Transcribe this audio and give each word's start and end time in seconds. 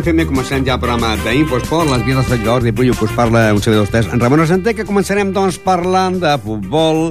de 0.00 0.12
l'FM 0.12 0.26
comencem 0.28 0.64
ja 0.64 0.76
el 0.76 0.80
programa 0.80 1.10
d'Infosport, 1.20 1.90
les 1.90 2.02
vies 2.06 2.16
dels 2.16 2.28
seguidors, 2.30 2.64
i 2.64 2.72
Pullo, 2.72 2.94
que 2.96 3.04
us 3.04 3.12
parla 3.12 3.50
un 3.52 3.60
servidor 3.60 3.84
d'estès. 3.84 4.08
En 4.14 4.20
Ramon 4.22 4.40
Argenter, 4.40 4.72
que 4.76 4.86
començarem, 4.88 5.32
doncs, 5.34 5.58
parlant 5.60 6.16
de 6.22 6.30
futbol, 6.40 7.10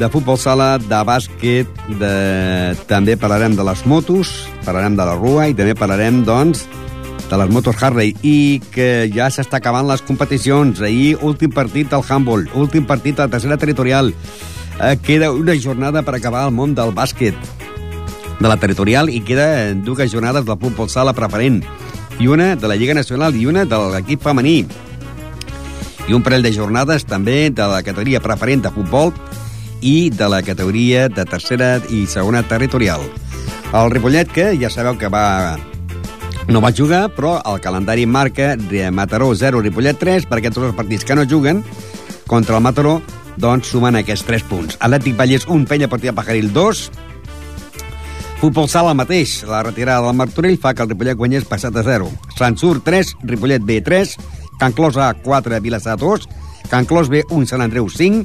de 0.00 0.08
futbol 0.10 0.38
sala, 0.40 0.72
de 0.82 1.00
bàsquet, 1.06 1.70
de... 2.00 2.12
també 2.90 3.14
parlarem 3.20 3.54
de 3.54 3.66
les 3.66 3.84
motos, 3.86 4.32
parlarem 4.64 4.96
de 4.98 5.06
la 5.06 5.14
rua 5.18 5.46
i 5.50 5.54
també 5.54 5.76
parlarem, 5.78 6.22
doncs, 6.26 6.64
de 7.30 7.38
les 7.38 7.52
motos 7.52 7.78
Harley 7.78 8.16
i 8.26 8.58
que 8.74 9.06
ja 9.14 9.28
s'està 9.30 9.60
acabant 9.60 9.86
les 9.86 10.02
competicions. 10.02 10.82
Ahir, 10.82 11.14
últim 11.22 11.54
partit 11.54 11.92
del 11.92 12.02
handball, 12.02 12.48
últim 12.58 12.88
partit 12.90 13.20
de 13.20 13.28
la 13.28 13.30
tercera 13.30 13.60
territorial. 13.60 14.10
Eh, 14.80 14.96
queda 15.04 15.30
una 15.30 15.54
jornada 15.54 16.02
per 16.02 16.16
acabar 16.16 16.48
el 16.48 16.56
món 16.56 16.74
del 16.74 16.90
bàsquet 16.96 17.38
de 18.40 18.48
la 18.48 18.56
territorial 18.56 19.12
i 19.12 19.20
queda 19.22 19.76
dues 19.76 20.10
jornades 20.10 20.48
del 20.48 20.58
futbol 20.58 20.88
sala 20.88 21.14
preferent 21.14 21.60
i 22.20 22.28
una 22.28 22.54
de 22.54 22.68
la 22.68 22.76
Lliga 22.76 22.94
Nacional 22.94 23.34
i 23.36 23.46
una 23.48 23.64
de 23.64 23.76
l'equip 23.94 24.20
femení 24.22 24.58
i 26.06 26.12
un 26.12 26.22
parell 26.22 26.44
de 26.44 26.52
jornades 26.52 27.06
també 27.08 27.48
de 27.48 27.66
la 27.70 27.80
categoria 27.82 28.20
preferent 28.20 28.66
de 28.66 28.72
futbol 28.74 29.12
i 29.80 30.10
de 30.12 30.28
la 30.28 30.42
categoria 30.44 31.08
de 31.08 31.24
tercera 31.24 31.78
i 31.88 32.04
segona 32.06 32.42
territorial. 32.44 33.00
El 33.72 33.90
Ripollet, 33.94 34.28
que 34.28 34.50
ja 34.60 34.68
sabeu 34.68 34.98
que 35.00 35.08
va 35.08 35.56
no 36.50 36.60
va 36.60 36.72
jugar, 36.74 37.06
però 37.14 37.38
el 37.46 37.60
calendari 37.62 38.04
marca 38.06 38.56
de 38.56 38.90
Mataró 38.90 39.30
0, 39.34 39.62
Ripollet 39.62 39.98
3, 40.00 40.26
perquè 40.28 40.50
tots 40.50 40.66
els 40.66 40.76
partits 40.76 41.06
que 41.06 41.16
no 41.16 41.28
juguen 41.30 41.62
contra 42.26 42.58
el 42.58 42.64
Mataró 42.64 42.98
doncs 43.40 43.70
sumen 43.72 43.96
aquests 43.96 44.26
3 44.26 44.48
punts. 44.50 44.76
Atlètic 44.80 45.16
Vallès 45.16 45.46
1, 45.46 45.64
Penya 45.70 45.88
Partida 45.88 46.12
Pajaril 46.12 46.50
2, 46.52 46.82
Futbol 48.40 48.70
sala 48.72 48.94
mateix. 48.96 49.42
La 49.44 49.60
retirada 49.60 50.06
del 50.06 50.16
Martorell 50.16 50.56
fa 50.58 50.72
que 50.72 50.80
el 50.80 50.88
Ripollet 50.88 51.18
guanyés 51.20 51.44
passat 51.44 51.76
a 51.76 51.82
0. 51.84 52.08
Sant 52.38 52.56
Sur 52.56 52.78
3, 52.80 53.10
Ripollet 53.28 53.66
B 53.68 53.82
3, 53.84 54.14
Can 54.58 54.72
Clos 54.72 54.96
A 54.96 55.12
4, 55.12 55.60
Vilassar 55.60 55.98
2, 56.00 56.24
Can 56.70 56.88
Clos 56.88 57.12
B 57.12 57.20
1, 57.28 57.50
Sant 57.50 57.60
Andreu 57.60 57.90
5, 57.92 58.24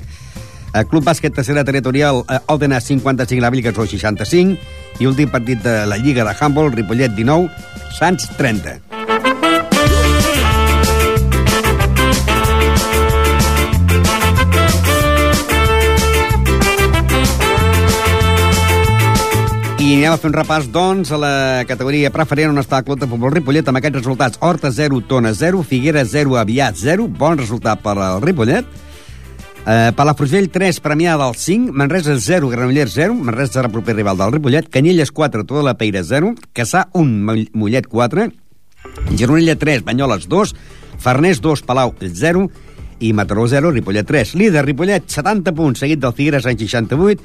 el 0.76 0.88
Club 0.88 1.04
Bàsquet 1.04 1.36
Tercera 1.36 1.66
Territorial 1.68 2.24
eh, 2.30 2.40
Aldena 2.48 2.80
55, 2.80 3.42
la 3.44 3.52
Vilcasó 3.52 3.84
65 3.92 5.04
i 5.04 5.08
últim 5.12 5.32
partit 5.32 5.60
de 5.64 5.82
la 5.84 6.00
Lliga 6.00 6.24
de 6.24 6.36
Handball, 6.40 6.72
Ripollet 6.72 7.12
19, 7.12 7.52
Sants 8.00 8.32
30. 8.40 9.05
Anem 20.06 20.20
a 20.20 20.22
fer 20.22 20.30
un 20.30 20.36
repàs, 20.36 20.66
doncs, 20.70 21.10
a 21.16 21.18
la 21.18 21.36
categoria 21.66 22.12
preferent 22.14 22.52
on 22.52 22.62
està 22.62 22.78
el 22.78 22.86
Club 22.86 23.00
de 23.02 23.08
Futbol 23.10 23.32
Ripollet 23.34 23.66
amb 23.72 23.80
aquests 23.80 23.98
resultats. 23.98 24.38
Horta 24.46 24.70
0, 24.70 25.00
Tona 25.10 25.32
0, 25.34 25.64
Figuera 25.66 26.04
0, 26.06 26.36
Aviat 26.38 26.78
0. 26.78 27.08
Bon 27.10 27.40
resultat 27.40 27.82
per 27.82 27.96
al 27.98 28.22
Ripollet. 28.22 28.68
Eh, 29.66 29.90
Palafrugell 29.98 30.52
3, 30.54 30.78
Premià 30.86 31.16
del 31.18 31.34
5, 31.42 31.74
Manresa 31.74 32.20
0, 32.22 32.52
Granollers 32.54 32.94
0, 32.94 33.16
Manresa 33.18 33.58
serà 33.58 33.72
proper 33.74 33.96
rival 33.98 34.20
del 34.20 34.36
Ripollet, 34.36 34.68
Canyelles 34.70 35.10
4, 35.10 35.42
Toda 35.50 35.64
la 35.66 35.74
Peira 35.80 36.04
0, 36.06 36.36
Caçà 36.54 36.86
1, 36.94 37.48
Mollet 37.58 37.90
4, 37.90 38.28
Gironella 39.16 39.56
3, 39.58 39.82
Banyoles 39.88 40.30
2, 40.30 40.54
Farners 41.02 41.42
2, 41.42 41.66
Palau 41.66 41.96
0 41.98 42.46
i 43.00 43.12
Mataró 43.14 43.48
0, 43.50 43.74
Ripollet 43.74 44.06
3. 44.06 44.36
Líder 44.38 44.68
Ripollet 44.70 45.10
70 45.10 45.56
punts, 45.58 45.82
seguit 45.82 46.04
del 46.04 46.14
Figueres 46.14 46.46
en 46.46 46.62
68, 46.62 47.24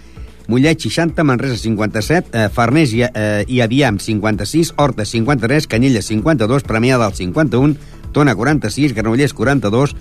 Mollet 0.50 0.82
60, 0.82 1.22
Manresa 1.22 1.56
57, 1.56 2.30
eh, 2.34 2.48
Farners 2.50 2.92
i, 2.96 3.04
eh, 3.06 3.44
i 3.46 3.60
Aviam 3.62 4.00
56, 4.02 4.74
Horta 4.76 5.04
53, 5.06 5.68
Canyelles 5.70 6.08
52, 6.10 6.64
Premià 6.66 6.98
del 6.98 7.14
51, 7.14 7.76
Tona 8.10 8.34
46, 8.34 8.92
Granollers 8.94 9.32
42, 9.32 9.94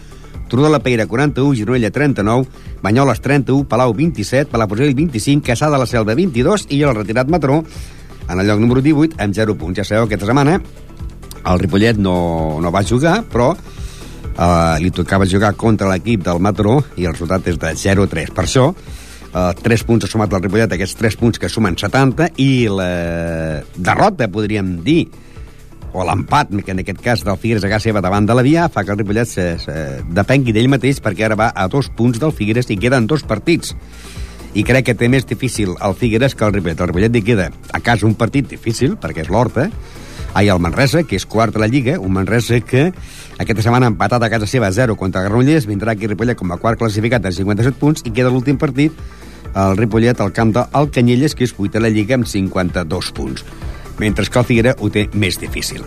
Turó 0.49 0.63
de 0.63 0.71
la 0.73 0.79
Peira 0.79 1.05
41, 1.05 1.53
Gironella 1.53 1.91
39, 1.91 2.47
Banyoles 2.81 3.21
31, 3.21 3.67
Palau 3.69 3.93
27, 3.93 4.49
Palafrugell 4.49 4.95
25, 4.97 5.45
Caçà 5.45 5.69
de 5.69 5.77
la 5.77 5.85
Selva 5.85 6.15
22 6.17 6.65
i 6.73 6.81
el 6.81 6.95
retirat 6.97 7.29
Matró 7.29 7.63
en 8.29 8.39
el 8.39 8.47
lloc 8.47 8.59
número 8.59 8.81
18 8.81 9.21
amb 9.21 9.37
0 9.37 9.55
punts. 9.55 9.77
Ja 9.77 9.85
sabeu, 9.85 10.09
aquesta 10.09 10.25
setmana 10.25 10.57
el 11.45 11.59
Ripollet 11.61 12.01
no, 12.01 12.57
no 12.61 12.71
va 12.73 12.81
jugar, 12.81 13.19
però 13.29 13.51
eh, 13.53 14.75
li 14.81 14.89
tocava 14.89 15.29
jugar 15.29 15.53
contra 15.53 15.89
l'equip 15.93 16.25
del 16.25 16.41
Matró 16.41 16.79
i 16.97 17.05
el 17.05 17.13
resultat 17.13 17.47
és 17.53 17.61
de 17.61 17.75
0-3. 17.77 18.33
Per 18.33 18.45
això, 18.47 18.71
eh, 19.33 19.53
3 19.63 19.85
punts 19.87 20.05
ha 20.05 20.11
sumat 20.11 20.33
el 20.33 20.43
Ripollet, 20.43 20.75
aquests 20.75 20.99
3 20.99 21.17
punts 21.19 21.41
que 21.41 21.49
sumen 21.49 21.77
70, 21.79 22.31
i 22.41 22.67
la 22.71 22.91
derrota, 23.75 24.29
podríem 24.31 24.77
dir, 24.85 25.03
o 25.93 26.05
l'empat, 26.05 26.51
que 26.63 26.71
en 26.71 26.83
aquest 26.83 27.01
cas 27.01 27.23
del 27.25 27.37
Figueres 27.41 27.65
a 27.65 27.71
casa 27.71 27.89
seva 27.89 28.01
davant 28.01 28.27
de 28.27 28.35
la 28.37 28.45
Via, 28.45 28.67
fa 28.69 28.83
que 28.85 28.93
el 28.93 28.99
Ripollet 28.99 29.29
se, 29.29 29.47
se 29.61 29.75
depengui 30.05 30.53
d'ell 30.53 30.69
mateix 30.69 31.01
perquè 31.01 31.25
ara 31.25 31.37
va 31.39 31.51
a 31.55 31.67
dos 31.67 31.89
punts 31.89 32.21
del 32.21 32.33
Figueres 32.35 32.69
i 32.69 32.77
queden 32.77 33.07
dos 33.09 33.25
partits. 33.25 33.75
I 34.57 34.63
crec 34.65 34.87
que 34.87 34.97
té 34.97 35.09
més 35.09 35.25
difícil 35.29 35.75
el 35.77 35.95
Figueres 35.97 36.35
que 36.35 36.45
el 36.45 36.53
Ripollet. 36.53 36.81
El 36.81 36.91
Ripollet 36.91 37.17
li 37.17 37.23
queda 37.25 37.49
a 37.73 37.81
casa 37.81 38.07
un 38.07 38.15
partit 38.17 38.49
difícil, 38.49 38.97
perquè 39.01 39.25
és 39.25 39.33
l'Horta, 39.33 39.69
ai, 40.33 40.49
el 40.49 40.61
Manresa, 40.61 41.03
que 41.05 41.17
és 41.17 41.25
quart 41.25 41.57
a 41.57 41.63
la 41.63 41.69
Lliga, 41.69 41.97
un 41.99 42.13
Manresa 42.13 42.59
que 42.61 42.89
aquesta 43.39 43.63
setmana 43.65 43.89
ha 43.89 43.93
empatat 43.93 44.23
a 44.23 44.29
casa 44.29 44.49
seva 44.49 44.69
a 44.69 44.73
0 44.75 44.97
contra 44.97 45.23
Granollers, 45.25 45.65
vindrà 45.69 45.95
aquí 45.95 46.09
Ripollet 46.09 46.37
com 46.37 46.53
a 46.53 46.59
quart 46.61 46.81
classificat 46.81 47.25
amb 47.25 47.37
57 47.37 47.81
punts 47.81 48.05
i 48.05 48.13
queda 48.13 48.33
l'últim 48.33 48.59
partit 48.61 48.93
el 49.55 49.77
Ripollet 49.77 50.21
al 50.21 50.33
camp 50.33 50.53
del 50.55 50.91
Canyelles, 50.93 51.35
que 51.35 51.47
és 51.47 51.55
vuit 51.57 51.75
a 51.75 51.81
la 51.81 51.89
Lliga 51.89 52.17
amb 52.19 52.27
52 52.27 53.11
punts 53.17 53.45
mentre 53.99 54.25
que 54.25 54.39
el 54.39 54.45
Figuera 54.45 54.75
ho 54.79 54.89
té 54.89 55.09
més 55.13 55.37
difícil. 55.39 55.83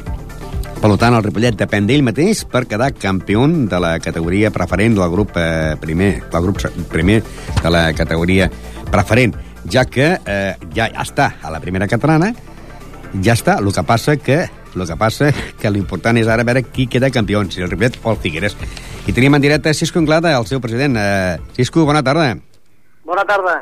Per 0.83 0.91
tant, 0.99 1.15
el 1.15 1.23
Ripollet 1.25 1.57
depèn 1.57 1.87
d'ell 1.87 2.05
mateix 2.05 2.43
per 2.51 2.65
quedar 2.69 2.91
campió 2.95 3.47
de 3.47 3.79
la 3.81 3.97
categoria 4.03 4.51
preferent 4.51 4.97
del 4.99 5.11
grup 5.11 5.37
eh, 5.39 5.77
primer, 5.81 6.13
del 6.31 6.49
grup 6.49 6.61
primer 6.91 7.23
de 7.63 7.71
la 7.71 7.85
categoria 7.95 8.51
preferent, 8.91 9.37
ja 9.71 9.87
que 9.87 10.17
eh, 10.19 10.55
ja 10.75 10.91
està 11.05 11.37
a 11.41 11.55
la 11.55 11.63
primera 11.63 11.89
catalana, 11.89 12.33
ja 13.23 13.39
està, 13.39 13.61
el 13.63 13.73
que 13.73 13.87
passa 13.87 14.17
que 14.19 14.43
el 14.73 14.87
que 14.89 14.97
passa 14.97 15.33
que 15.61 15.71
l'important 15.71 16.17
és 16.17 16.29
ara 16.33 16.45
veure 16.49 16.65
qui 16.65 16.89
queda 16.89 17.13
campió, 17.13 17.45
si 17.49 17.63
el 17.63 17.71
Ripollet 17.71 18.01
o 18.03 18.13
el 18.13 18.23
Figueres. 18.25 18.57
I 19.07 19.13
tenim 19.13 19.35
en 19.35 19.43
directe 19.43 19.75
Cisco 19.75 20.01
Anglada, 20.01 20.37
el 20.37 20.47
seu 20.47 20.61
president. 20.61 20.97
Eh, 20.99 21.39
Cisco, 21.55 21.85
bona 21.85 22.03
tarda. 22.03 22.37
Bona 23.05 23.25
tarda. 23.29 23.61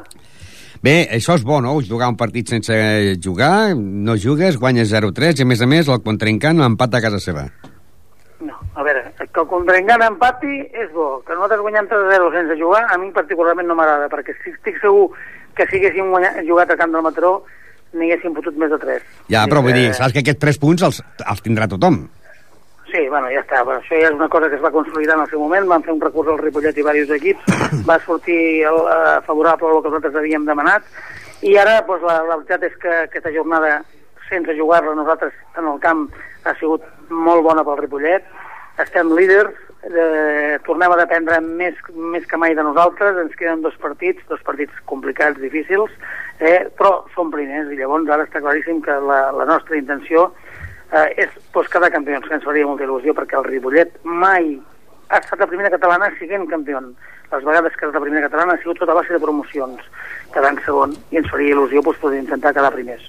Bé, 0.80 0.94
això 1.12 1.34
és 1.36 1.42
bo, 1.44 1.58
no? 1.60 1.74
Jugar 1.84 2.08
un 2.08 2.16
partit 2.16 2.48
sense 2.48 2.74
jugar, 3.20 3.74
no 3.76 4.16
jugues, 4.16 4.56
guanyes 4.60 4.92
0-3 4.92 5.42
i, 5.42 5.44
a 5.44 5.48
més 5.48 5.60
a 5.60 5.68
més, 5.68 5.88
el 5.92 6.00
contraencant 6.04 6.62
empat 6.64 6.96
a 6.96 7.02
casa 7.04 7.20
seva. 7.20 7.44
No, 8.40 8.56
a 8.72 8.84
veure, 8.86 9.02
que 9.20 9.42
el 9.42 9.48
contraencant 9.50 10.06
empati 10.06 10.54
és 10.72 10.88
bo. 10.94 11.18
Que 11.26 11.36
nosaltres 11.36 11.60
guanyem 11.66 11.88
3-0 11.90 12.30
sense 12.36 12.56
jugar, 12.60 12.86
a 12.88 12.96
mi 13.00 13.10
particularment 13.16 13.68
no 13.68 13.76
m'agrada, 13.76 14.08
perquè 14.12 14.32
estic 14.32 14.80
segur 14.80 15.10
que 15.56 15.66
si 15.68 15.80
haguéssim 15.80 16.08
guanyat, 16.14 16.40
jugat 16.48 16.72
a 16.72 16.78
Camp 16.80 16.96
del 16.96 17.04
Mataró 17.04 17.34
n'hi 17.92 18.08
haguéssim 18.08 18.32
fotut 18.38 18.56
més 18.56 18.72
de 18.72 18.80
3. 18.80 19.04
Ja, 19.34 19.44
però 19.50 19.60
vull 19.66 19.76
dir, 19.76 19.90
saps 19.98 20.16
que 20.16 20.24
aquests 20.24 20.40
3 20.46 20.60
punts 20.64 20.88
els, 20.88 21.02
els 21.26 21.44
tindrà 21.44 21.68
tothom. 21.68 22.06
Sí, 22.90 23.08
bueno, 23.08 23.28
ja 23.30 23.42
està. 23.44 23.62
Bueno, 23.62 23.80
això 23.84 23.94
ja 24.00 24.08
és 24.08 24.16
una 24.16 24.28
cosa 24.28 24.48
que 24.50 24.56
es 24.58 24.64
va 24.64 24.72
consolidar 24.74 25.14
en 25.16 25.22
el 25.22 25.30
seu 25.30 25.38
moment. 25.38 25.68
Van 25.70 25.84
fer 25.86 25.94
un 25.94 26.02
recurs 26.02 26.30
al 26.32 26.40
Ripollet 26.40 26.74
i 26.74 26.82
diversos 26.82 27.14
equips. 27.16 27.62
Va 27.88 28.00
sortir 28.02 28.40
el, 28.66 28.80
uh, 28.82 29.20
favorable 29.26 29.70
al 29.70 29.82
que 29.84 29.92
nosaltres 29.92 30.18
havíem 30.18 30.48
demanat. 30.48 30.86
I 31.46 31.54
ara, 31.60 31.78
doncs, 31.86 32.02
la, 32.08 32.18
la 32.26 32.40
veritat 32.40 32.66
és 32.66 32.74
que 32.82 32.96
aquesta 33.04 33.32
jornada, 33.36 33.80
sense 34.26 34.56
jugar-la 34.58 34.96
nosaltres 34.98 35.34
en 35.58 35.70
el 35.70 35.78
camp, 35.82 36.08
ha 36.44 36.54
sigut 36.58 36.86
molt 37.10 37.46
bona 37.46 37.64
pel 37.66 37.78
Ripollet. 37.78 38.26
Estem 38.82 39.14
líders, 39.14 39.54
eh, 39.86 40.58
tornem 40.66 40.90
a 40.90 40.98
dependre 40.98 41.38
més, 41.44 41.78
més 41.94 42.26
que 42.26 42.38
mai 42.40 42.54
de 42.58 42.64
nosaltres, 42.66 43.16
ens 43.22 43.38
queden 43.38 43.62
dos 43.62 43.76
partits, 43.82 44.22
dos 44.28 44.42
partits 44.46 44.74
complicats, 44.90 45.38
difícils, 45.40 45.92
eh, 46.40 46.66
però 46.78 47.04
som 47.14 47.30
primers 47.30 47.70
i 47.70 47.78
llavors 47.78 48.08
ara 48.10 48.26
està 48.26 48.42
claríssim 48.42 48.80
que 48.82 48.98
la, 49.06 49.28
la 49.36 49.46
nostra 49.48 49.78
intenció 49.78 50.30
eh, 50.92 51.24
és 51.24 51.30
doncs, 51.54 51.70
quedar 51.72 51.92
campions, 51.92 52.26
que 52.26 52.36
ens 52.36 52.46
faria 52.46 52.66
molta 52.68 52.86
il·lusió, 52.86 53.14
perquè 53.16 53.38
el 53.38 53.46
Ripollet 53.46 53.96
mai 54.04 54.52
ha 55.10 55.18
estat 55.18 55.40
la 55.42 55.48
primera 55.50 55.70
catalana 55.72 56.10
siguent 56.18 56.46
campió. 56.50 56.82
Les 57.30 57.46
vegades 57.46 57.74
que 57.76 57.86
ha 57.86 57.88
estat 57.88 57.98
la 58.00 58.04
primera 58.04 58.26
catalana 58.26 58.56
ha 58.56 58.62
sigut 58.62 58.80
tota 58.82 58.94
base 58.96 59.14
de 59.14 59.22
promocions, 59.22 59.82
quedant 60.34 60.58
segon, 60.66 60.94
i 61.10 61.20
ens 61.20 61.30
faria 61.30 61.54
il·lusió 61.54 61.82
doncs, 61.82 62.02
poder 62.02 62.22
intentar 62.22 62.54
quedar 62.56 62.72
primers. 62.74 63.06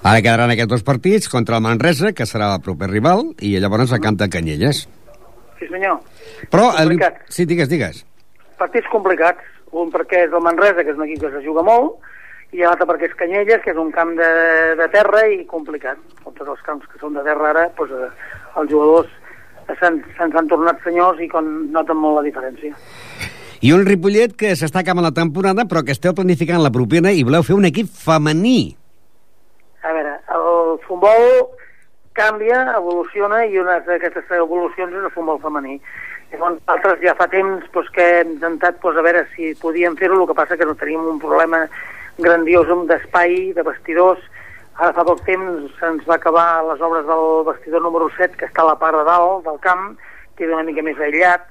Ara 0.00 0.22
quedaran 0.24 0.54
aquests 0.54 0.70
dos 0.70 0.84
partits 0.86 1.28
contra 1.28 1.58
el 1.58 1.64
Manresa, 1.66 2.14
que 2.16 2.24
serà 2.24 2.54
el 2.54 2.62
proper 2.64 2.88
rival, 2.88 3.34
i 3.44 3.56
llavors 3.60 3.92
a 3.92 4.00
Camp 4.00 4.16
de 4.22 4.30
Canyelles. 4.32 4.86
Sí, 5.58 5.68
senyor. 5.68 5.98
Però... 6.50 6.70
El... 6.80 6.96
Sí, 7.28 7.44
digues, 7.44 7.68
digues. 7.68 8.04
Partits 8.60 8.88
complicats. 8.92 9.44
Un 9.76 9.92
perquè 9.92 10.24
és 10.24 10.32
el 10.34 10.42
Manresa, 10.42 10.82
que 10.82 10.90
és 10.90 10.96
un 10.98 11.04
equip 11.04 11.20
que 11.22 11.34
se 11.34 11.44
juga 11.44 11.62
molt, 11.62 12.00
i 12.52 12.64
l'altre 12.64 12.86
perquè 12.88 13.06
és 13.06 13.16
Canyelles, 13.18 13.62
que 13.62 13.70
és 13.70 13.78
un 13.78 13.92
camp 13.94 14.16
de, 14.18 14.30
de 14.78 14.88
terra 14.90 15.22
i 15.30 15.44
complicat. 15.50 16.00
Com 16.24 16.34
tots 16.34 16.50
els 16.56 16.62
camps 16.66 16.86
que 16.90 16.98
són 17.02 17.14
de 17.14 17.22
terra 17.26 17.52
ara, 17.52 17.68
doncs, 17.78 17.94
eh, 17.94 18.38
els 18.60 18.72
jugadors 18.72 19.10
se'ns 19.78 20.02
se 20.16 20.24
han 20.26 20.48
tornat 20.50 20.80
senyors 20.82 21.20
i 21.22 21.28
con, 21.30 21.46
noten 21.70 21.98
molt 22.00 22.18
la 22.18 22.26
diferència. 22.26 22.74
I 23.60 23.74
un 23.76 23.84
Ripollet 23.86 24.34
que 24.40 24.54
s'està 24.56 24.80
acabant 24.80 25.04
la 25.04 25.14
temporada, 25.14 25.66
però 25.68 25.84
que 25.84 25.94
esteu 25.94 26.14
planificant 26.16 26.62
la 26.64 26.72
propera 26.74 27.12
i 27.12 27.22
voleu 27.28 27.44
fer 27.46 27.54
un 27.54 27.68
equip 27.68 27.90
femení. 27.92 28.74
A 29.84 29.92
veure, 29.94 30.16
el 30.34 30.78
futbol 30.86 31.26
canvia, 32.16 32.64
evoluciona, 32.78 33.44
i 33.46 33.60
una 33.60 33.78
d'aquestes 33.86 34.32
evolucions 34.40 34.96
és 34.96 35.04
el 35.04 35.12
futbol 35.14 35.38
femení. 35.44 35.78
Llavors, 36.32 36.58
altres 36.72 37.00
ja 37.04 37.14
fa 37.18 37.28
temps 37.30 37.68
doncs, 37.74 37.92
que 37.94 38.06
hem 38.20 38.34
intentat 38.36 38.80
doncs, 38.82 38.98
a 38.98 39.06
veure 39.06 39.24
si 39.36 39.54
podíem 39.60 39.96
fer-ho, 40.00 40.18
el 40.18 40.28
que 40.30 40.38
passa 40.40 40.58
que 40.58 40.66
no 40.66 40.76
tenim 40.80 41.06
un 41.12 41.22
problema 41.22 41.64
grandiós 42.20 42.68
d'espai, 42.88 43.52
de 43.56 43.64
vestidors. 43.66 44.20
Ara 44.80 44.94
fa 44.96 45.04
poc 45.04 45.22
temps 45.26 45.72
se'ns 45.80 46.04
va 46.08 46.16
acabar 46.16 46.62
les 46.70 46.80
obres 46.80 47.06
del 47.08 47.44
vestidor 47.48 47.82
número 47.84 48.08
7, 48.16 48.36
que 48.36 48.48
està 48.48 48.64
a 48.64 48.70
la 48.72 48.78
part 48.80 48.96
de 48.96 49.04
dalt 49.08 49.44
del 49.44 49.58
camp, 49.64 49.96
que 50.36 50.46
és 50.46 50.52
una 50.52 50.64
mica 50.64 50.84
més 50.86 51.00
aïllat, 51.00 51.48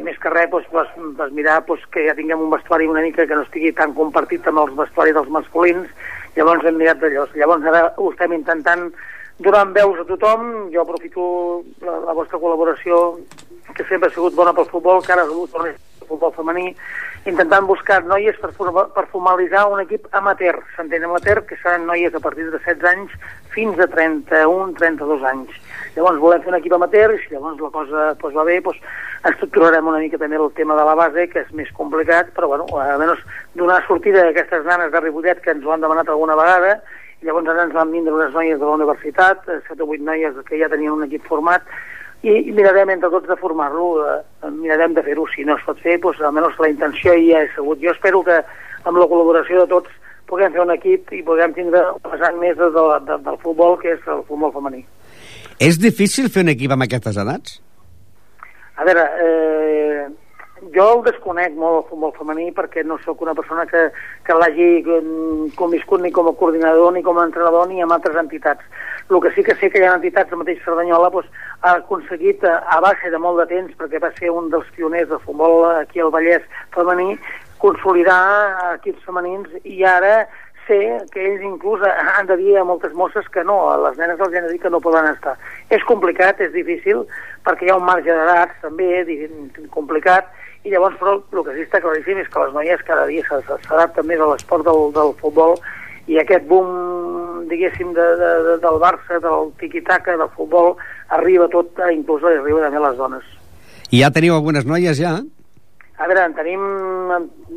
i 0.00 0.02
més 0.02 0.16
que 0.18 0.30
res 0.32 0.50
doncs, 0.50 0.68
vas, 0.72 0.88
vas 1.18 1.32
mirar 1.36 1.60
doncs, 1.68 1.84
que 1.92 2.06
ja 2.06 2.16
tinguem 2.16 2.40
un 2.40 2.50
vestuari 2.50 2.88
una 2.88 3.04
mica 3.04 3.26
que 3.26 3.36
no 3.36 3.44
estigui 3.44 3.74
tan 3.76 3.92
compartit 3.94 4.46
amb 4.48 4.64
els 4.64 4.76
vestuaris 4.78 5.14
dels 5.18 5.32
masculins, 5.34 5.90
llavors 6.36 6.64
hem 6.64 6.78
mirat 6.80 7.02
d'allò. 7.02 7.26
Llavors 7.36 7.68
ara 7.68 7.84
ho 7.96 8.10
estem 8.10 8.34
intentant 8.38 8.88
donant 9.42 9.72
veus 9.76 10.00
a 10.00 10.06
tothom, 10.08 10.70
jo 10.72 10.82
aprofito 10.82 11.24
la, 11.84 11.98
la 12.08 12.16
vostra 12.16 12.40
col·laboració, 12.40 13.02
que 13.76 13.84
sempre 13.88 14.08
ha 14.08 14.14
sigut 14.14 14.36
bona 14.38 14.54
pel 14.56 14.68
futbol, 14.70 15.02
que 15.04 15.12
ara 15.14 15.26
torni 15.28 15.72
el 15.72 16.08
futbol 16.08 16.32
femení, 16.36 16.72
intentant 17.24 17.66
buscar 17.68 18.00
noies 18.04 18.38
per, 18.42 18.50
per 18.94 19.04
formalitzar 19.12 19.68
un 19.70 19.82
equip 19.84 20.08
amateur, 20.18 20.58
s'entén 20.76 21.04
amateur, 21.06 21.44
que 21.46 21.58
seran 21.62 21.86
noies 21.86 22.14
a 22.14 22.20
partir 22.20 22.48
de 22.48 22.58
16 22.58 22.88
anys 22.90 23.14
fins 23.54 23.78
a 23.78 23.86
31-32 23.86 25.26
anys. 25.30 25.54
Llavors 25.94 26.18
volem 26.18 26.42
fer 26.42 26.52
un 26.52 26.58
equip 26.58 26.74
amateur 26.74 27.14
i 27.14 27.20
si 27.22 27.34
llavors 27.34 27.60
la 27.62 27.70
cosa 27.70 28.08
doncs, 28.18 28.34
va 28.34 28.46
bé, 28.48 28.58
doncs, 28.64 28.80
estructurarem 29.30 29.86
una 29.86 30.00
mica 30.02 30.18
també 30.18 30.40
el 30.40 30.50
tema 30.56 30.74
de 30.74 30.86
la 30.88 30.96
base, 30.98 31.28
que 31.30 31.44
és 31.44 31.54
més 31.54 31.70
complicat, 31.76 32.32
però 32.34 32.50
bueno, 32.50 32.66
almenys 32.82 33.22
donar 33.54 33.78
sortida 33.86 34.24
a 34.24 34.32
aquestes 34.32 34.66
nanes 34.66 34.90
de 34.90 35.04
Ripollet 35.04 35.44
que 35.44 35.54
ens 35.54 35.64
ho 35.64 35.74
han 35.74 35.84
demanat 35.84 36.10
alguna 36.10 36.34
vegada, 36.38 36.80
llavors 37.22 37.52
ara 37.52 37.68
ens 37.68 37.76
van 37.76 37.92
vindre 37.94 38.14
unes 38.16 38.34
noies 38.34 38.58
de 38.58 38.66
la 38.66 38.76
universitat, 38.80 39.46
7 39.68 39.78
o 39.78 39.86
8 39.86 40.02
noies 40.08 40.42
que 40.48 40.58
ja 40.58 40.70
tenien 40.72 40.96
un 40.96 41.06
equip 41.06 41.28
format, 41.30 41.62
i, 42.22 42.34
i 42.48 42.52
mirarem 42.54 42.92
entre 42.94 43.10
tots 43.10 43.28
de 43.28 43.36
formar-lo, 43.40 43.88
eh, 44.06 44.50
mirarem 44.54 44.94
de 44.94 45.02
fer-ho, 45.02 45.26
si 45.34 45.46
no 45.46 45.56
es 45.58 45.64
pot 45.66 45.80
fer, 45.82 45.98
doncs 46.02 46.22
almenys 46.22 46.60
la 46.62 46.70
intenció 46.70 47.16
ja 47.18 47.42
és 47.46 47.52
segut. 47.56 47.82
Jo 47.82 47.90
espero 47.94 48.22
que 48.26 48.38
amb 48.84 48.98
la 48.98 49.08
col·laboració 49.10 49.62
de 49.62 49.70
tots 49.74 49.90
puguem 50.30 50.54
fer 50.54 50.62
un 50.62 50.72
equip 50.74 51.12
i 51.12 51.22
puguem 51.26 51.54
tindre 51.56 51.82
un 51.92 52.00
pesant 52.06 52.38
més 52.40 52.56
de, 52.56 52.70
de, 52.72 52.86
de, 53.08 53.18
del 53.26 53.38
futbol, 53.42 53.76
que 53.82 53.96
és 53.96 54.08
el 54.08 54.24
futbol 54.28 54.54
femení. 54.54 54.84
És 55.62 55.78
difícil 55.82 56.30
fer 56.32 56.46
un 56.46 56.54
equip 56.54 56.72
amb 56.74 56.86
aquestes 56.86 57.18
edats? 57.20 57.58
A 58.80 58.86
veure, 58.88 59.02
eh, 59.22 60.06
jo 60.74 60.84
el 60.94 61.02
desconec 61.06 61.54
molt 61.58 61.80
el 61.80 61.86
futbol 61.90 62.12
femení 62.16 62.50
perquè 62.54 62.84
no 62.86 62.98
sóc 63.02 63.22
una 63.24 63.34
persona 63.34 63.64
que, 63.66 63.88
que 64.26 64.36
l'hagi 64.38 64.68
conviscut 65.58 66.02
ni 66.02 66.12
com 66.14 66.28
a 66.30 66.34
coordinador, 66.38 66.92
ni 66.94 67.02
com 67.02 67.18
a 67.18 67.26
entrenador, 67.26 67.66
ni 67.68 67.82
amb 67.82 67.96
altres 67.96 68.16
entitats. 68.20 68.62
El 69.10 69.20
que 69.20 69.32
sí 69.34 69.42
que 69.42 69.56
sé 69.58 69.70
que 69.70 69.82
hi 69.82 69.88
ha 69.88 69.96
entitats, 69.96 70.32
el 70.32 70.40
mateix 70.40 70.62
Cerdanyola, 70.64 71.10
doncs, 71.10 71.28
ha 71.62 71.74
aconseguit 71.80 72.44
a, 72.46 72.60
a 72.76 72.80
base 72.84 73.10
de 73.10 73.18
molt 73.18 73.42
de 73.42 73.48
temps, 73.50 73.74
perquè 73.78 74.00
va 74.02 74.12
ser 74.18 74.30
un 74.30 74.48
dels 74.52 74.70
pioners 74.76 75.10
del 75.10 75.20
futbol 75.26 75.66
aquí 75.74 76.00
al 76.00 76.14
Vallès 76.14 76.46
femení, 76.74 77.18
consolidar 77.62 78.22
equips 78.78 79.04
femenins 79.06 79.50
i 79.62 79.84
ara 79.86 80.24
sé 80.66 80.78
que 81.12 81.22
ells 81.22 81.42
inclús 81.46 81.82
han 81.82 82.26
de 82.26 82.36
dir 82.38 82.56
a 82.58 82.64
moltes 82.64 82.92
mosses 82.94 83.26
que 83.34 83.44
no, 83.44 83.58
a 83.70 83.78
les 83.82 83.98
nenes 83.98 84.20
els 84.20 84.34
han 84.34 84.46
de 84.46 84.52
dir 84.52 84.60
que 84.62 84.70
no 84.70 84.82
poden 84.82 85.08
estar. 85.10 85.34
És 85.70 85.82
complicat, 85.88 86.40
és 86.40 86.52
difícil, 86.54 87.04
perquè 87.46 87.66
hi 87.66 87.72
ha 87.72 87.78
un 87.80 87.86
marge 87.86 88.10
d'edats 88.10 88.62
també 88.62 89.02
complicat, 89.74 90.30
i 90.62 90.70
llavors 90.70 90.98
però 91.00 91.16
el 91.18 91.44
que 91.46 91.54
sí 91.56 91.64
està 91.66 91.80
claríssim 91.82 92.20
és 92.22 92.28
que 92.30 92.42
les 92.44 92.52
noies 92.54 92.82
cada 92.86 93.06
dia 93.10 93.24
s'adapten 93.28 94.06
més 94.06 94.20
a 94.20 94.28
l'esport 94.30 94.66
del, 94.66 94.90
del 94.94 95.14
futbol 95.18 95.56
i 96.10 96.18
aquest 96.18 96.46
boom, 96.50 97.46
diguéssim, 97.50 97.92
de, 97.94 98.06
de, 98.18 98.30
de, 98.46 98.56
del 98.62 98.78
Barça, 98.82 99.20
del 99.22 99.52
tiquitaca, 99.60 100.16
del 100.18 100.30
futbol, 100.34 100.74
arriba 101.14 101.46
tot, 101.52 101.78
inclús 101.94 102.24
arriba 102.26 102.64
també 102.64 102.80
a 102.80 102.86
les 102.88 102.98
dones. 102.98 103.28
I 103.92 104.02
ja 104.02 104.10
teniu 104.10 104.34
algunes 104.34 104.66
noies, 104.66 104.98
ja? 104.98 105.18
A 106.02 106.08
veure, 106.10 106.24
en 106.26 106.34
tenim 106.34 106.62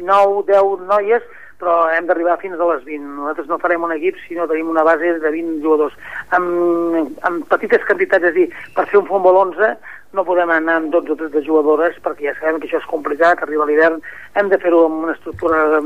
9, 0.05 0.43
10 0.51 0.85
noies, 0.91 1.25
però 1.59 1.75
hem 1.95 2.07
d'arribar 2.09 2.37
fins 2.41 2.59
a 2.59 2.69
les 2.71 2.83
20. 2.85 3.03
Nosaltres 3.17 3.49
no 3.51 3.59
farem 3.61 3.83
un 3.87 3.93
equip 3.95 4.17
si 4.25 4.35
no 4.35 4.47
tenim 4.49 4.69
una 4.71 4.83
base 4.83 5.15
de 5.19 5.31
20 5.31 5.61
jugadors. 5.63 5.95
Amb, 6.35 7.13
amb 7.27 7.45
petites 7.51 7.85
quantitats, 7.87 8.27
és 8.27 8.33
a 8.33 8.35
dir, 8.35 8.47
per 8.75 8.87
fer 8.91 8.99
un 9.01 9.07
futbol 9.09 9.43
11 9.47 9.75
no 10.15 10.23
podem 10.23 10.51
anar 10.51 10.77
amb 10.79 10.93
12 10.93 11.11
o 11.11 11.17
13 11.19 11.43
jugadores 11.43 11.97
perquè 12.03 12.29
ja 12.29 12.35
sabem 12.37 12.61
que 12.61 12.69
això 12.69 12.79
és 12.79 12.87
complicat, 12.87 13.41
arriba 13.43 13.67
l'hivern, 13.67 13.99
hem 14.39 14.51
de 14.51 14.59
fer-ho 14.63 14.85
amb 14.87 15.07
una 15.07 15.15
estructura 15.15 15.81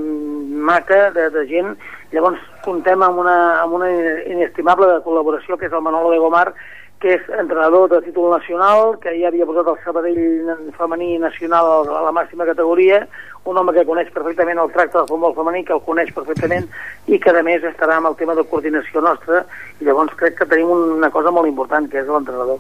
maca 0.70 1.00
de, 1.16 1.30
de 1.34 1.46
gent, 1.50 1.74
llavors 2.14 2.44
contem 2.66 3.02
amb 3.06 3.24
una, 3.24 3.38
amb 3.64 3.80
una 3.80 3.90
inestimable 3.90 5.00
col·laboració 5.08 5.58
que 5.58 5.70
és 5.70 5.74
el 5.74 5.86
Manolo 5.86 6.14
de 6.14 6.22
Gomar, 6.22 6.52
que 7.00 7.16
és 7.16 7.28
entrenador 7.32 7.88
de 7.90 8.02
títol 8.04 8.34
nacional, 8.34 8.98
que 9.00 9.14
ja 9.16 9.30
havia 9.30 9.48
posat 9.48 9.70
el 9.72 9.78
Sabadell 9.86 10.72
femení 10.76 11.14
nacional 11.22 11.88
a 11.88 12.02
la 12.04 12.12
màxima 12.12 12.48
categoria, 12.50 13.06
un 13.48 13.58
home 13.58 13.72
que 13.74 13.86
coneix 13.88 14.10
perfectament 14.12 14.60
el 14.60 14.72
tracte 14.74 14.98
del 14.98 15.08
futbol 15.08 15.34
femení, 15.38 15.64
que 15.64 15.74
el 15.74 15.82
coneix 15.86 16.12
perfectament 16.14 16.68
i 17.08 17.20
que 17.24 17.32
a 17.32 17.44
més 17.46 17.64
estarà 17.64 17.98
amb 17.98 18.12
el 18.12 18.18
tema 18.20 18.36
de 18.36 18.44
coordinació 18.44 19.02
nostra 19.02 19.46
i 19.80 19.88
llavors 19.88 20.12
crec 20.20 20.36
que 20.42 20.50
tenim 20.50 20.70
una 20.76 21.10
cosa 21.10 21.32
molt 21.32 21.48
important, 21.48 21.88
que 21.88 22.02
és 22.04 22.12
l'entrenador. 22.12 22.60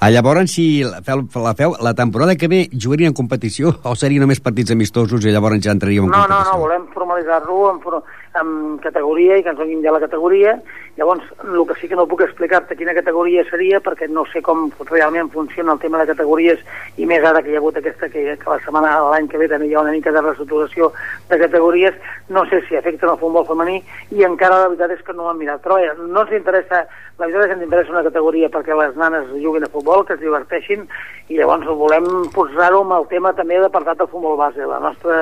Ah, 0.00 0.10
llavors, 0.10 0.50
si 0.50 0.82
la 0.84 0.98
feu, 1.06 1.22
la 1.40 1.54
feu, 1.54 1.76
la 1.80 1.94
temporada 1.94 2.34
que 2.36 2.50
ve 2.50 2.66
jugarien 2.74 3.14
en 3.14 3.16
competició 3.16 3.70
o 3.86 3.94
serien 3.94 4.26
només 4.26 4.42
partits 4.42 4.74
amistosos 4.74 5.24
i 5.24 5.32
llavors 5.32 5.62
ja 5.62 5.72
entraríem 5.72 6.08
en 6.08 6.10
no, 6.10 6.24
competició? 6.26 6.42
No, 6.42 6.58
no, 6.58 6.64
volem 6.66 6.88
formalitzar-lo 6.92 7.60
en, 7.70 8.02
en 8.42 8.50
categoria 8.82 9.38
i 9.38 9.46
que 9.46 9.54
ens 9.54 9.62
donin 9.62 9.80
ja 9.86 9.94
la 9.94 10.02
categoria. 10.02 10.58
Llavors, 10.96 11.24
el 11.44 11.66
que 11.68 11.74
sí 11.76 11.88
que 11.90 11.96
no 11.98 12.06
puc 12.08 12.22
explicar-te 12.24 12.76
quina 12.76 12.94
categoria 12.96 13.42
seria 13.50 13.82
perquè 13.84 14.06
no 14.08 14.22
sé 14.30 14.40
com 14.40 14.70
realment 14.88 15.28
funciona 15.28 15.74
el 15.74 15.80
tema 15.82 15.98
de 16.00 16.06
categories 16.08 16.62
i 16.96 17.04
més 17.04 17.24
ara 17.28 17.42
que 17.44 17.50
hi 17.52 17.56
ha 17.58 17.60
hagut 17.60 17.76
aquesta 17.76 18.08
que, 18.08 18.22
que 18.40 18.48
la 18.48 18.56
setmana 18.64 18.94
l'any 19.10 19.28
que 19.28 19.36
ve 19.36 19.48
també 19.50 19.68
hi 19.68 19.74
ha 19.76 19.82
una 19.82 19.92
mica 19.92 20.14
de 20.14 20.22
reestructuració 20.24 20.88
de 21.28 21.38
categories, 21.42 21.98
no 22.32 22.46
sé 22.48 22.62
si 22.64 22.78
afecten 22.80 23.12
el 23.12 23.18
futbol 23.20 23.44
femení 23.44 23.82
i 24.16 24.24
encara 24.24 24.62
la 24.62 24.70
veritat 24.70 24.94
és 24.96 25.02
que 25.04 25.12
no 25.12 25.26
ho 25.26 25.34
hem 25.34 25.42
mirat. 25.44 25.60
Però 25.66 25.76
ja, 25.82 25.92
no 26.00 26.24
ens 26.24 26.32
interessa, 26.38 26.86
la 27.18 27.28
veritat 27.28 27.44
és 27.44 27.50
que 27.50 27.58
ens 27.58 27.66
interessa 27.68 27.92
una 27.92 28.04
categoria 28.08 28.48
perquè 28.56 28.78
les 28.80 28.96
nanes 28.96 29.28
juguin 29.42 29.68
a 29.68 29.72
futbol, 29.74 30.06
que 30.08 30.16
es 30.16 30.24
diverteixin 30.24 30.88
i 31.28 31.36
llavors 31.36 31.68
volem 31.82 32.08
posar-ho 32.32 32.80
amb 32.86 32.96
el 33.02 33.10
tema 33.12 33.34
també 33.36 33.60
d'apartat 33.60 34.00
del 34.00 34.08
futbol 34.14 34.40
base. 34.40 34.64
La 34.64 34.80
nostra, 34.80 35.20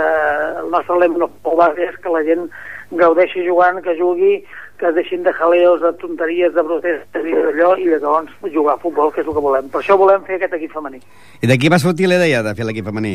el 0.63 0.71
nostre 0.71 1.03
lema 1.03 1.19
del 1.19 1.33
futbol 1.35 1.65
base 1.65 1.91
és 1.91 1.99
que 1.99 2.15
la 2.15 2.23
gent 2.31 2.47
gaudeixi 2.95 3.43
jugant, 3.47 3.81
que 3.83 3.97
jugui, 3.99 4.45
que 4.85 4.91
es 4.91 4.95
deixin 4.95 5.23
de 5.25 5.33
jaleos, 5.33 5.81
de 5.81 5.93
tonteries, 5.97 6.53
de 6.53 6.63
protestes 6.63 7.25
i 7.25 7.33
d'allò, 7.33 7.71
i 7.81 7.87
llavors 7.89 8.35
jugar 8.53 8.75
a 8.75 8.83
futbol, 8.83 9.09
que 9.15 9.23
és 9.23 9.31
el 9.31 9.33
que 9.33 9.45
volem. 9.47 9.71
Per 9.73 9.81
això 9.81 9.97
volem 9.97 10.27
fer 10.27 10.37
aquest 10.37 10.59
equip 10.59 10.75
femení. 10.77 11.01
I 11.41 11.49
d'aquí 11.49 11.73
va 11.73 11.81
sortir 11.81 12.11
la 12.11 12.19
idea 12.21 12.43
de 12.45 12.53
fer 12.59 12.67
l'equip 12.69 12.85
femení? 12.85 13.15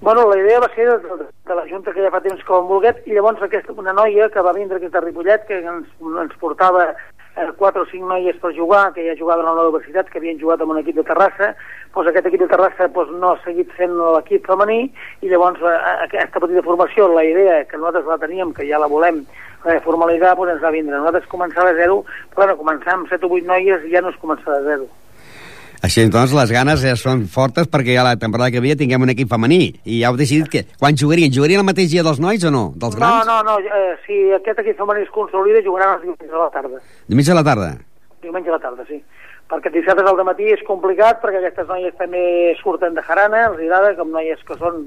Bueno, 0.00 0.24
la 0.30 0.38
idea 0.40 0.62
va 0.64 0.70
ser 0.72 0.86
de, 0.88 0.96
de, 1.04 1.26
de 1.50 1.54
la 1.58 1.66
Junta 1.68 1.92
que 1.92 2.00
ja 2.00 2.08
fa 2.14 2.22
temps 2.24 2.40
que 2.40 2.54
ho 2.56 2.62
volguet, 2.64 3.02
i 3.04 3.12
llavors 3.12 3.42
aquesta, 3.44 3.76
una 3.76 3.92
noia 3.92 4.30
que 4.32 4.40
va 4.40 4.56
vindre 4.56 4.80
aquí 4.80 4.88
a 4.88 5.02
Ripollet, 5.04 5.44
que 5.44 5.58
ens, 5.60 5.90
ens 6.22 6.32
portava 6.40 6.86
eh, 6.94 7.50
quatre 7.58 7.84
o 7.84 7.90
cinc 7.90 8.08
noies 8.08 8.40
per 8.40 8.54
jugar, 8.56 8.94
que 8.94 9.04
ja 9.04 9.18
jugaven 9.18 9.44
a 9.44 9.52
la 9.52 9.66
universitat, 9.68 10.08
que 10.08 10.16
havien 10.22 10.40
jugat 10.40 10.64
amb 10.64 10.72
un 10.72 10.80
equip 10.80 10.96
de 10.96 11.04
Terrassa, 11.04 11.52
doncs 11.92 12.08
aquest 12.08 12.30
equip 12.32 12.46
de 12.46 12.48
Terrassa 12.48 12.88
doncs, 12.88 13.12
no 13.20 13.34
ha 13.34 13.42
seguit 13.44 13.76
fent 13.76 13.92
l'equip 14.16 14.48
femení, 14.48 14.86
i 15.20 15.28
llavors 15.28 15.60
eh, 15.60 15.76
aquesta 16.08 16.40
petita 16.40 16.64
formació, 16.64 17.12
la 17.12 17.28
idea 17.28 17.60
que 17.68 17.76
nosaltres 17.76 18.08
la 18.08 18.20
teníem, 18.24 18.56
que 18.56 18.64
ja 18.72 18.80
la 18.80 18.88
volem 18.88 19.20
eh, 19.66 19.80
formalitzar, 19.84 20.36
doncs 20.36 20.56
ens 20.56 20.64
va 20.64 20.72
vindre. 20.74 20.96
Nosaltres 20.96 21.28
començar 21.30 21.66
de 21.68 21.76
zero, 21.78 22.02
però 22.32 22.46
bueno, 22.46 22.58
començar 22.62 22.96
amb 22.96 23.10
7 23.10 23.26
o 23.26 23.36
8 23.36 23.46
noies 23.50 23.86
ja 23.92 24.02
no 24.02 24.12
és 24.14 24.20
començar 24.22 24.58
de 24.58 24.64
zero. 24.68 24.88
Així, 25.80 26.02
doncs, 26.12 26.34
les 26.36 26.50
ganes 26.52 26.82
ja 26.84 26.92
són 27.00 27.22
fortes 27.32 27.68
perquè 27.72 27.94
ja 27.96 28.02
la 28.04 28.18
temporada 28.20 28.52
que 28.52 28.60
ve 28.60 28.74
tinguem 28.76 29.06
un 29.06 29.12
equip 29.14 29.30
femení. 29.32 29.62
I 29.88 30.02
ja 30.02 30.10
heu 30.10 30.18
decidit 30.18 30.50
que... 30.52 30.62
Quan 30.80 30.98
jugarien? 31.00 31.32
Jugarien 31.32 31.62
el 31.62 31.68
mateix 31.68 31.88
dia 31.88 32.04
dels 32.04 32.20
nois 32.20 32.44
o 32.44 32.52
no? 32.52 32.66
Dels 32.76 32.98
grans? 32.98 33.24
No, 33.24 33.38
no, 33.40 33.54
no. 33.56 33.78
Eh, 33.78 33.94
si 34.04 34.18
aquest 34.36 34.60
equip 34.60 34.76
femení 34.76 35.06
es 35.06 35.14
consolida, 35.14 35.64
jugaran 35.64 35.96
els 35.96 36.04
diumenges 36.04 36.36
a 36.36 36.42
la 36.42 36.50
tarda. 36.52 36.82
Diumenge 37.08 37.32
a 37.32 37.38
la 37.38 37.46
tarda? 37.48 37.70
Diumenge 38.20 38.52
a 38.52 38.58
la 38.58 38.60
tarda, 38.66 38.84
sí. 38.90 39.00
Perquè 39.50 39.72
dissabtes 39.72 40.06
al 40.06 40.20
matí 40.28 40.52
és 40.52 40.60
complicat 40.68 41.24
perquè 41.24 41.40
aquestes 41.40 41.72
noies 41.72 41.96
també 41.98 42.26
surten 42.60 42.92
de 42.94 43.02
jarana, 43.08 43.46
els 43.48 43.64
agrada, 43.64 43.96
com 43.96 44.12
noies 44.12 44.44
que 44.46 44.60
són 44.60 44.84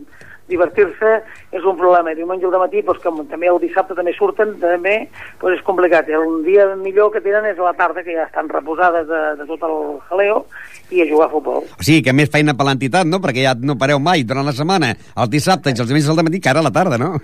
divertir-se 0.50 1.12
és 1.54 1.64
un 1.64 1.78
problema. 1.80 2.14
Diumenge 2.18 2.48
al 2.50 2.58
matí, 2.62 2.82
doncs, 2.84 3.02
que 3.04 3.14
també 3.32 3.50
el 3.52 3.60
dissabte 3.62 3.96
també 3.98 4.14
surten, 4.18 4.56
també 4.62 4.96
doncs 5.42 5.60
és 5.60 5.66
complicat. 5.68 6.10
El 6.10 6.44
dia 6.48 6.68
millor 6.80 7.12
que 7.14 7.24
tenen 7.24 7.48
és 7.52 7.60
a 7.60 7.70
la 7.70 7.76
tarda, 7.78 8.04
que 8.04 8.16
ja 8.16 8.28
estan 8.28 8.52
reposades 8.52 9.08
de, 9.08 9.22
de 9.40 9.48
tot 9.50 9.64
el 9.70 9.78
jaleo, 10.10 10.44
i 10.92 11.04
a 11.04 11.10
jugar 11.10 11.30
a 11.30 11.34
futbol. 11.34 11.70
O 11.80 11.86
sigui, 11.86 12.04
que 12.06 12.16
més 12.16 12.32
feina 12.34 12.58
per 12.58 12.68
l'entitat, 12.68 13.08
no? 13.10 13.22
Perquè 13.24 13.48
ja 13.48 13.56
no 13.60 13.80
pareu 13.80 14.02
mai 14.04 14.26
durant 14.28 14.48
la 14.48 14.56
setmana, 14.56 14.94
el 14.94 15.32
dissabte 15.32 15.72
i 15.72 15.78
els 15.78 15.90
diumenges 15.90 16.12
al 16.12 16.24
matí, 16.24 16.44
que 16.44 16.52
ara 16.52 16.64
a 16.64 16.70
la 16.70 16.76
tarda, 16.76 17.00
no? 17.02 17.16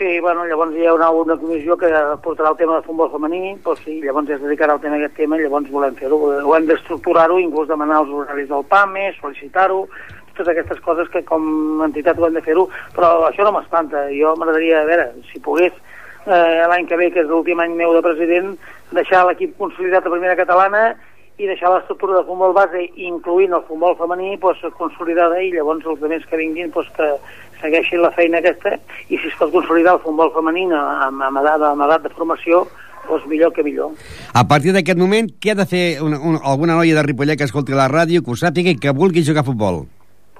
Sí, 0.00 0.18
bueno, 0.18 0.46
llavors 0.46 0.72
hi 0.72 0.86
ha 0.86 0.94
una, 0.94 1.10
una 1.12 1.34
comissió 1.36 1.74
que 1.76 1.88
portarà 2.24 2.54
el 2.54 2.56
tema 2.56 2.78
del 2.78 2.84
futbol 2.86 3.10
femení, 3.12 3.50
doncs 3.60 3.82
sí, 3.84 3.98
llavors 4.00 4.30
es 4.32 4.38
dedicarà 4.40 4.72
al 4.72 4.80
tema 4.80 4.96
d'aquest 4.96 5.18
tema 5.18 5.36
i 5.36 5.42
llavors 5.42 5.68
volem 5.68 5.98
fer-ho, 5.98 6.16
ho 6.40 6.54
hem 6.56 6.68
d'estructurar-ho, 6.70 7.36
inclús 7.36 7.68
demanar 7.68 7.98
els 8.00 8.14
horaris 8.16 8.48
del 8.48 8.64
PAME, 8.70 9.10
sol·licitar-ho, 9.18 9.82
totes 10.30 10.48
aquestes 10.54 10.80
coses 10.86 11.12
que 11.12 11.20
com 11.28 11.44
a 11.82 11.90
entitat 11.90 12.16
ho 12.16 12.30
hem 12.30 12.38
de 12.38 12.44
fer-ho, 12.48 12.64
però 12.96 13.10
això 13.28 13.44
no 13.44 13.52
m'espanta. 13.58 14.06
Jo 14.16 14.32
m'agradaria, 14.40 14.80
a 14.80 14.88
veure, 14.88 15.06
si 15.28 15.44
pogués, 15.44 15.76
eh, 16.24 16.64
l'any 16.72 16.88
que 16.88 16.96
ve, 16.96 17.10
que 17.12 17.20
és 17.20 17.28
l'últim 17.28 17.60
any 17.60 17.76
meu 17.76 17.92
de 17.92 18.00
president, 18.08 18.54
deixar 18.96 19.26
l'equip 19.28 19.52
consolidat 19.60 20.08
a 20.08 20.14
primera 20.16 20.40
catalana 20.40 20.94
i 21.36 21.46
deixar 21.48 21.74
l'estructura 21.74 22.18
de 22.18 22.24
futbol 22.24 22.56
base, 22.56 22.86
incluint 22.96 23.52
el 23.52 23.68
futbol 23.68 24.00
femení, 24.00 24.34
doncs, 24.40 24.64
consolidada 24.80 25.44
i 25.44 25.52
llavors 25.52 25.84
els 25.84 26.00
altres 26.00 26.24
que 26.28 26.40
vinguin 26.40 26.72
doncs, 26.72 26.88
que 26.96 27.12
segueixin 27.60 28.02
la 28.02 28.12
feina 28.16 28.40
aquesta 28.40 28.76
i 29.08 29.18
si 29.18 29.28
es 29.28 29.36
pot 29.38 29.52
consolidar 29.52 29.96
el 29.98 30.04
futbol 30.04 30.32
femení 30.34 30.66
amb, 30.72 31.22
amb, 31.26 31.40
edat, 31.42 31.64
amb 31.70 31.86
edat 31.86 32.06
de 32.06 32.12
formació, 32.16 32.64
doncs 33.08 33.26
millor 33.30 33.52
que 33.52 33.64
millor. 33.66 33.94
A 34.34 34.44
partir 34.48 34.74
d'aquest 34.76 34.98
moment, 34.98 35.30
què 35.40 35.54
ha 35.54 35.60
de 35.60 35.66
fer 35.68 35.84
una, 36.04 36.20
una, 36.20 36.42
alguna 36.44 36.76
noia 36.78 36.98
de 36.98 37.06
Ripollet 37.06 37.38
que 37.38 37.48
escolti 37.48 37.76
la 37.76 37.88
ràdio, 37.92 38.24
que 38.24 38.32
ho 38.32 38.38
sàpiga 38.38 38.72
i 38.72 38.78
que 38.80 38.94
vulgui 38.96 39.24
jugar 39.26 39.44
a 39.44 39.48
futbol? 39.48 39.84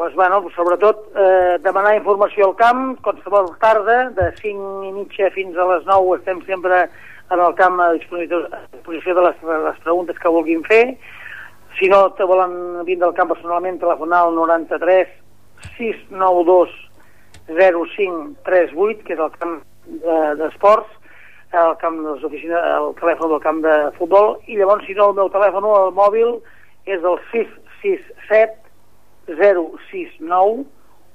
Doncs, 0.00 0.15
bueno, 0.17 0.41
sobretot 0.57 1.00
eh, 1.12 1.59
demanar 1.61 1.97
informació 1.99 2.49
al 2.49 2.57
camp, 2.57 2.85
qualsevol 3.05 3.53
tarda, 3.61 4.09
de 4.17 4.31
5 4.41 4.85
i 4.89 4.93
mitja 4.97 5.29
fins 5.35 5.59
a 5.61 5.67
les 5.75 5.85
9 5.89 6.17
estem 6.17 6.41
sempre 6.49 6.87
en 7.31 7.41
el 7.41 7.55
camp 7.55 7.79
a 7.81 7.93
disposició 7.95 9.15
de 9.15 9.27
les, 9.27 9.43
les 9.67 9.83
preguntes 9.85 10.19
que 10.19 10.33
vulguin 10.33 10.65
fer. 10.65 10.85
Si 11.79 11.89
no 11.93 12.09
te 12.19 12.25
volen 12.27 12.85
vindre 12.89 13.11
al 13.11 13.15
camp 13.15 13.31
personalment, 13.31 13.79
telefonar 13.79 14.25
al 14.27 14.35
93 14.35 15.12
692 15.77 16.73
0538, 17.59 19.04
que 19.07 19.14
és 19.16 19.21
el 19.21 19.33
camp 19.37 19.59
d'esports, 20.40 20.90
de, 21.50 21.59
el 21.59 21.76
camp 21.83 21.97
de 21.99 22.14
les 22.14 22.45
el 22.50 22.90
telèfon 23.00 23.33
del 23.35 23.42
camp 23.42 23.62
de 23.64 23.76
futbol, 23.99 24.37
i 24.47 24.59
llavors, 24.59 24.87
si 24.87 24.95
no, 24.99 25.11
el 25.11 25.19
meu 25.19 25.30
telèfon, 25.33 25.66
el 25.66 25.95
mòbil, 25.97 26.37
és 26.87 27.02
el 27.02 27.19
667 27.33 28.61
069 29.30 30.64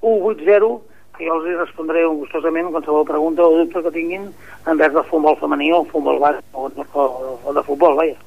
180 0.01 0.95
que 1.15 1.23
jo 1.23 1.37
els 1.37 1.47
respondré 1.61 2.03
gustosament 2.05 2.67
qualsevol 2.73 3.05
pregunta 3.07 3.45
o 3.45 3.55
dubte 3.61 3.81
que 3.85 3.93
tinguin 3.95 4.27
envers 4.67 4.93
del 4.97 5.07
futbol 5.07 5.37
femení 5.39 5.71
o 5.71 5.85
futbol 5.87 6.19
bàsic 6.19 6.43
o, 6.51 6.67
o, 6.67 7.05
o 7.39 7.55
de 7.55 7.63
futbol, 7.63 7.95
vaja. 7.95 8.19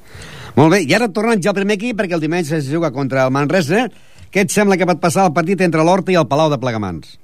Molt 0.57 0.73
bé, 0.73 0.81
i 0.81 0.95
ara 0.97 1.11
tornant 1.13 1.41
ja 1.43 1.53
al 1.53 1.59
primer 1.59 1.77
equip, 1.77 1.99
perquè 1.99 2.17
el 2.17 2.25
dimarts 2.25 2.51
es 2.57 2.69
juga 2.71 2.89
contra 2.91 3.27
el 3.27 3.33
Manresa. 3.35 3.85
Què 4.33 4.45
et 4.45 4.53
sembla 4.53 4.77
que 4.77 4.89
pot 4.89 5.01
passar 5.01 5.29
el 5.29 5.35
partit 5.37 5.61
entre 5.61 5.85
l'Horta 5.85 6.13
i 6.13 6.17
el 6.19 6.27
Palau 6.29 6.49
de 6.49 6.57
Plegamans? 6.61 7.17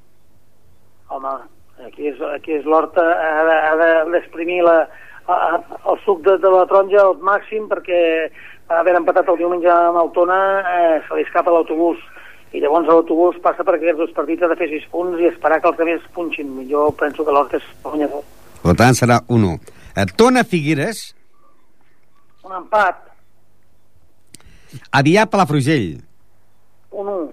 Home, 1.13 1.33
aquí 1.85 2.09
és, 2.09 2.21
aquí 2.33 2.55
és 2.57 2.65
l'Horta, 2.65 3.03
ha 3.03 3.75
d'exprimir 4.09 4.63
de, 4.65 4.75
el 5.27 6.01
suc 6.05 6.23
de, 6.25 6.37
de 6.41 6.51
la 6.53 6.65
taronja 6.69 7.01
al 7.03 7.15
màxim 7.25 7.69
perquè 7.69 7.99
haver 8.73 8.95
empatat 8.97 9.29
el 9.29 9.39
diumenge 9.41 9.69
amb 9.69 10.01
el 10.01 10.11
Tona 10.15 10.39
eh, 10.61 10.99
se 11.05 11.17
li 11.17 11.25
escapa 11.25 11.53
l'autobús 11.53 12.01
i 12.55 12.61
llavors 12.63 12.87
l'autobús 12.87 13.37
passa 13.43 13.65
per 13.67 13.75
aquests 13.77 13.99
dos 13.99 14.13
partits 14.15 14.45
ha 14.45 14.49
de 14.51 14.57
fer 14.59 14.69
6 14.71 14.87
punts 14.93 15.21
i 15.21 15.29
esperar 15.29 15.59
que 15.61 15.69
els 15.69 15.79
altres 15.81 16.05
punxin. 16.15 16.53
Jo 16.69 16.87
penso 16.97 17.25
que 17.25 17.33
l'Horta 17.35 17.59
és 17.59 17.65
guanyador. 17.83 18.23
Per 18.63 18.75
tant, 18.79 18.95
serà 18.97 19.19
1-1. 19.27 19.57
Eh, 19.95 20.05
Tona 20.17 20.45
Figueres. 20.47 21.01
Un 22.45 22.55
empat. 22.61 23.01
Avià 24.95 25.25
Palafrugell. 25.27 25.97
1-1. 26.91 27.27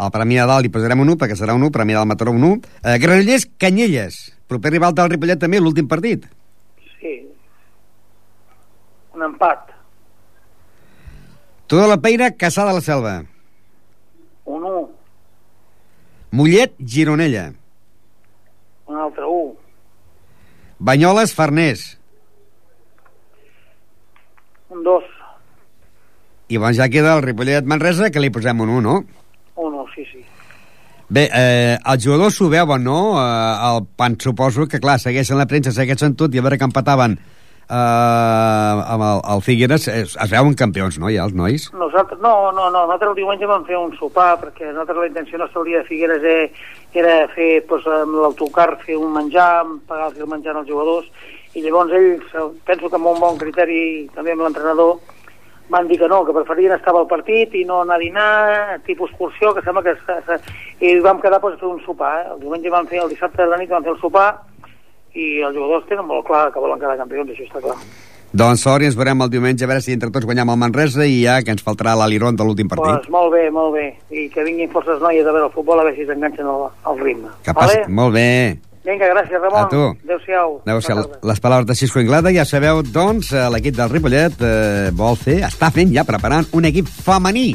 Al 0.00 0.08
Premi 0.08 0.38
de 0.38 0.46
Dalt 0.48 0.64
hi 0.64 0.70
posarem 0.72 1.02
un 1.02 1.10
1 1.12 1.18
perquè 1.20 1.34
serà 1.36 1.52
un 1.52 1.66
1, 1.66 1.74
Premi 1.76 1.92
de 1.92 1.98
Dalt 1.98 2.08
Mataró 2.08 2.32
un 2.32 2.44
1. 2.46 2.70
Eh, 2.80 2.96
Granollers, 3.02 3.44
Canyelles. 3.60 4.16
Proper 4.48 4.72
rival 4.72 4.94
del 4.96 5.10
Ripollet 5.12 5.42
també, 5.42 5.60
l'últim 5.60 5.90
partit. 5.90 6.24
Sí. 7.02 7.12
Un 9.12 9.26
empat. 9.28 9.74
Tota 11.68 11.84
la 11.92 12.00
Peira, 12.00 12.30
Caçà 12.32 12.64
de 12.64 12.78
la 12.78 12.86
Selva. 12.86 13.14
Un 14.48 14.64
1. 14.72 14.88
Mollet, 16.40 16.74
Gironella. 16.80 17.50
Un 18.88 19.04
altre 19.04 19.28
1. 19.28 19.54
Banyoles, 20.80 21.36
Farners. 21.36 21.86
Un 24.72 24.80
2. 24.86 25.16
I 26.48 26.56
llavors 26.56 26.80
ja 26.80 26.88
queda 26.88 27.18
el 27.18 27.26
Ripollet 27.28 27.68
Manresa, 27.68 28.08
que 28.10 28.24
li 28.24 28.32
posem 28.32 28.64
un 28.64 28.78
1, 28.80 28.86
no? 28.88 29.19
Un 31.10 31.16
1, 31.16 31.24
sí, 31.24 31.28
sí. 31.28 31.30
Bé, 31.30 31.30
eh, 31.34 31.78
els 31.92 32.04
jugadors 32.04 32.36
s'ho 32.38 32.48
veuen, 32.48 32.84
no? 32.84 33.18
Eh, 33.18 33.74
el 33.74 33.84
pan, 33.96 34.14
suposo 34.20 34.68
que, 34.68 34.78
clar, 34.78 34.98
segueixen 34.98 35.38
la 35.38 35.46
premsa, 35.46 35.72
segueixen 35.72 36.14
tot, 36.14 36.34
i 36.34 36.38
a 36.38 36.42
veure 36.42 36.58
que 36.58 36.64
empataven 36.64 37.18
eh, 37.70 37.74
amb 37.74 39.02
el, 39.02 39.22
el 39.34 39.42
Figueres, 39.42 39.88
es, 39.88 40.16
es 40.16 40.30
veuen 40.30 40.54
campions, 40.54 40.98
no, 40.98 41.10
ja, 41.10 41.24
els 41.24 41.34
nois? 41.34 41.72
Nosaltres, 41.74 42.20
no, 42.20 42.52
no, 42.52 42.70
no, 42.70 42.84
nosaltres 42.86 43.10
el 43.10 43.16
diumenge 43.16 43.46
vam 43.46 43.64
fer 43.66 43.76
un 43.78 43.96
sopar, 43.98 44.38
perquè 44.38 44.70
nosaltres 44.70 44.98
la 44.98 45.06
intenció 45.10 45.38
nostra 45.38 45.58
hauria 45.58 45.82
de 45.82 45.88
Figueres 45.88 46.22
era, 46.22 46.48
era 46.94 47.28
fer, 47.34 47.66
doncs, 47.66 47.86
amb 47.86 48.14
l'autocar, 48.14 48.78
fer 48.86 48.96
un 48.98 49.12
menjar, 49.12 49.66
pagar 49.90 50.12
el 50.14 50.30
menjar 50.30 50.56
als 50.56 50.68
jugadors, 50.70 51.10
i 51.54 51.62
llavors 51.62 51.90
ells, 51.90 52.30
penso 52.64 52.88
que 52.88 52.94
amb 52.96 53.10
un 53.10 53.18
bon 53.18 53.38
criteri, 53.38 54.08
també 54.14 54.32
amb 54.32 54.42
l'entrenador, 54.46 55.00
van 55.70 55.88
dir 55.88 55.98
que 55.98 56.08
no, 56.10 56.24
que 56.26 56.34
preferien 56.34 56.74
estar 56.74 56.92
al 56.96 57.08
partit 57.08 57.54
i 57.54 57.64
no 57.64 57.80
anar 57.84 57.96
a 57.96 58.02
dinar, 58.02 58.80
tipus 58.86 59.10
excursió, 59.10 59.54
que 59.54 59.62
sembla 59.62 59.84
que... 59.86 59.96
I 60.80 60.96
vam 61.04 61.20
quedar 61.22 61.40
doncs, 61.40 61.58
a 61.58 61.60
fer 61.60 61.68
un 61.70 61.82
sopar. 61.84 62.14
Eh? 62.20 62.30
El 62.34 62.44
diumenge 62.44 62.72
van 62.72 62.88
fer, 62.90 63.02
el 63.04 63.10
dissabte 63.12 63.42
de 63.42 63.50
la 63.50 63.58
nit 63.60 63.70
van 63.70 63.86
fer 63.86 63.94
el 63.94 64.00
sopar 64.02 64.30
i 65.14 65.40
els 65.42 65.56
jugadors 65.56 65.86
tenen 65.88 66.06
molt 66.06 66.26
clar 66.26 66.48
que 66.54 66.62
volen 66.62 66.80
quedar 66.80 66.96
campions, 67.00 67.30
això 67.32 67.46
està 67.48 67.62
clar. 67.64 67.76
Doncs 68.30 68.62
sort 68.62 68.84
i 68.84 68.86
ens 68.86 68.94
veurem 68.94 69.24
el 69.24 69.30
diumenge 69.30 69.66
a 69.66 69.68
veure 69.68 69.82
si 69.82 69.94
entre 69.96 70.12
tots 70.14 70.26
guanyem 70.28 70.52
el 70.52 70.58
Manresa 70.62 71.02
i 71.02 71.16
ja 71.24 71.40
que 71.42 71.50
ens 71.50 71.64
faltarà 71.66 71.96
l'Aliron 71.98 72.38
de 72.38 72.46
l'últim 72.46 72.70
partit. 72.70 73.02
Pues 73.02 73.10
molt 73.10 73.34
bé, 73.34 73.48
molt 73.50 73.74
bé. 73.74 73.86
I 74.14 74.28
que 74.30 74.46
vinguin 74.46 74.70
forces 74.70 75.02
noies 75.02 75.26
a 75.26 75.34
veure 75.34 75.48
el 75.48 75.54
futbol 75.54 75.82
a 75.82 75.86
veure 75.88 75.98
si 75.98 76.06
s'enganxen 76.06 76.46
al, 76.46 76.68
al 76.86 77.02
ritme. 77.02 77.32
Que 77.42 77.54
passi, 77.56 77.82
vale? 77.82 77.94
molt 78.00 78.14
bé. 78.14 78.30
Vinga, 78.84 79.10
gràcies, 79.12 79.36
Ramon. 79.36 79.66
A 79.66 79.68
tu. 79.68 79.82
Adéu-siau. 80.06 80.62
Adéu-siau. 80.64 81.02
Les, 81.02 81.18
les 81.30 81.40
paraules 81.44 81.66
de 81.68 81.76
Xisco 81.76 82.00
Inglada, 82.00 82.32
ja 82.32 82.46
sabeu, 82.48 82.80
doncs, 82.82 83.34
eh, 83.34 83.44
l'equip 83.52 83.76
del 83.76 83.90
Ripollet 83.92 84.40
eh, 84.40 84.88
vol 84.96 85.18
fer, 85.20 85.42
està 85.44 85.68
fent 85.74 85.92
ja, 85.92 86.06
preparant 86.08 86.48
un 86.56 86.68
equip 86.70 86.88
femení. 86.88 87.52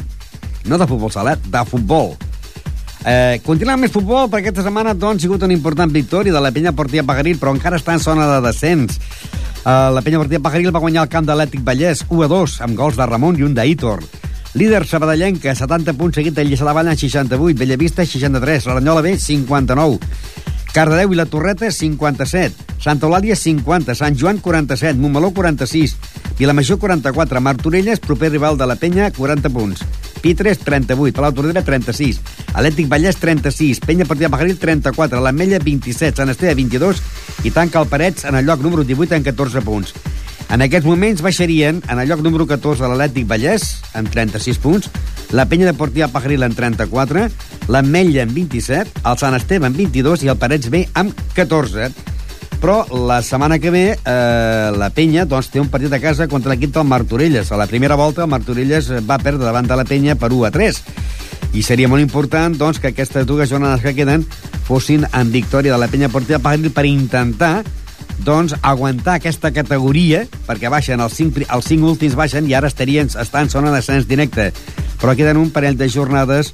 No 0.70 0.78
de 0.78 0.86
futbol 0.86 1.10
sala, 1.10 1.34
de 1.36 1.64
futbol. 1.66 2.14
Eh, 3.06 3.38
continuem 3.46 3.82
més 3.86 3.94
futbol, 3.94 4.30
perquè 4.30 4.50
aquesta 4.50 4.64
setmana 4.66 4.94
doncs, 4.94 5.20
ha 5.20 5.26
sigut 5.26 5.42
una 5.46 5.54
important 5.54 5.90
victòria 5.90 6.34
de 6.34 6.42
la 6.42 6.52
penya 6.54 6.74
Portia 6.78 7.04
Pagaril, 7.06 7.40
però 7.42 7.54
encara 7.54 7.78
està 7.78 7.94
en 7.94 8.02
zona 8.02 8.28
de 8.30 8.40
descens. 8.46 9.00
Eh, 9.66 9.74
la 9.94 10.02
penya 10.06 10.22
Portia 10.22 10.42
Pagaril 10.42 10.70
va 10.74 10.82
guanyar 10.82 11.08
el 11.08 11.10
camp 11.10 11.26
de 11.26 11.34
l'Ètic 11.34 11.66
Vallès 11.66 12.06
1 12.06 12.22
a 12.22 12.30
2, 12.30 12.56
amb 12.66 12.78
gols 12.78 12.98
de 12.98 13.06
Ramon 13.06 13.38
i 13.38 13.46
un 13.46 13.54
d'Hitor. 13.54 14.02
Líder 14.56 14.86
sabadellenca, 14.88 15.52
70 15.58 15.92
punts 15.98 16.16
seguit 16.16 16.34
de 16.38 16.46
Lliçà 16.46 16.64
de 16.64 16.72
Vall 16.72 16.88
en 16.88 16.96
68, 16.96 17.58
Bellavista 17.58 18.06
63, 18.06 18.70
Laranyola 18.70 19.02
B 19.04 19.18
59, 19.20 19.98
Cardedeu 20.76 21.14
i 21.14 21.16
la 21.16 21.24
Torreta, 21.24 21.70
57. 21.72 22.66
Santa 22.84 23.06
Eulàlia, 23.08 23.32
50. 23.32 23.94
Sant 23.96 24.18
Joan, 24.20 24.42
47. 24.44 24.98
Montmeló, 25.00 25.30
46. 25.32 25.94
Vilamajor, 26.36 26.76
44. 26.82 27.40
Martorelles, 27.40 28.02
proper 28.04 28.28
rival 28.34 28.58
de 28.60 28.66
la 28.68 28.76
Penya, 28.76 29.08
40 29.10 29.48
punts. 29.48 29.80
Pitres, 30.20 30.58
38. 30.58 31.16
Palau 31.16 31.32
Tordera, 31.32 31.62
36. 31.64 32.20
Atlètic 32.52 32.90
Vallès, 32.92 33.16
36. 33.16 33.80
Penya 33.80 34.04
Partida 34.04 34.28
Pajaril, 34.28 34.58
34. 34.60 35.22
L'Ametlla, 35.24 35.62
27. 35.64 36.20
Sant 36.20 36.34
Esteve, 36.34 36.52
22. 36.60 37.00
I 37.48 37.54
tanca 37.56 37.80
el 37.80 37.88
Parets 37.88 38.28
en 38.28 38.36
el 38.36 38.44
lloc 38.44 38.60
número 38.60 38.84
18 38.84 39.16
en 39.16 39.24
14 39.32 39.64
punts. 39.64 39.96
En 40.52 40.62
aquests 40.62 40.86
moments 40.86 41.22
baixarien 41.24 41.80
en 41.90 41.98
el 41.98 42.08
lloc 42.08 42.22
número 42.22 42.46
14 42.46 42.84
de 42.84 42.88
l'Atlètic 42.90 43.26
Vallès, 43.26 43.64
amb 43.98 44.10
36 44.12 44.60
punts, 44.62 44.90
la 45.34 45.48
Penya 45.50 45.66
Deportiva 45.66 46.06
Pajaril 46.12 46.46
en 46.46 46.54
34, 46.54 47.24
l'Ametlla 47.72 48.22
en 48.22 48.34
27, 48.34 49.02
el 49.02 49.18
Sant 49.18 49.34
Esteve 49.34 49.66
en 49.66 49.74
22 49.74 50.22
i 50.22 50.30
el 50.30 50.38
Parets 50.38 50.70
B 50.70 50.84
amb 50.94 51.16
14. 51.34 51.90
Però 52.62 52.78
la 53.08 53.18
setmana 53.26 53.58
que 53.58 53.72
ve 53.74 53.84
eh, 53.92 54.70
la 54.78 54.90
Penya 54.94 55.26
doncs, 55.26 55.50
té 55.52 55.60
un 55.60 55.68
partit 55.72 55.92
a 55.92 56.00
casa 56.00 56.28
contra 56.30 56.54
l'equip 56.54 56.72
del 56.72 56.86
Martorelles. 56.88 57.50
A 57.50 57.58
la 57.58 57.66
primera 57.66 57.98
volta 57.98 58.22
el 58.24 58.30
Martorelles 58.30 58.92
va 59.02 59.18
perdre 59.18 59.44
davant 59.44 59.66
de 59.66 59.76
la 59.76 59.84
Penya 59.84 60.14
per 60.14 60.30
1 60.32 60.46
a 60.46 60.52
3. 60.54 60.80
I 61.58 61.62
seria 61.66 61.90
molt 61.90 62.04
important 62.04 62.54
doncs, 62.56 62.78
que 62.78 62.94
aquestes 62.94 63.26
dues 63.26 63.50
jornades 63.50 63.82
que 63.82 63.96
queden 63.98 64.24
fossin 64.66 65.04
en 65.10 65.34
victòria 65.34 65.74
de 65.74 65.82
la 65.82 65.90
Penya 65.90 66.08
Portiva 66.08 66.38
Pajaril 66.38 66.70
per 66.70 66.86
intentar 66.86 67.64
doncs, 68.24 68.54
aguantar 68.62 69.18
aquesta 69.18 69.52
categoria, 69.52 70.24
perquè 70.46 70.70
baixen 70.72 71.02
els 71.02 71.16
cinc, 71.18 71.42
els 71.44 71.68
cinc 71.68 71.84
últims 71.84 72.16
baixen 72.18 72.48
i 72.48 72.54
ara 72.56 72.70
estarien, 72.70 73.10
estan 73.12 73.46
en 73.46 73.52
zona 73.52 73.74
d'ascens 73.74 74.08
directe. 74.08 74.52
Però 75.00 75.12
queden 75.16 75.40
un 75.40 75.52
parell 75.52 75.76
de 75.76 75.90
jornades 75.92 76.52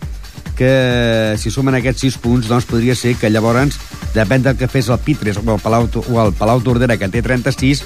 que, 0.56 1.34
si 1.38 1.50
sumen 1.50 1.76
aquests 1.78 2.04
sis 2.06 2.18
punts, 2.20 2.48
doncs 2.50 2.66
podria 2.68 2.96
ser 2.98 3.14
que 3.20 3.30
llavors, 3.30 3.78
depèn 4.14 4.44
del 4.44 4.58
que 4.60 4.68
fes 4.68 4.90
el 4.92 5.00
Pitres 5.02 5.40
o 5.40 5.44
el 5.46 5.60
Palau, 5.62 5.88
o 5.88 6.18
el 6.24 6.34
Palau 6.36 6.62
Tordera, 6.62 6.98
que 7.00 7.08
té 7.08 7.22
36, 7.22 7.84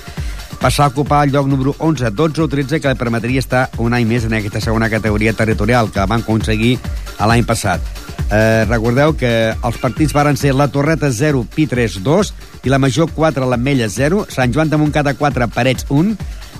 passar 0.61 0.87
a 0.87 0.95
ocupar 0.95 1.25
el 1.27 1.33
lloc 1.33 1.47
número 1.47 1.75
11, 1.79 2.11
12 2.11 2.43
o 2.43 2.49
13, 2.49 2.81
que 2.81 2.93
li 2.93 2.99
permetria 2.99 3.43
estar 3.43 3.69
un 3.79 3.95
any 3.95 4.07
més 4.09 4.25
en 4.27 4.35
aquesta 4.37 4.61
segona 4.61 4.91
categoria 4.91 5.35
territorial 5.37 5.93
que 5.93 6.07
van 6.07 6.25
aconseguir 6.25 6.77
l'any 7.21 7.45
passat. 7.47 7.81
Eh, 8.27 8.65
recordeu 8.67 9.15
que 9.15 9.31
els 9.55 9.79
partits 9.79 10.15
varen 10.17 10.37
ser 10.37 10.55
la 10.55 10.67
Torreta 10.73 11.13
0, 11.13 11.45
Pitres 11.55 12.01
2, 12.03 12.33
i 12.67 12.73
la 12.73 12.81
Major 12.83 13.11
4, 13.15 13.47
l'Ametlla 13.47 13.89
0, 13.93 14.25
Sant 14.33 14.55
Joan 14.55 14.73
de 14.73 14.81
Montcada 14.81 15.15
4, 15.15 15.47
Parets 15.55 15.87
1, 15.89 16.17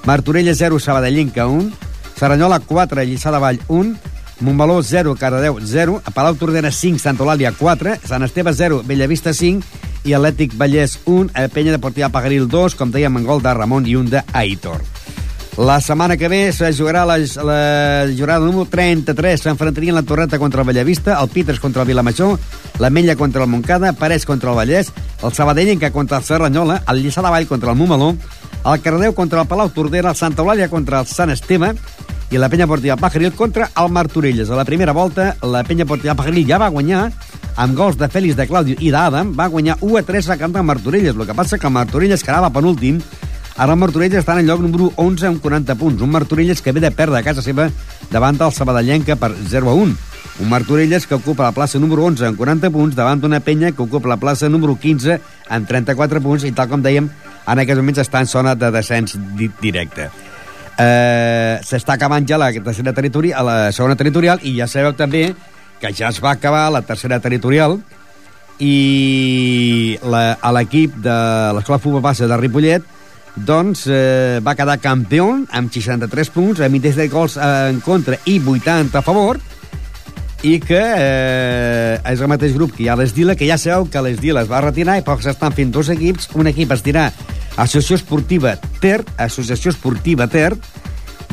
Martorella 0.07 0.55
0, 0.55 0.79
Sabadellinca 0.79 1.49
1, 1.51 1.73
Saranyola 2.17 2.61
4, 2.61 3.03
Lliçà 3.03 3.33
de 3.35 3.41
Vall 3.43 3.59
1, 3.67 3.97
Montmeló 4.41 4.83
0, 4.83 5.17
Cardedeu 5.19 5.59
0, 5.63 6.03
a 6.05 6.11
Palau 6.11 6.35
Tordera 6.37 6.71
5, 6.71 7.01
Santa 7.01 7.25
Eulàlia 7.25 7.55
4, 7.57 7.97
Sant 8.05 8.27
Esteve 8.27 8.53
0, 8.53 8.83
Bellavista 8.85 9.33
5 9.33 9.65
i 10.05 10.13
Atlètic 10.13 10.53
Vallès 10.61 10.99
1, 11.07 11.33
a 11.33 11.49
Penya 11.49 11.73
Deportiva 11.73 12.13
Pagaril 12.13 12.45
2, 12.49 12.77
com 12.77 12.93
dèiem, 12.93 13.17
en 13.17 13.25
gol 13.25 13.41
de 13.41 13.55
Ramon 13.57 13.89
i 13.89 13.97
un 13.97 14.11
d'Aitor. 14.13 14.85
La 15.57 15.81
setmana 15.81 16.19
que 16.21 16.29
ve 16.29 16.53
se 16.53 16.69
jugarà 16.77 17.07
la, 17.09 17.17
la 17.17 18.13
jornada 18.13 18.45
número 18.45 18.67
33. 18.69 19.41
S'enfrontarien 19.41 19.97
la 19.97 20.03
Torreta 20.05 20.39
contra 20.39 20.61
el 20.61 20.69
Bellavista, 20.69 21.17
el 21.17 21.31
Pitres 21.33 21.61
contra 21.61 21.81
el 21.81 21.89
Vilamajor, 21.89 22.37
la 22.79 22.91
Mella 22.91 23.17
contra 23.17 23.43
el 23.43 23.49
Montcada, 23.49 23.95
Parets 23.95 24.27
contra 24.29 24.51
el 24.51 24.57
Vallès, 24.59 24.93
el 25.25 25.33
Sabadellenca 25.33 25.91
contra 25.93 26.19
el 26.19 26.25
Serranyola, 26.25 26.83
el 26.87 27.01
Lliçà 27.01 27.25
de 27.25 27.33
Vall 27.33 27.49
contra 27.49 27.73
el 27.73 27.79
Momaló, 27.81 28.13
el 28.67 28.83
Cardeu 28.83 29.15
contra 29.15 29.41
el 29.41 29.49
Palau 29.49 29.71
Tordera, 29.71 30.13
el 30.13 30.21
Santa 30.21 30.45
Eulàlia 30.45 30.69
contra 30.69 31.01
el 31.01 31.09
Sant 31.09 31.33
Esteve 31.33 31.73
i 32.31 32.41
la 32.41 32.49
Penya 32.49 32.67
Portiva 32.67 32.97
Pajaril 32.97 33.33
contra 33.33 33.71
el 33.77 33.93
Martorelles. 33.93 34.51
A 34.51 34.59
la 34.59 34.65
primera 34.65 34.93
volta, 34.93 35.37
la 35.43 35.63
Penya 35.65 35.87
Portiva 35.87 36.17
Pajaril 36.19 36.49
ja 36.49 36.59
va 36.59 36.73
guanyar 36.75 37.07
amb 37.57 37.77
gols 37.77 37.97
de 37.97 38.09
Fèlix 38.11 38.37
de 38.37 38.49
Claudio 38.49 38.77
i 38.81 38.91
d'Adam, 38.91 39.33
va 39.37 39.47
guanyar 39.53 39.79
1 39.81 40.01
a 40.01 40.03
3 40.03 40.35
a 40.35 40.39
camp 40.41 40.55
de 40.55 40.63
Martorelles. 40.63 41.15
El 41.15 41.27
que 41.27 41.39
passa 41.39 41.59
que 41.59 41.67
el 41.67 41.77
Martorelles 41.77 42.25
quedava 42.27 42.53
penúltim 42.53 43.01
Ara 43.57 43.73
el 43.73 43.81
Martorelles 43.81 44.21
està 44.21 44.35
en 44.37 44.45
lloc 44.45 44.61
número 44.61 44.91
11 45.01 45.31
amb 45.31 45.41
40 45.41 45.77
punts. 45.81 46.03
Un 46.05 46.13
Martorelles 46.13 46.61
que 46.61 46.75
ve 46.77 46.83
de 46.85 46.91
perdre 46.93 47.23
a 47.23 47.25
casa 47.25 47.41
seva 47.41 47.71
davant 48.13 48.37
del 48.37 48.53
Sabadellenca 48.53 49.17
per 49.17 49.33
0 49.33 49.71
a 49.73 49.75
1. 49.81 49.97
Un 50.45 50.51
Martorelles 50.53 51.07
que 51.09 51.17
ocupa 51.17 51.49
la 51.49 51.57
plaça 51.57 51.81
número 51.81 52.05
11 52.05 52.29
amb 52.29 52.37
40 52.37 52.71
punts 52.75 52.99
davant 52.99 53.23
d'una 53.23 53.41
penya 53.41 53.73
que 53.73 53.83
ocupa 53.87 54.13
la 54.13 54.21
plaça 54.21 54.53
número 54.53 54.77
15 54.77 55.17
amb 55.49 55.73
34 55.73 56.21
punts 56.21 56.45
i 56.45 56.53
tal 56.53 56.69
com 56.69 56.85
dèiem, 56.85 57.09
en 57.09 57.65
aquests 57.65 57.81
moments 57.81 58.05
està 58.05 58.21
en 58.21 58.29
zona 58.29 58.55
de 58.55 58.75
descens 58.77 59.17
di 59.41 59.49
directe. 59.63 60.11
Eh, 60.77 61.59
S'està 61.65 61.95
acabant 61.97 62.27
ja 62.29 62.37
la 62.37 62.51
tercera 62.53 62.93
territorial, 62.93 63.47
la 63.47 63.73
segona 63.73 63.97
territorial 63.97 64.43
i 64.45 64.59
ja 64.59 64.67
sabeu 64.69 64.93
també 64.97 65.31
que 65.81 65.93
ja 65.93 66.11
es 66.13 66.21
va 66.21 66.35
acabar 66.37 66.69
la 66.73 66.83
tercera 66.85 67.19
territorial 67.21 67.79
i 68.61 69.97
l'equip 70.01 71.01
de 71.05 71.17
l'Escola 71.57 71.81
Futbol 71.81 72.05
Base 72.05 72.29
de 72.29 72.39
Ripollet 72.41 72.85
doncs 73.37 73.85
eh, 73.93 74.41
va 74.41 74.57
quedar 74.57 74.79
campió 74.81 75.29
amb 75.53 75.73
63 75.73 76.31
punts, 76.33 76.61
amb 76.65 76.81
de 76.81 77.09
gols 77.13 77.37
en 77.37 77.81
contra 77.85 78.17
i 78.25 78.39
80 78.41 78.97
a 78.97 79.05
favor, 79.05 79.41
i 80.45 80.59
que 80.61 80.81
eh, 80.81 81.97
és 82.13 82.21
el 82.21 82.29
mateix 82.29 82.53
grup 82.57 82.75
que 82.77 82.85
hi 82.85 82.91
ha 82.93 82.97
l'Esdila, 82.99 83.37
que 83.37 83.49
ja 83.49 83.57
sabeu 83.59 83.89
que 83.91 84.03
l'Esdila 84.05 84.45
es 84.45 84.51
va 84.51 84.61
retirar 84.65 84.99
i 84.99 85.05
pocs 85.07 85.29
estan 85.33 85.55
fent 85.57 85.73
dos 85.73 85.89
equips. 85.93 86.29
Un 86.37 86.51
equip 86.53 86.73
es 86.77 86.85
dirà 86.85 87.09
Associació 87.57 87.97
Esportiva 87.97 88.57
Ter, 88.83 89.01
Associació 89.17 89.73
Esportiva 89.73 90.29
Ter, 90.29 90.53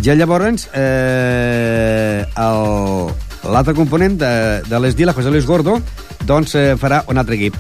i 0.04 0.16
llavors 0.18 0.68
eh, 0.74 2.24
l'altre 2.34 3.76
component 3.76 4.18
de, 4.20 4.34
de 4.68 4.80
l'Esdila, 4.80 5.14
José 5.14 5.32
Luis 5.32 5.46
Gordo, 5.46 5.78
doncs 6.26 6.56
eh, 6.56 6.74
farà 6.80 7.04
un 7.08 7.20
altre 7.20 7.40
equip. 7.40 7.60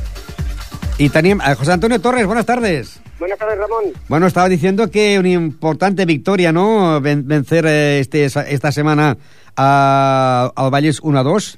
Y 0.98 1.10
tenim 1.10 1.42
a 1.42 1.56
José 1.56 1.74
Antonio 1.74 2.00
Torres, 2.00 2.26
buenas 2.26 2.46
tardes. 2.46 3.02
Buenas 3.24 3.39
tardes, 3.39 3.58
Ramón. 3.58 3.86
Bueno, 4.10 4.27
estaba 4.27 4.50
diciendo 4.50 4.92
que 4.92 5.18
una 5.18 5.30
importante 5.30 6.03
victoria, 6.03 6.51
¿no? 6.51 7.00
Ven- 7.00 7.25
vencer 7.25 7.65
eh, 7.65 8.00
este, 8.00 8.25
esta 8.25 8.70
semana 8.74 9.15
a, 9.56 10.51
al 10.53 10.70
Valles 10.70 11.01
1-2. 11.01 11.56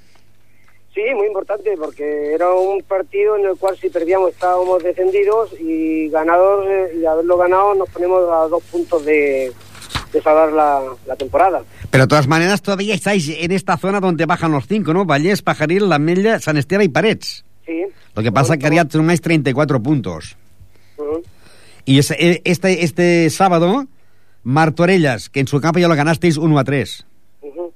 Sí, 0.94 1.02
muy 1.16 1.26
importante, 1.26 1.74
porque 1.76 2.34
era 2.36 2.54
un 2.54 2.84
partido 2.84 3.36
en 3.38 3.48
el 3.48 3.58
cual 3.58 3.76
si 3.82 3.90
perdíamos 3.90 4.30
estábamos 4.30 4.84
descendidos 4.84 5.54
y 5.60 6.08
ganador 6.10 6.68
eh, 6.70 6.98
y 7.02 7.06
haberlo 7.08 7.36
ganado 7.36 7.74
nos 7.74 7.90
ponemos 7.90 8.22
a 8.32 8.48
dos 8.48 8.62
puntos 8.72 9.04
de, 9.04 9.52
de 10.14 10.22
salvar 10.22 10.52
la, 10.54 10.84
la 11.08 11.16
temporada. 11.16 11.64
Pero 11.90 12.04
de 12.04 12.08
todas 12.08 12.28
maneras 12.28 12.62
todavía 12.62 12.94
estáis 12.94 13.28
en 13.28 13.52
esta 13.52 13.76
zona 13.78 14.00
donde 14.00 14.28
bajan 14.28 14.52
los 14.52 14.68
cinco, 14.68 14.94
¿no? 14.94 15.04
Vallés, 15.06 15.42
Pajaril, 15.42 15.90
La 15.90 15.98
Mella, 15.98 16.40
San 16.40 16.58
Esteve 16.58 16.84
y 16.84 16.90
Parets. 16.90 17.44
Sí. 17.66 17.82
Lo 18.16 18.22
que 18.22 18.32
pasa 18.32 18.54
es 18.54 18.60
que 18.60 18.68
haría 18.68 18.88
más 19.02 19.20
34 19.20 19.82
puntos. 19.82 20.38
Ujú. 20.98 21.24
Y 21.86 22.00
ese- 22.00 22.16
eh, 22.20 22.42
este, 22.46 22.84
este 22.84 23.30
sábado, 23.30 23.86
Martorellas, 24.44 25.30
que 25.30 25.40
en 25.40 25.48
su 25.48 25.60
campo 25.62 25.80
ya 25.80 25.88
lo 25.88 25.96
ganasteis 25.96 26.38
1-3. 26.38 27.06
Ujú. 27.42 27.72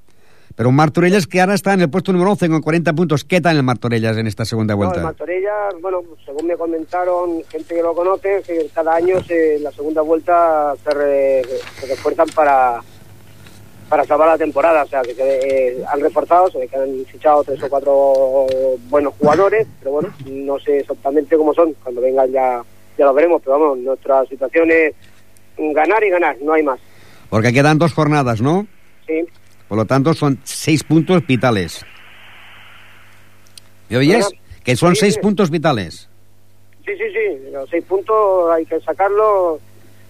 Pero 0.55 0.69
un 0.69 0.75
Martorellas 0.75 1.25
que 1.27 1.39
ahora 1.41 1.53
está 1.53 1.73
en 1.73 1.81
el 1.81 1.89
puesto 1.89 2.11
número 2.11 2.31
11 2.31 2.49
con 2.49 2.61
40 2.61 2.93
puntos. 2.93 3.23
¿Qué 3.23 3.39
tal 3.39 3.57
el 3.57 3.63
Martorellas 3.63 4.17
en 4.17 4.27
esta 4.27 4.45
segunda 4.45 4.75
No, 4.75 4.81
el 4.83 4.87
vuelta? 4.87 5.03
Martorella, 5.03 5.53
bueno, 5.81 6.01
según 6.25 6.47
me 6.47 6.57
comentaron 6.57 7.41
gente 7.49 7.75
que 7.75 7.81
lo 7.81 7.93
conoce, 7.95 8.41
que 8.45 8.67
cada 8.73 8.95
año 8.95 9.23
se, 9.23 9.55
en 9.57 9.63
la 9.63 9.71
segunda 9.71 10.01
vuelta 10.01 10.73
se, 10.83 10.89
re- 10.91 11.41
se 11.79 11.87
refuerzan 11.87 12.27
para 12.35 12.81
para 13.89 14.05
salvar 14.05 14.27
la 14.27 14.37
temporada, 14.37 14.83
o 14.83 14.87
sea, 14.87 15.01
que 15.01 15.15
se, 15.15 15.69
eh, 15.69 15.83
han 15.91 15.99
reforzado, 15.99 16.47
se 16.51 16.67
que 16.67 16.75
han 16.75 17.03
fichado 17.11 17.43
tres 17.43 17.63
o 17.63 17.69
cuatro 17.69 18.45
buenos 18.87 19.15
jugadores, 19.17 19.65
pero 19.79 19.93
bueno, 19.93 20.09
no 20.27 20.59
sé 20.59 20.81
exactamente 20.81 21.35
cómo 21.35 21.55
son, 21.55 21.73
cuando 21.81 21.99
vengan 21.99 22.31
ya, 22.31 22.61
ya 22.99 23.05
lo 23.05 23.13
veremos, 23.13 23.41
pero 23.43 23.57
vamos, 23.59 23.79
nuestra 23.79 24.23
situación 24.25 24.69
es 24.69 24.93
ganar 25.57 26.03
y 26.03 26.09
ganar, 26.09 26.37
no 26.43 26.53
hay 26.53 26.61
más, 26.63 26.79
Porque 27.29 27.51
quedan 27.53 27.77
dos 27.79 27.93
jornadas, 27.93 28.41
¿no? 28.41 28.67
¿sí? 29.07 29.23
Por 29.67 29.77
lo 29.77 29.85
tanto, 29.85 30.13
son 30.13 30.39
seis 30.43 30.83
puntos 30.83 31.25
vitales. 31.25 31.85
¿Me 33.89 33.97
oyes? 33.97 34.25
Bueno, 34.25 34.41
Que 34.63 34.75
son 34.75 34.93
sí, 34.95 35.01
seis 35.01 35.13
sí. 35.15 35.19
puntos 35.21 35.49
vitales. 35.49 36.09
Sí, 36.85 36.91
sí, 36.97 37.03
sí, 37.13 37.51
los 37.51 37.69
seis 37.69 37.83
puntos 37.85 38.51
hay 38.51 38.65
que 38.65 38.79
sacarlos 38.81 39.59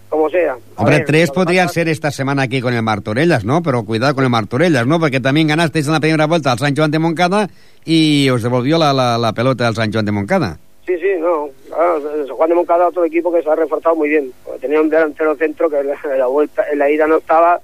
como 0.09 0.29
sea. 0.29 0.53
A 0.53 0.81
Hombre, 0.81 0.97
ver, 0.97 1.05
tres 1.05 1.29
podrían 1.31 1.65
pasa- 1.67 1.73
ser 1.75 1.89
esta 1.89 2.09
semana 2.11 2.43
aquí 2.43 2.61
con 2.61 2.73
el 2.73 2.81
Martorellas, 2.81 3.43
¿no? 3.45 3.61
Pero 3.61 3.83
cuidado 3.83 4.15
con 4.15 4.23
el 4.23 4.29
Martorellas, 4.29 4.87
¿no? 4.87 4.99
Porque 4.99 5.19
también 5.19 5.47
ganasteis 5.47 5.87
en 5.87 5.93
la 5.93 5.99
primera 5.99 6.25
vuelta 6.25 6.51
al 6.51 6.59
San 6.59 6.75
Joan 6.75 6.89
de 6.91 6.99
Moncada 6.99 7.49
y 7.85 8.29
os 8.29 8.41
devolvió 8.43 8.77
la, 8.77 8.93
la, 8.93 9.17
la 9.17 9.33
pelota 9.33 9.67
al 9.67 9.75
San 9.75 9.91
Joan 9.91 10.05
de 10.05 10.11
Moncada. 10.11 10.57
Sí, 10.87 10.93
sí, 10.99 11.07
no. 11.19 11.49
Claro, 11.79 12.27
Juan 12.35 12.49
de 12.49 12.55
Moncada 12.55 12.89
otro 12.89 13.05
equipo 13.05 13.31
que 13.31 13.41
se 13.41 13.49
ha 13.49 13.55
reforzado 13.55 13.95
muy 13.95 14.09
bien. 14.09 14.33
Tenía 14.59 14.81
un 14.81 14.89
delantero 14.89 15.33
centro 15.37 15.69
que 15.69 15.79
en 15.79 15.87
la, 15.87 15.97
en 16.11 16.19
la 16.19 16.27
vuelta, 16.27 16.65
en 16.69 16.77
la 16.77 16.89
ida 16.89 17.07
no 17.07 17.15
estaba, 17.19 17.61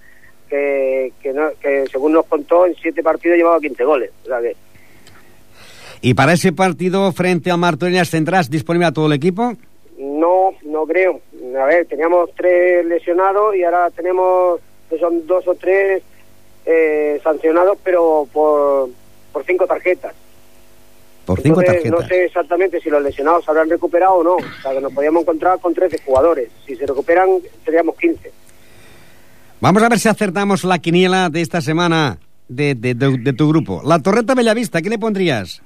que, 0.49 1.11
que, 1.21 1.33
no- 1.33 1.49
que 1.61 1.85
según 1.91 2.13
nos 2.13 2.25
contó, 2.25 2.65
en 2.65 2.75
siete 2.75 3.03
partidos 3.03 3.37
llevaba 3.37 3.59
15 3.59 3.83
goles. 3.83 4.11
O 4.23 4.27
sea 4.27 4.39
que, 4.39 4.55
¿Y 5.99 6.13
para 6.13 6.31
ese 6.31 6.53
partido 6.53 7.11
frente 7.11 7.51
al 7.51 7.57
Martorellas 7.57 8.09
tendrás 8.09 8.49
disponible 8.49 8.85
a 8.85 8.93
todo 8.93 9.07
el 9.07 9.13
equipo? 9.13 9.53
no, 9.99 10.51
no 10.63 10.85
creo. 10.85 11.19
A 11.59 11.65
ver, 11.65 11.85
teníamos 11.85 12.29
tres 12.37 12.85
lesionados 12.85 13.53
y 13.55 13.63
ahora 13.63 13.89
tenemos, 13.91 14.61
que 14.89 14.97
son 14.97 15.27
dos 15.27 15.45
o 15.45 15.55
tres 15.55 16.01
eh, 16.65 17.19
sancionados, 17.21 17.77
pero 17.83 18.25
por, 18.31 18.89
por 19.33 19.43
cinco 19.43 19.65
tarjetas. 19.67 20.13
Por 21.25 21.41
cinco 21.41 21.61
Entonces, 21.61 21.83
tarjetas. 21.83 22.01
No 22.01 22.07
sé 22.07 22.25
exactamente 22.25 22.79
si 22.81 22.89
los 22.89 23.01
lesionados 23.01 23.43
se 23.45 23.51
habrán 23.51 23.69
recuperado 23.69 24.13
o 24.15 24.23
no. 24.23 24.33
O 24.35 24.61
sea, 24.61 24.73
que 24.73 24.81
nos 24.81 24.93
podíamos 24.93 25.23
encontrar 25.23 25.59
con 25.59 25.73
13 25.73 25.99
jugadores. 26.05 26.49
Si 26.67 26.75
se 26.75 26.85
recuperan, 26.85 27.29
seríamos 27.63 27.95
15. 27.97 28.31
Vamos 29.61 29.81
a 29.81 29.89
ver 29.89 29.99
si 29.99 30.07
acertamos 30.09 30.63
la 30.63 30.79
quiniela 30.79 31.29
de 31.29 31.41
esta 31.41 31.61
semana 31.61 32.19
de, 32.47 32.75
de- 32.75 32.93
de- 32.93 33.17
de 33.17 33.33
tu 33.33 33.49
grupo. 33.49 33.81
La 33.83 33.99
Torreta 33.99 34.35
Bellavista, 34.35 34.81
¿qué 34.81 34.89
le 34.89 34.99
pondrías? 34.99 35.61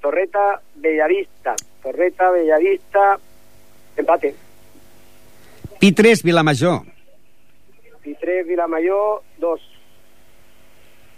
Torreta, 0.00 0.60
Bellavista. 0.76 1.54
Torreta, 1.82 2.30
Bellavista, 2.30 3.18
empate. 3.96 4.34
Pi 5.78 5.92
3, 5.92 6.22
Vilamajor. 6.24 6.82
Y 8.04 8.14
3, 8.14 8.46
Vilamayor, 8.48 9.22
2. 9.38 9.60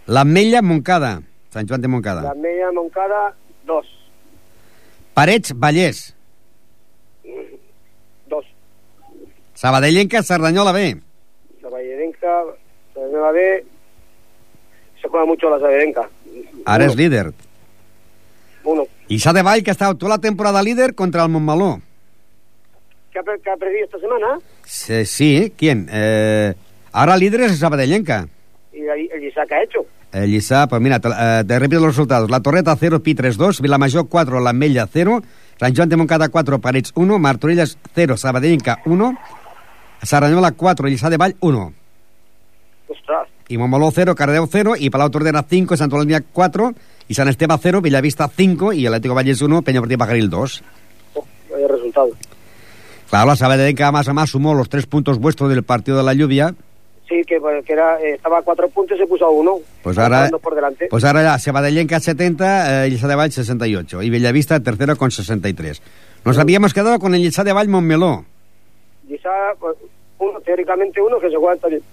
La 0.07 0.23
Mella, 0.23 0.61
Moncada. 0.61 1.21
Sant 1.49 1.67
Joan 1.67 1.81
de 1.81 1.87
Moncada. 1.87 2.21
La 2.21 2.33
media 2.35 2.71
Moncada, 2.71 3.33
2. 3.71 3.87
Parets, 5.15 5.53
Vallès. 5.55 6.01
2. 8.27 8.45
Sabadellenca, 9.53 10.23
Cerdanyola 10.23 10.71
B. 10.71 10.97
La 11.61 11.69
Vallerenca, 11.69 12.43
la 12.95 13.07
nueva 13.11 13.31
B. 13.31 13.65
Se 15.01 15.07
juega 15.07 15.25
mucho 15.25 15.49
la 15.49 15.59
Saberenca. 15.59 16.09
Ara 16.65 16.85
és 16.85 16.95
líder. 16.95 17.31
1. 18.63 18.83
I 19.09 19.17
s'ha 19.19 19.33
de 19.33 19.41
Vall, 19.43 19.63
que 19.65 19.71
ha 19.73 19.75
estat 19.77 19.97
tota 19.97 20.11
la 20.13 20.19
temporada 20.21 20.61
líder 20.63 20.93
contra 20.95 21.23
el 21.25 21.29
Montmeló. 21.33 21.79
¿Qué 23.11 23.19
ha, 23.19 23.23
qué 23.43 23.49
ha 23.49 23.57
perdido 23.57 23.85
esta 23.85 23.99
semana? 23.99 24.37
Sí, 24.63 25.05
sí, 25.05 25.53
¿quién? 25.57 25.87
Eh, 25.91 26.53
ahora 26.93 27.17
líder 27.17 27.41
es 27.49 27.57
Sabadellenca. 27.59 28.27
¿Y 28.71 28.87
ahí- 28.87 29.09
el 29.11 29.23
Isaac 29.25 29.51
ha 29.51 29.63
hecho? 29.63 29.85
El 30.11 30.29
Lliçà, 30.29 30.67
pues 30.67 30.81
mira, 30.81 30.99
te, 30.99 31.07
eh, 31.07 31.43
te 31.47 31.59
repito 31.59 31.79
los 31.79 31.95
resultados. 31.95 32.29
La 32.29 32.41
Torreta 32.41 32.75
0, 32.75 33.01
Pi 33.01 33.15
3, 33.15 33.37
2, 33.37 33.61
Vilamajor 33.61 34.09
4, 34.09 34.41
La 34.41 34.51
Mella 34.51 34.87
0, 34.91 35.21
Sant 35.59 35.75
Joan 35.75 35.89
de 35.89 35.95
Moncada 35.95 36.27
4, 36.29 36.59
Parets 36.59 36.91
1, 36.95 37.19
Martorelles 37.19 37.77
0, 37.95 38.17
Sabadellenca 38.17 38.79
1, 38.85 39.17
Sardanyola 40.03 40.51
4, 40.51 40.87
Lliçà 40.89 41.09
de 41.09 41.17
Vall 41.17 41.35
1. 41.39 41.73
Ostras. 42.89 43.29
Y 43.47 43.57
Montmeló 43.57 43.91
0, 43.91 44.15
Cardeu 44.15 44.47
0, 44.51 44.73
y 44.77 44.89
Palau 44.89 45.09
Tordera 45.09 45.45
5, 45.47 45.77
Santolania 45.77 46.21
4, 46.21 46.73
y 47.07 47.13
San 47.13 47.29
Esteve 47.29 47.55
0, 47.61 47.81
Villavista 47.81 48.27
5, 48.27 48.73
y 48.73 48.87
Atlético 48.87 49.15
Valles 49.15 49.41
1, 49.41 49.61
Peña 49.61 49.79
Portilla 49.79 49.97
Pajaril 49.97 50.29
2. 50.29 50.63
Oh, 51.13 51.25
vaya 51.51 51.67
resultado. 51.67 52.09
Claro, 53.09 53.27
la 53.27 53.35
Sabadellenca 53.35 53.91
más 53.91 54.07
a 54.07 54.13
más 54.13 54.29
sumó 54.29 54.53
los 54.53 54.67
tres 54.67 54.87
puntos 54.87 55.19
vuestros 55.19 55.49
del 55.49 55.63
partido 55.63 55.97
de 55.97 56.03
la 56.03 56.13
lluvia, 56.13 56.55
Sí, 57.11 57.25
que, 57.25 57.41
que 57.65 57.73
era, 57.73 57.99
eh, 57.99 58.13
estaba 58.13 58.37
a 58.37 58.41
cuatro 58.41 58.69
puntos 58.69 58.95
y 58.95 59.01
se 59.01 59.05
puso 59.05 59.25
a 59.25 59.29
uno. 59.29 59.57
Pues 59.83 59.97
ahora, 59.97 60.29
por 60.41 60.55
delante. 60.55 60.87
pues 60.89 61.03
ahora 61.03 61.21
ya 61.23 61.37
Sabadellenca 61.37 61.99
70, 61.99 62.85
eh, 62.85 62.89
Lliçà 62.89 63.05
de 63.09 63.15
Vall 63.15 63.29
68 63.33 64.01
y 64.01 64.09
Bellavista 64.09 64.61
tercero 64.61 64.95
con 64.95 65.11
63. 65.11 65.81
Nos 66.23 66.37
habíamos 66.37 66.73
quedado 66.73 66.99
con 66.99 67.13
el 67.13 67.21
Lliçà 67.21 67.43
de 67.43 67.51
Vall 67.51 67.67
Montmeló. 67.67 68.23
Quizá, 69.09 69.29
pues, 69.59 69.75
uno, 70.19 70.39
teóricamente 70.39 71.01
uno 71.01 71.19
que 71.19 71.29
se 71.29 71.35
juega 71.35 71.57
también. 71.57 71.83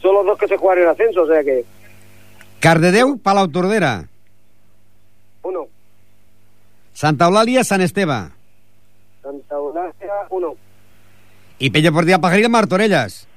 son 0.00 0.14
los 0.14 0.24
dos 0.24 0.38
que 0.38 0.48
se 0.48 0.56
juegan 0.56 0.84
en 0.84 0.88
ascenso, 0.88 1.24
o 1.24 1.26
sea 1.26 1.44
que 1.44 1.62
Cardedeu, 2.60 3.18
Palau 3.18 3.48
Tordera. 3.48 4.08
uno. 5.42 5.68
Santa 6.94 7.26
Eulàlia, 7.26 7.62
Sant 7.62 7.82
Esteve. 7.82 8.32
Santa 9.22 9.54
Eulalia, 9.54 10.14
uno. 10.30 10.54
Y 11.58 11.68
Peña 11.68 11.92
Portilla 11.92 12.18
Pajaril, 12.18 12.48
Martorelles. 12.48 13.28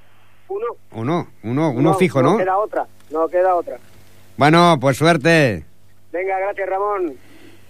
Uno. 0.48 0.79
Uno, 1.00 1.28
uno, 1.44 1.72
uno 1.72 1.94
fijo, 1.96 2.22
¿no? 2.22 2.32
No 2.32 2.38
queda 2.38 2.58
otra, 2.58 2.88
no 3.10 3.28
queda 3.28 3.56
otra. 3.56 3.78
Bueno, 4.36 4.78
pues 4.80 4.98
suerte. 4.98 5.66
Venga, 6.12 6.40
gracias 6.40 6.70
Ramón. 6.70 7.14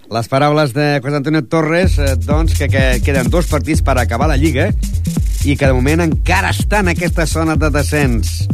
Les 0.10 0.28
paraules 0.28 0.74
de 0.74 1.00
José 1.04 1.15
Antonio 1.15 1.46
Torres, 1.46 2.00
eh, 2.00 2.15
doncs, 2.18 2.58
que, 2.58 2.68
que 2.68 3.02
queden 3.06 3.30
dos 3.30 3.46
partits 3.46 3.84
per 3.86 4.00
acabar 4.00 4.28
la 4.28 4.38
Lliga 4.38 4.72
i 5.45 5.56
que 5.56 5.67
de 5.67 5.75
moment 5.75 6.04
encara 6.04 6.52
està 6.54 6.82
en 6.84 6.91
aquesta 6.91 7.25
zona 7.30 7.56
de 7.60 7.69
descens. 7.71 8.47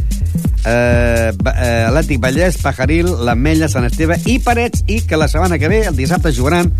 Eh, 0.66 1.30
eh, 1.30 1.84
Atlètic 1.86 2.20
Vallès, 2.22 2.58
Pajaril, 2.62 3.08
l'Ametlla, 3.26 3.68
Sant 3.70 3.86
Esteve 3.86 4.18
i 4.26 4.38
Parets, 4.42 4.84
i 4.90 5.00
que 5.06 5.18
la 5.18 5.28
setmana 5.30 5.58
que 5.62 5.70
ve, 5.70 5.84
el 5.86 5.96
dissabte, 5.96 6.34
jugaran 6.34 6.72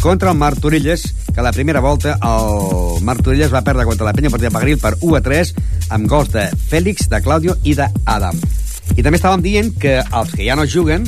contra 0.00 0.32
el 0.32 0.38
Martorelles, 0.38 1.04
que 1.34 1.42
la 1.42 1.52
primera 1.52 1.80
volta 1.80 2.16
el 2.20 3.02
Martorelles 3.04 3.52
va 3.52 3.64
perdre 3.64 3.84
contra 3.88 4.06
la 4.08 4.14
penya 4.16 4.32
partida 4.32 4.52
Pajaril 4.52 4.80
per 4.80 4.96
1 5.00 5.16
a 5.16 5.22
3, 5.24 5.54
amb 5.96 6.08
gols 6.08 6.32
de 6.32 6.46
Fèlix, 6.70 7.08
de 7.12 7.20
Claudio 7.24 7.56
i 7.64 7.76
d'Adam. 7.76 8.40
I 8.96 9.04
també 9.04 9.20
estàvem 9.20 9.44
dient 9.44 9.74
que 9.80 10.00
els 10.02 10.32
que 10.34 10.44
ja 10.46 10.56
no 10.56 10.68
juguen, 10.68 11.04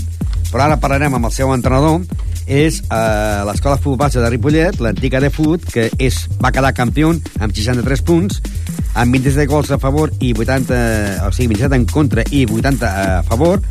però 0.52 0.66
ara 0.66 0.80
parlarem 0.80 1.16
amb 1.16 1.28
el 1.28 1.34
seu 1.34 1.52
entrenador, 1.54 2.02
és 2.46 2.80
eh, 2.82 3.42
l'escola 3.46 3.76
de 3.76 3.82
futbol 3.82 3.98
base 4.00 4.20
de 4.20 4.30
Ripollet, 4.30 4.80
l'antiga 4.82 5.20
de 5.22 5.30
fut, 5.30 5.64
que 5.72 5.88
és, 6.02 6.22
va 6.42 6.52
quedar 6.54 6.74
campió 6.74 7.12
amb 7.12 7.54
63 7.54 8.02
punts, 8.06 8.42
amb 8.94 9.14
27 9.14 9.46
gols 9.50 9.70
a 9.70 9.78
favor 9.82 10.12
i 10.20 10.32
80, 10.34 10.80
o 11.28 11.32
sigui, 11.32 11.54
27 11.54 11.78
en 11.78 11.86
contra 11.86 12.24
i 12.30 12.44
80 12.46 12.92
a 13.18 13.22
favor, 13.28 13.62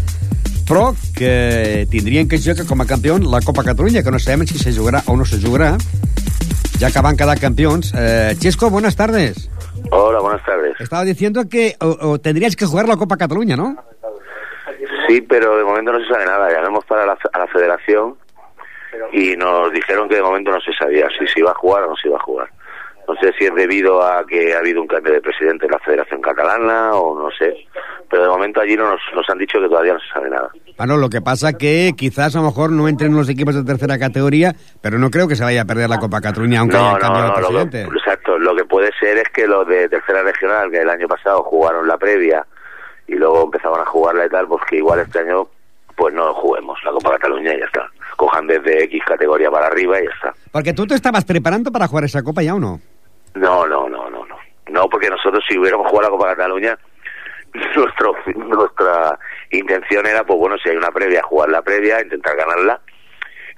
però 0.68 0.92
que 1.18 1.86
tindrien 1.92 2.30
que 2.32 2.40
jugar 2.40 2.66
com 2.68 2.82
a 2.82 2.88
campió 2.88 3.18
la 3.20 3.42
Copa 3.44 3.64
Catalunya, 3.64 4.04
que 4.04 4.12
no 4.12 4.20
sabem 4.20 4.48
si 4.48 4.58
se 4.58 4.72
jugarà 4.72 5.04
o 5.08 5.18
no 5.20 5.26
se 5.26 5.42
jugarà, 5.42 5.76
ja 6.80 6.90
que 6.90 7.04
van 7.04 7.18
quedar 7.18 7.38
campions. 7.40 7.92
Eh, 7.94 8.36
Chesco, 8.40 8.70
buenas 8.70 8.96
tardes. 8.96 9.50
Hola, 9.92 10.22
buenas 10.22 10.44
tardes. 10.46 10.80
Estaba 10.80 11.04
diciendo 11.04 11.50
que 11.50 11.76
o, 11.82 12.12
o 12.12 12.20
tendrías 12.20 12.56
que 12.56 12.66
jugar 12.66 12.88
la 12.88 12.98
Copa 12.98 13.18
Cataluña, 13.18 13.58
¿no? 13.58 13.76
Sí, 15.08 15.20
pero 15.22 15.58
de 15.58 15.64
momento 15.66 15.92
no 15.92 16.00
se 16.00 16.08
sabe 16.08 16.26
nada. 16.26 16.50
Llamamos 16.50 16.86
para 16.86 17.06
la, 17.06 17.18
a 17.34 17.40
la 17.40 17.48
federación 17.48 18.16
y 19.12 19.36
nos 19.36 19.72
dijeron 19.72 20.08
que 20.10 20.16
de 20.16 20.24
momento 20.24 20.52
no 20.52 20.60
se 20.62 20.74
sabía 20.74 21.08
si 21.18 21.28
se 21.28 21.40
iba 21.40 21.52
a 21.52 21.56
jugar 21.56 21.84
o 21.84 21.90
no 21.90 21.96
se 21.96 22.08
iba 22.08 22.18
a 22.18 22.24
jugar. 22.24 22.50
No 23.08 23.16
sé 23.16 23.34
si 23.38 23.46
es 23.46 23.54
debido 23.54 24.02
a 24.02 24.24
que 24.26 24.54
ha 24.54 24.60
habido 24.60 24.82
un 24.82 24.88
cambio 24.88 25.14
de 25.14 25.22
presidente 25.22 25.66
en 25.66 25.72
la 25.72 25.80
Federación 25.80 26.22
Catalana 26.22 26.94
o 26.94 27.20
no 27.20 27.30
sé. 27.32 27.68
Pero 28.10 28.24
de 28.24 28.30
momento 28.30 28.62
allí 28.62 28.76
no 28.76 28.90
nos, 28.90 29.02
nos 29.16 29.30
han 29.30 29.38
dicho 29.38 29.60
que 29.60 29.68
todavía 29.68 29.94
no 29.94 30.00
se 30.00 30.08
sabe 30.14 30.30
nada. 30.30 30.50
Bueno, 30.78 30.98
lo 30.98 31.10
que 31.10 31.22
pasa 31.22 31.54
que 31.54 31.94
quizás 31.98 32.36
a 32.36 32.40
lo 32.40 32.46
mejor 32.46 32.72
no 32.72 32.88
entren 32.88 33.16
los 33.16 33.28
equipos 33.30 33.56
de 33.56 33.64
tercera 33.64 33.98
categoría, 33.98 34.54
pero 34.82 34.98
no 34.98 35.10
creo 35.10 35.28
que 35.28 35.36
se 35.36 35.44
vaya 35.44 35.64
a 35.64 35.66
perder 35.66 35.90
la 35.90 36.00
Copa 36.00 36.22
Cataluña, 36.22 36.60
aunque 36.62 36.78
haya 36.78 36.94
no, 36.94 37.00
cambiado 37.00 37.28
no, 37.28 37.36
de 37.36 37.42
no, 37.42 37.48
lo 37.48 37.54
presidente. 37.54 37.90
que, 37.90 37.98
exacto. 37.98 38.38
Lo 38.38 38.56
que 38.56 38.66
puede 38.66 38.92
ser 39.00 39.18
es 39.18 39.30
que 39.30 39.48
los 39.48 39.68
de 39.68 39.90
tercera 39.90 40.24
regional, 40.24 40.72
que 40.72 40.80
el 40.80 40.90
año 40.90 41.08
pasado 41.08 41.44
jugaron 41.44 41.88
la 41.88 41.98
previa 41.98 42.46
y 43.08 43.16
luego 43.16 43.44
empezaban 43.44 43.82
a 43.82 43.86
jugarla 43.86 44.26
y 44.26 44.30
tal, 44.30 44.48
pues 44.48 44.62
que 44.70 44.78
igual 44.78 45.00
este 45.00 45.20
año 45.20 45.48
pues 45.96 46.14
no 46.14 46.34
juguemos 46.34 46.80
la 46.84 46.92
Copa 46.92 47.12
Cataluña 47.12 47.54
y 47.54 47.60
ya 47.60 47.66
está. 47.66 47.90
Cojan 48.22 48.46
desde 48.46 48.84
X 48.84 49.02
categoría 49.04 49.50
para 49.50 49.66
arriba 49.66 50.00
y 50.00 50.06
ya 50.06 50.12
está. 50.12 50.34
Porque 50.52 50.74
tú 50.74 50.86
te 50.86 50.94
estabas 50.94 51.26
preparando 51.26 51.72
para 51.72 51.88
jugar 51.88 52.04
esa 52.04 52.22
Copa 52.22 52.44
ya 52.44 52.54
o 52.54 52.60
no. 52.60 52.80
No, 53.34 53.66
no, 53.66 53.90
no, 53.90 54.12
no, 54.12 54.24
no. 54.28 54.38
No, 54.70 54.88
porque 54.88 55.10
nosotros 55.10 55.44
si 55.50 55.58
hubiéramos 55.58 55.88
jugado 55.88 56.12
la 56.12 56.16
Copa 56.16 56.36
Cataluña, 56.36 56.78
nuestro, 57.76 58.14
nuestra 58.36 59.18
intención 59.50 60.06
era, 60.06 60.24
pues 60.24 60.38
bueno, 60.38 60.56
si 60.62 60.70
hay 60.70 60.78
una 60.78 60.92
previa, 60.92 61.24
jugar 61.24 61.50
la 61.50 61.64
previa, 61.64 62.00
intentar 62.00 62.38
ganarla, 62.38 62.80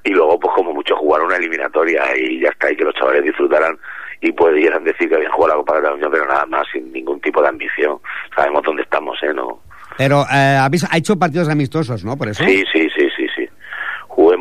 y 0.05 0.11
luego, 0.11 0.39
pues 0.39 0.53
como 0.55 0.73
mucho, 0.73 0.95
jugar 0.95 1.23
una 1.23 1.35
eliminatoria 1.35 2.15
y 2.15 2.39
ya 2.39 2.47
está, 2.47 2.71
y 2.71 2.77
que 2.77 2.85
los 2.85 2.95
chavales 2.95 3.21
disfrutaran 3.21 3.77
y 4.21 4.31
pudieran 4.31 4.85
decir 4.85 5.09
que 5.09 5.15
habían 5.15 5.33
jugado 5.33 5.55
la 5.55 5.59
Copa 5.59 5.81
Cataluña, 5.81 6.07
pero 6.09 6.25
nada 6.25 6.45
más, 6.45 6.65
sin 6.71 6.89
ningún 6.93 7.19
tipo 7.19 7.41
de 7.41 7.49
ambición. 7.49 7.99
Sabemos 8.33 8.63
dónde 8.63 8.83
estamos, 8.83 9.21
¿eh? 9.23 9.33
No. 9.33 9.59
Pero 9.97 10.21
eh, 10.31 10.57
ha 10.57 10.97
hecho 10.97 11.19
partidos 11.19 11.49
amistosos, 11.49 12.05
¿no? 12.05 12.15
Por 12.15 12.29
eso. 12.29 12.43
Sí, 12.43 12.63
sí, 12.71 12.87
sí, 12.95 13.07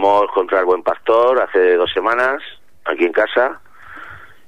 contra 0.03 0.59
el 0.59 0.65
Buen 0.65 0.83
Pastor 0.83 1.41
hace 1.41 1.77
dos 1.77 1.93
semanas, 1.93 2.43
aquí 2.85 3.05
en 3.05 3.13
casa, 3.13 3.61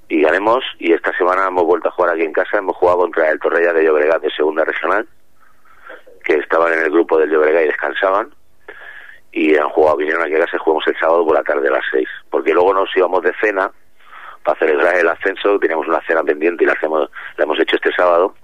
y 0.09 0.23
ganemos. 0.23 0.65
Y 0.79 0.93
esta 0.93 1.17
semana 1.17 1.47
hemos 1.47 1.65
vuelto 1.65 1.89
a 1.89 1.93
jugar 1.93 2.15
aquí 2.15 2.23
en 2.23 2.33
casa. 2.33 2.59
Hemos 2.59 2.77
jugado 2.77 2.99
contra 2.99 3.31
el 3.31 3.39
Torrella 3.39 3.73
de 3.73 3.85
Llobregat 3.85 4.21
de 4.21 4.31
Segunda 4.31 4.65
Regional, 4.65 5.07
que 6.25 6.35
estaban 6.35 6.73
en 6.73 6.81
el 6.81 6.91
grupo 6.91 7.19
del 7.19 7.31
Llobregat 7.31 7.63
y 7.63 7.67
descansaban. 7.67 8.35
Y 9.31 9.57
han 9.57 9.69
jugado, 9.69 9.97
vinieron 9.97 10.23
aquí 10.23 10.35
a 10.35 10.41
casa 10.41 10.57
y 10.57 10.61
jugamos 10.61 10.87
el 10.89 10.99
sábado 10.99 11.25
por 11.25 11.35
la 11.35 11.43
tarde 11.45 11.69
a 11.69 11.73
las 11.73 11.85
seis. 11.91 12.09
Porque 12.31 12.53
luego 12.53 12.75
nos 12.75 12.89
íbamos 12.97 13.23
de 13.23 13.33
cena 13.41 13.71
para 14.43 14.59
celebrar 14.59 14.97
el 14.97 15.09
ascenso. 15.09 15.59
Teníamos 15.61 15.87
una 15.87 16.01
cena 16.03 16.23
pendiente 16.25 16.65
y 16.65 16.67
la, 16.67 16.73
hacemos, 16.73 17.09
la 17.37 17.45
hemos 17.45 17.61
hecho 17.61 17.77
este 17.77 17.93
sábado. 17.93 18.35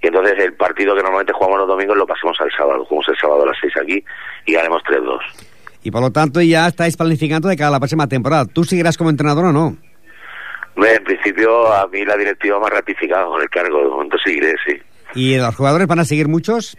Y 0.00 0.06
entonces 0.06 0.38
el 0.38 0.54
partido 0.54 0.94
que 0.94 1.02
normalmente 1.02 1.32
jugamos 1.32 1.58
los 1.58 1.68
domingos 1.68 1.96
lo 1.96 2.06
pasamos 2.06 2.40
al 2.40 2.50
sábado. 2.52 2.84
Jugamos 2.84 3.08
el 3.08 3.18
sábado 3.18 3.42
a 3.42 3.46
las 3.46 3.58
6 3.60 3.76
aquí 3.78 4.04
y 4.46 4.52
ganemos 4.52 4.82
3-2. 4.84 5.47
Y 5.82 5.90
por 5.90 6.00
lo 6.02 6.10
tanto 6.10 6.40
ya 6.40 6.66
estáis 6.68 6.96
planificando 6.96 7.48
de 7.48 7.56
cara 7.56 7.68
a 7.68 7.72
la 7.72 7.78
próxima 7.80 8.06
temporada. 8.08 8.44
¿Tú 8.46 8.64
seguirás 8.64 8.96
como 8.96 9.10
entrenador 9.10 9.46
o 9.46 9.52
no? 9.52 9.76
En 10.76 11.04
principio 11.04 11.72
a 11.72 11.86
mí 11.88 12.04
la 12.04 12.16
directiva 12.16 12.58
me 12.60 12.66
ha 12.66 12.70
ratificado 12.70 13.30
con 13.30 13.42
el 13.42 13.48
cargo. 13.50 13.78
De 13.82 13.88
momento 13.88 14.16
seguiré, 14.22 14.54
sí. 14.66 14.76
¿Y 15.14 15.36
los 15.38 15.54
jugadores 15.56 15.86
van 15.86 16.00
a 16.00 16.04
seguir 16.04 16.28
muchos? 16.28 16.76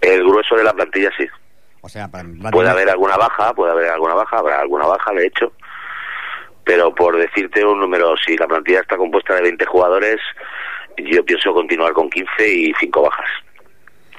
El 0.00 0.24
grueso 0.24 0.56
de 0.56 0.64
la 0.64 0.72
plantilla 0.74 1.10
sí. 1.16 1.26
O 1.80 1.88
sea, 1.88 2.08
para, 2.08 2.24
Puede 2.50 2.68
haber 2.68 2.90
alguna 2.90 3.16
baja, 3.16 3.54
puede 3.54 3.72
haber 3.72 3.90
alguna 3.90 4.14
baja, 4.14 4.38
habrá 4.38 4.60
alguna 4.60 4.86
baja, 4.86 5.12
de 5.12 5.26
hecho. 5.26 5.52
Pero 6.64 6.92
por 6.94 7.16
decirte 7.16 7.64
un 7.64 7.78
número, 7.78 8.14
si 8.26 8.36
la 8.36 8.46
plantilla 8.48 8.80
está 8.80 8.96
compuesta 8.96 9.34
de 9.36 9.42
20 9.42 9.64
jugadores, 9.66 10.16
yo 10.98 11.24
pienso 11.24 11.54
continuar 11.54 11.92
con 11.92 12.10
15 12.10 12.28
y 12.48 12.72
5 12.80 13.02
bajas. 13.02 13.26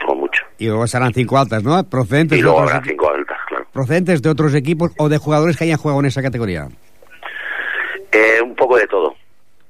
Como 0.05 0.21
mucho. 0.21 0.43
Y 0.59 0.67
luego 0.67 0.87
serán 0.87 1.13
cinco 1.13 1.37
altas, 1.37 1.63
¿no? 1.63 1.83
Procedentes, 1.89 2.37
Y 2.37 2.41
luego 2.41 2.61
habrá 2.61 2.81
equi- 2.81 2.89
5 2.91 3.09
altas. 3.11 3.36
Procedentes 3.77 4.23
de 4.23 4.29
otros 4.31 4.55
equipos 4.55 4.89
o 4.97 5.07
de 5.07 5.19
jugadores 5.19 5.55
que 5.55 5.65
hayan 5.65 5.77
jugado 5.77 5.99
en 5.99 6.07
esa 6.07 6.23
categoría. 6.23 6.67
Eh, 8.11 8.41
un 8.41 8.55
poco 8.55 8.75
de 8.75 8.87
todo. 8.87 9.15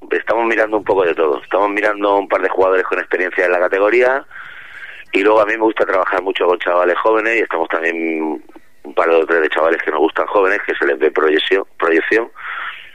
Estamos 0.10 0.46
mirando 0.46 0.78
un 0.78 0.86
poco 0.86 1.04
de 1.04 1.14
todo. 1.14 1.42
Estamos 1.44 1.70
mirando 1.72 2.16
un 2.16 2.30
par 2.30 2.42
de 2.42 2.48
jugadores 2.48 2.86
con 2.86 3.00
experiencia 3.00 3.44
en 3.44 3.52
la 3.52 3.60
categoría 3.60 4.26
y 5.12 5.20
luego 5.24 5.42
a 5.42 5.46
mí 5.46 5.52
me 5.54 5.64
gusta 5.64 5.86
trabajar 5.86 6.22
mucho 6.22 6.46
con 6.46 6.58
chavales 6.60 6.98
jóvenes 7.00 7.36
y 7.36 7.40
estamos 7.40 7.68
también 7.68 8.42
un 8.84 8.94
par 8.94 9.10
de 9.10 9.26
tres 9.26 9.42
de 9.42 9.50
chavales 9.50 9.82
que 9.84 9.92
nos 9.92 10.00
gustan 10.00 10.26
jóvenes 10.28 10.62
que 10.66 10.74
se 10.76 10.86
les 10.86 10.98
ve 10.98 11.12
proyección, 11.12 11.66
proyección 11.78 12.30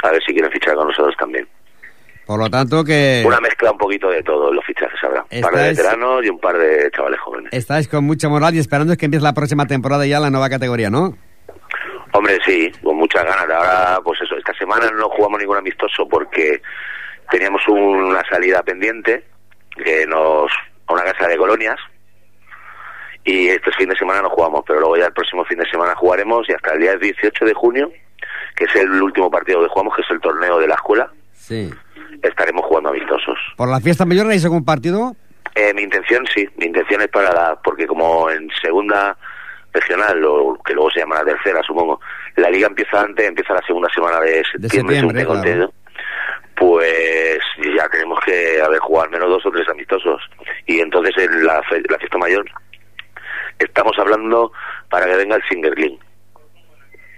a 0.05 0.13
ver 0.13 0.23
si 0.25 0.33
quieren 0.33 0.51
fichar 0.51 0.75
con 0.77 0.89
nosotros 0.89 1.15
también. 1.19 1.47
Por 2.27 2.39
lo 2.39 2.49
tanto, 2.49 2.85
que 2.85 3.25
Una 3.27 3.41
mezcla 3.41 3.73
un 3.73 3.79
poquito 3.79 4.09
de 4.09 4.23
todo 4.23 4.53
los 4.53 4.65
fichajes 4.65 5.03
habrá. 5.03 5.25
Un 5.31 5.41
par 5.41 5.55
de 5.55 5.69
veteranos 5.71 6.25
y 6.25 6.29
un 6.29 6.39
par 6.39 6.57
de 6.57 6.91
chavales 6.95 7.21
jóvenes. 7.21 7.53
estáis 7.53 7.89
con 7.89 8.05
mucha 8.05 8.29
moral 8.29 8.55
y 8.55 8.59
esperando 8.59 8.97
que 8.97 9.07
empiece 9.07 9.25
la 9.25 9.33
próxima 9.35 9.67
temporada 9.67 10.07
ya 10.07 10.21
la 10.21 10.31
nueva 10.31 10.49
categoría, 10.49 10.89
¿no? 10.91 11.17
Hombre, 12.13 12.39
sí, 12.45 12.71
con 12.83 12.97
muchas 12.97 13.25
ganas. 13.25 13.49
Ahora, 13.51 13.99
pues 14.05 14.21
eso, 14.21 14.37
esta 14.37 14.53
semana 14.55 14.91
no 14.91 15.09
jugamos 15.09 15.41
ningún 15.41 15.57
amistoso 15.57 16.07
porque 16.09 16.63
teníamos 17.31 17.63
una 17.69 18.23
salida 18.29 18.63
pendiente 18.63 19.25
que 19.83 20.07
nos 20.07 20.51
a 20.87 20.93
una 20.93 21.03
casa 21.05 21.27
de 21.27 21.37
colonias 21.39 21.79
y 23.25 23.49
este 23.49 23.71
fin 23.73 23.89
de 23.89 23.97
semana 23.97 24.21
no 24.21 24.29
jugamos, 24.31 24.63
pero 24.67 24.81
luego 24.81 24.97
ya 24.97 25.07
el 25.07 25.13
próximo 25.13 25.45
fin 25.45 25.59
de 25.59 25.71
semana 25.71 25.95
jugaremos 25.95 26.49
y 26.49 26.53
hasta 26.53 26.75
el 26.75 26.81
día 26.81 26.97
18 26.97 27.45
de 27.47 27.55
junio, 27.55 27.91
que 28.55 28.65
es 28.65 28.77
el 28.77 28.91
último 29.03 29.31
partido 29.31 29.63
que 29.63 29.69
jugamos, 29.69 29.95
que 29.97 30.03
es 30.03 30.11
el 30.11 30.21
torneo 30.21 30.59
de 30.59 30.67
la 30.69 30.75
escuela, 30.75 31.11
Sí. 31.33 31.73
Estaremos 32.23 32.65
jugando 32.67 32.91
amistosos. 32.91 33.39
¿Por 33.57 33.69
la 33.69 33.81
fiesta 33.81 34.05
mayor 34.05 34.29
hay 34.29 34.39
algún 34.43 34.65
partido? 34.65 35.15
Eh, 35.55 35.75
mi 35.75 35.83
intención 35.83 36.25
sí, 36.35 36.49
mi 36.57 36.67
intención 36.67 37.01
es 37.03 37.09
para 37.09 37.33
la, 37.33 37.61
porque 37.63 37.87
como 37.87 38.31
en 38.31 38.49
segunda 38.63 39.17
regional, 39.73 40.23
o 40.25 40.59
que 40.65 40.75
luego 40.75 40.91
se 40.91 41.01
llama 41.01 41.17
la 41.17 41.25
tercera, 41.25 41.63
supongo, 41.63 42.01
la 42.37 42.51
liga 42.51 42.67
empieza 42.69 43.01
antes, 43.01 43.27
empieza 43.27 43.55
la 43.55 43.63
segunda 43.67 43.89
semana 43.95 44.21
de 44.21 44.43
septiembre, 44.45 44.97
según 44.97 45.15
septiembre, 45.17 45.55
claro. 45.55 45.73
pues 46.57 47.39
ya 47.77 47.89
tenemos 47.89 48.19
que 48.25 48.61
haber 48.63 48.79
jugado 48.81 49.05
al 49.07 49.11
menos 49.11 49.29
dos 49.29 49.47
o 49.47 49.51
tres 49.51 49.69
amistosos. 49.69 50.23
Y 50.67 50.81
entonces 50.81 51.15
en 51.19 51.45
la, 51.45 51.63
fe- 51.65 51.83
la 51.89 51.99
fiesta 51.99 52.19
mayor 52.19 52.45
estamos 53.59 53.93
hablando 53.99 54.53
para 54.91 55.07
que 55.07 55.17
venga 55.17 55.37
el 55.37 55.43
Singerling, 55.49 55.99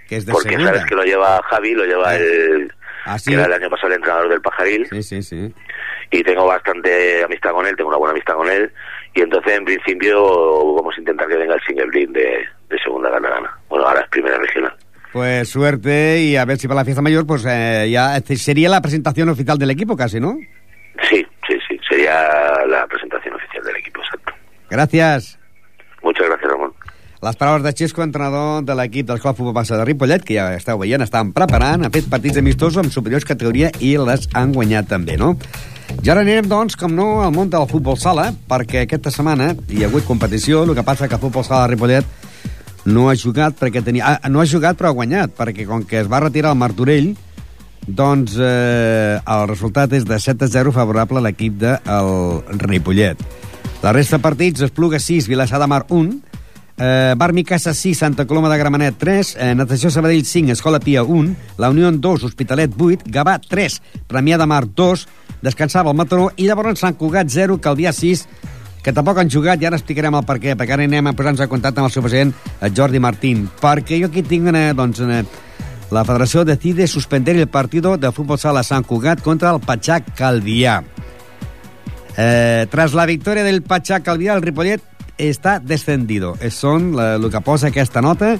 de 0.09 0.31
porque 0.31 0.49
segunda. 0.49 0.71
sabes 0.71 0.85
que 0.85 0.95
lo 0.95 1.03
lleva 1.03 1.41
Javi, 1.43 1.73
lo 1.73 1.85
lleva 1.85 2.15
el... 2.15 2.71
Así. 3.05 3.29
que 3.31 3.35
era 3.37 3.45
el 3.45 3.53
año 3.53 3.69
pasado 3.69 3.87
el 3.89 3.93
entrenador 3.95 4.29
del 4.29 4.41
Pajaril 4.41 4.87
Sí, 4.89 5.03
sí, 5.03 5.21
sí. 5.23 5.53
y 6.11 6.23
tengo 6.23 6.45
bastante 6.47 7.23
amistad 7.23 7.51
con 7.51 7.65
él, 7.65 7.75
tengo 7.75 7.89
una 7.89 7.97
buena 7.97 8.11
amistad 8.11 8.33
con 8.35 8.49
él 8.49 8.71
y 9.13 9.21
entonces 9.21 9.53
en 9.53 9.63
principio 9.65 10.75
vamos 10.75 10.93
a 10.97 10.99
intentar 10.99 11.27
que 11.27 11.37
venga 11.37 11.53
el 11.55 11.61
single 11.61 11.85
blin 11.85 12.11
de, 12.13 12.45
de 12.69 12.79
segunda 12.83 13.09
catalana. 13.11 13.51
Bueno, 13.69 13.85
ahora 13.87 14.01
es 14.01 14.09
primera 14.09 14.37
regional. 14.37 14.75
Pues 15.13 15.47
suerte 15.47 16.19
y 16.21 16.35
a 16.35 16.43
ver 16.43 16.57
si 16.57 16.67
para 16.67 16.81
la 16.81 16.85
fiesta 16.85 17.01
mayor 17.01 17.25
pues 17.25 17.45
eh, 17.47 17.87
ya 17.89 18.17
este, 18.17 18.35
sería 18.35 18.67
la 18.69 18.81
presentación 18.81 19.29
oficial 19.29 19.57
del 19.57 19.69
equipo 19.71 19.95
casi, 19.95 20.19
¿no? 20.19 20.37
Sí, 21.09 21.25
sí, 21.47 21.57
sí, 21.67 21.79
sería 21.89 22.65
la 22.67 22.85
presentación 22.87 23.33
oficial 23.35 23.63
del 23.63 23.75
equipo, 23.77 24.01
exacto. 24.01 24.33
Gràcies. 24.69 25.37
Les 27.25 27.35
paraules 27.35 27.63
de 27.65 27.71
Xesco, 27.73 28.03
entrenador 28.03 28.61
de 28.61 28.73
l'equip 28.77 29.07
del 29.09 29.17
Club 29.17 29.39
Futbol 29.39 29.53
Bassa 29.55 29.79
de 29.79 29.85
Ripollet, 29.87 30.21
que 30.21 30.35
ja 30.35 30.51
esteu 30.53 30.77
veient, 30.77 31.01
estan 31.01 31.31
preparant, 31.33 31.81
han 31.81 31.93
fet 31.93 32.05
partits 32.05 32.37
amistosos 32.37 32.77
amb 32.77 32.91
superiors 32.93 33.25
categoria 33.25 33.71
i 33.81 33.95
les 33.97 34.27
han 34.37 34.51
guanyat 34.53 34.91
també, 34.91 35.15
no? 35.17 35.31
I 36.03 36.11
ara 36.13 36.21
anirem, 36.21 36.45
doncs, 36.51 36.75
com 36.77 36.93
no, 36.93 37.23
al 37.25 37.33
món 37.33 37.49
del 37.49 37.65
futbol 37.71 37.97
sala, 37.97 38.27
perquè 38.45 38.83
aquesta 38.83 39.09
setmana 39.15 39.55
hi 39.73 39.81
ha 39.81 39.89
hagut 39.89 40.05
competició, 40.05 40.61
el 40.67 40.75
que 40.77 40.83
passa 40.85 41.09
que 41.09 41.17
el 41.17 41.23
futbol 41.23 41.47
sala 41.47 41.63
de 41.63 41.71
Ripollet 41.73 42.13
no 42.93 43.07
ha 43.09 43.17
jugat 43.17 43.57
perquè 43.57 43.81
tenia... 43.81 44.19
Ah, 44.19 44.29
no 44.29 44.43
ha 44.43 44.45
jugat 44.45 44.77
però 44.77 44.91
ha 44.91 44.99
guanyat, 44.99 45.33
perquè 45.33 45.65
com 45.65 45.81
que 45.81 46.03
es 46.03 46.11
va 46.11 46.21
retirar 46.27 46.53
el 46.53 46.61
Martorell, 46.61 47.15
doncs 47.87 48.37
eh, 48.37 49.17
el 49.17 49.47
resultat 49.49 49.97
és 49.97 50.05
de 50.05 50.21
7 50.21 50.45
a 50.45 50.53
0 50.59 50.77
favorable 50.77 51.23
a 51.23 51.25
l'equip 51.25 51.57
del 51.65 52.13
Ripollet. 52.67 53.25
La 53.81 53.91
resta 53.93 54.17
de 54.17 54.23
partits, 54.23 54.61
Espluga 54.65 54.97
6, 54.97 55.27
Vilassar 55.29 55.59
de 55.61 55.65
Mar 55.69 55.83
1, 55.93 56.24
eh, 56.77 57.13
Bar 57.17 57.33
Micasa 57.33 57.73
6, 57.73 57.97
Santa 57.97 58.25
Coloma 58.25 58.49
de 58.49 58.57
Gramenet 58.57 58.97
3, 58.97 59.35
eh, 59.39 59.55
Natació 59.55 59.89
Sabadell 59.91 60.25
5, 60.25 60.51
Escola 60.51 60.79
Pia 60.79 61.03
1, 61.03 61.35
La 61.57 61.69
Unió 61.69 61.91
2, 61.91 62.23
Hospitalet 62.23 62.71
8, 62.77 63.03
Gavà 63.05 63.39
3, 63.39 63.81
Premià 64.07 64.37
de 64.37 64.45
Mar 64.45 64.65
2, 64.67 65.07
descansava 65.41 65.91
el 65.91 65.97
Mataró. 65.97 66.31
I 66.35 66.47
llavors 66.47 66.79
Sant 66.79 66.97
Cugat 66.97 67.29
0, 67.29 67.59
Calvià 67.61 67.93
6, 67.93 68.27
que 68.83 68.93
tampoc 68.93 69.17
han 69.19 69.31
jugat. 69.31 69.61
I 69.61 69.69
ara 69.69 69.79
explicarem 69.79 70.15
el 70.15 70.25
per 70.25 70.39
què, 70.41 70.55
perquè 70.57 70.75
ara 70.75 70.85
anem 70.85 71.07
a 71.07 71.15
posar-nos 71.15 71.45
en 71.45 71.51
contacte 71.51 71.81
amb 71.81 71.89
el 71.89 71.95
seu 71.95 72.03
president, 72.05 72.33
el 72.61 72.75
Jordi 72.75 72.99
Martín, 72.99 73.47
perquè 73.61 73.99
jo 74.01 74.11
aquí 74.11 74.23
tinc 74.25 74.51
una, 74.51 74.67
doncs, 74.77 75.01
una, 75.05 75.23
la 75.91 76.03
federació 76.03 76.43
decide 76.45 76.87
suspender 76.87 77.37
el 77.37 77.47
partido 77.47 77.95
de 77.97 78.11
fútbol 78.11 78.39
sala 78.41 78.63
Sant 78.63 78.85
Cugat 78.85 79.23
contra 79.23 79.53
el 79.53 79.61
Pachá 79.63 80.01
Calvià. 80.03 80.81
Eh, 82.17 82.65
tras 82.71 82.93
la 82.95 83.05
victòria 83.05 83.43
del 83.43 83.61
Pachá 83.61 83.99
Calvià, 83.99 84.35
el 84.35 84.43
Ripollet 84.43 84.94
està 85.17 85.59
descendido. 85.59 86.35
És 86.41 86.55
son 86.55 86.93
la, 86.95 87.15
el 87.15 87.29
que 87.31 87.41
posa 87.41 87.71
aquesta 87.71 88.01
nota, 88.01 88.35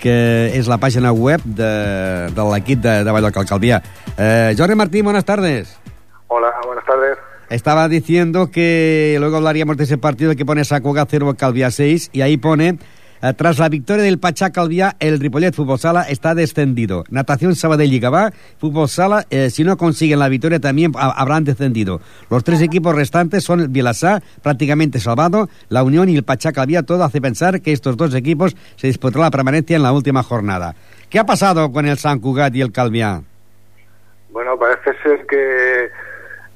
que 0.00 0.16
és 0.54 0.68
la 0.68 0.78
pàgina 0.78 1.12
web 1.12 1.42
de, 1.44 1.72
de 2.34 2.48
l'equip 2.52 2.82
de, 2.84 3.02
de 3.04 3.14
Valladolid 3.14 3.48
Calvià. 3.48 3.80
Eh, 4.16 4.54
Jordi 4.58 4.74
Martín, 4.74 5.04
buenas 5.04 5.24
tardes. 5.24 5.76
Hola, 6.28 6.52
buenas 6.66 6.84
tardes. 6.84 7.18
Estaba 7.48 7.88
diciendo 7.88 8.50
que 8.50 9.16
luego 9.20 9.36
hablaríamos 9.36 9.76
de 9.76 9.84
ese 9.84 9.98
partido 9.98 10.34
que 10.34 10.44
pone 10.44 10.64
Sacuga 10.64 11.06
0 11.08 11.34
Calviá 11.38 11.70
6 11.70 12.10
y 12.12 12.22
ahí 12.22 12.36
pone 12.36 12.78
tras 13.36 13.58
la 13.58 13.68
victoria 13.68 14.04
del 14.04 14.18
Pachá 14.18 14.50
Calviá, 14.50 14.96
el 15.00 15.18
Ripollet 15.20 15.54
Fútbol 15.54 15.78
Sala 15.78 16.02
está 16.02 16.34
descendido. 16.34 17.04
Natación 17.10 17.54
Sabadell 17.54 17.92
y 17.92 18.00
Fútbol 18.58 18.88
Sala, 18.88 19.24
eh, 19.30 19.50
si 19.50 19.64
no 19.64 19.76
consiguen 19.76 20.18
la 20.18 20.28
victoria 20.28 20.60
también 20.60 20.92
ha- 20.96 21.10
habrán 21.10 21.44
descendido. 21.44 22.00
Los 22.30 22.44
tres 22.44 22.60
equipos 22.60 22.94
restantes 22.94 23.42
son 23.44 23.60
el 23.60 23.68
Vilassar, 23.68 24.22
prácticamente 24.42 25.00
salvado, 25.00 25.48
la 25.68 25.82
Unión 25.82 26.08
y 26.08 26.16
el 26.16 26.22
Pachá 26.24 26.52
Calviá. 26.52 26.82
Todo 26.82 27.04
hace 27.04 27.20
pensar 27.20 27.60
que 27.62 27.72
estos 27.72 27.96
dos 27.96 28.14
equipos 28.14 28.56
se 28.76 28.86
disputará 28.88 29.24
la 29.24 29.30
permanencia 29.30 29.76
en 29.76 29.82
la 29.82 29.92
última 29.92 30.22
jornada. 30.22 30.74
¿Qué 31.08 31.18
ha 31.18 31.24
pasado 31.24 31.72
con 31.72 31.86
el 31.86 31.98
San 31.98 32.18
Cugat 32.20 32.54
y 32.54 32.60
el 32.60 32.72
Calviá? 32.72 33.22
Bueno, 34.30 34.58
parece 34.58 34.92
ser 35.02 35.24
que 35.26 35.88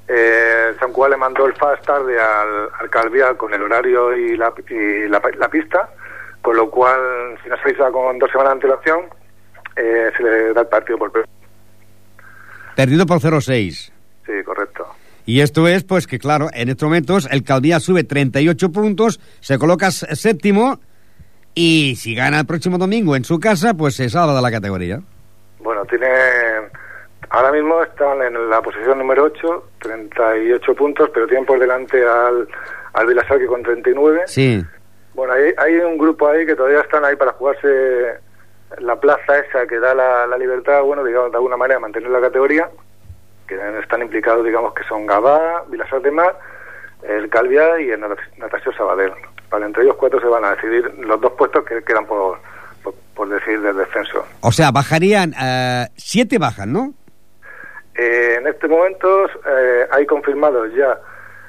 eh, 0.09 0.75
San 0.79 0.93
Cugat 0.93 1.13
le 1.13 1.17
mandó 1.17 1.47
el 1.47 1.55
FAS 1.55 1.81
tarde 1.83 2.21
al, 2.21 2.69
al 2.81 2.91
Calviá 2.91 3.35
con 3.35 3.55
el 3.55 3.63
horario 3.63 4.17
y, 4.17 4.37
la, 4.37 4.53
y 4.69 5.09
la, 5.09 5.23
la 5.39 5.49
pista, 5.49 5.89
con 6.43 6.57
lo 6.57 6.71
cual, 6.71 7.01
si 7.43 7.49
no 7.49 7.57
se 7.57 7.63
avisa 7.63 7.91
con 7.91 8.19
dos 8.19 8.31
semanas 8.31 8.51
de 8.51 8.55
antelación, 8.55 9.01
eh, 9.77 10.11
se 10.17 10.23
le 10.23 10.53
da 10.53 10.63
el 10.63 10.67
partido 10.69 10.99
por 10.99 11.13
perdido. 11.13 11.33
Perdido 12.75 13.07
por 13.07 13.19
0-6. 13.21 13.93
Sí, 14.27 14.33
correcto. 14.45 14.87
Y 15.27 15.41
esto 15.43 15.69
es, 15.69 15.85
pues 15.85 16.07
que 16.07 16.19
claro, 16.19 16.49
en 16.53 16.71
estos 16.71 16.89
momentos 16.89 17.29
el 17.31 17.45
Calviá 17.45 17.79
sube 17.79 18.05
38 18.05 18.73
puntos, 18.73 19.21
se 19.41 19.59
coloca 19.59 19.91
séptimo 19.91 20.81
y 21.55 21.97
si 21.97 22.15
gana 22.15 22.41
el 22.41 22.47
próximo 22.47 22.79
domingo 22.79 23.17
en 23.17 23.25
su 23.25 23.39
casa, 23.39 23.75
pues 23.75 23.97
se 23.97 24.09
salva 24.09 24.35
de 24.35 24.43
la 24.43 24.51
categoría. 24.51 25.01
Bueno, 25.61 25.85
tiene. 25.85 26.09
Ahora 27.29 27.53
mismo 27.53 27.83
están 27.83 28.23
en 28.23 28.49
la 28.49 28.61
posición 28.61 28.99
número 28.99 29.25
8, 29.25 29.71
38 29.83 30.75
puntos, 30.75 31.11
pero 31.13 31.27
tienen 31.27 31.47
por 31.47 31.61
delante 31.61 32.03
al, 32.03 32.49
al 32.95 33.07
Vilasar 33.07 33.39
que 33.39 33.47
con 33.47 33.63
39. 33.63 34.23
Sí. 34.27 34.65
Bueno, 35.15 35.33
hay, 35.35 35.53
hay 35.59 35.77
un 35.77 35.99
grupo 35.99 36.29
ahí 36.29 36.47
que 36.47 36.55
todavía 36.57 36.81
están 36.81 37.05
ahí 37.05 37.17
para 37.17 37.33
jugarse 37.33 38.19
la 38.79 38.97
plaza 39.01 39.39
esa 39.41 39.67
que 39.67 39.79
da 39.81 39.95
la, 39.95 40.27
la 40.27 40.39
libertad, 40.39 40.83
bueno, 40.83 41.05
digamos, 41.05 41.31
de 41.33 41.37
alguna 41.37 41.57
manera 41.57 41.81
mantener 41.81 42.11
la 42.11 42.21
categoría, 42.21 42.71
que 43.49 43.57
están 43.81 44.03
implicados, 44.03 44.45
digamos, 44.45 44.73
que 44.75 44.85
son 44.85 45.07
Gabá, 45.07 45.65
Vilasar 45.69 46.01
de 46.03 46.11
Mar, 46.13 46.39
el 47.03 47.29
Calviá 47.29 47.81
y 47.81 47.91
el 47.91 48.01
Nat- 48.01 48.37
Natació 48.39 48.73
Sabadell. 48.73 49.13
Vale, 49.51 49.67
entre 49.67 49.83
ellos 49.83 49.97
cuatro 49.99 50.21
se 50.21 50.27
van 50.29 50.45
a 50.45 50.55
decidir 50.55 50.85
los 51.01 51.21
dos 51.21 51.33
puestos 51.33 51.65
que 51.65 51.83
quedan 51.83 52.07
por, 52.07 52.39
por, 52.85 52.95
por 53.17 53.29
decidir 53.29 53.61
del 53.63 53.77
descenso. 53.79 54.25
O 54.43 54.53
sea, 54.53 54.71
bajarían, 54.71 55.35
eh, 55.43 55.87
siete 55.97 56.39
bajan, 56.39 56.73
¿no? 56.73 56.95
Eh, 57.97 58.37
en 58.39 58.47
este 58.47 58.69
momento 58.69 59.27
eh, 59.27 59.87
hay 59.91 60.07
confirmados 60.07 60.73
ya 60.77 60.97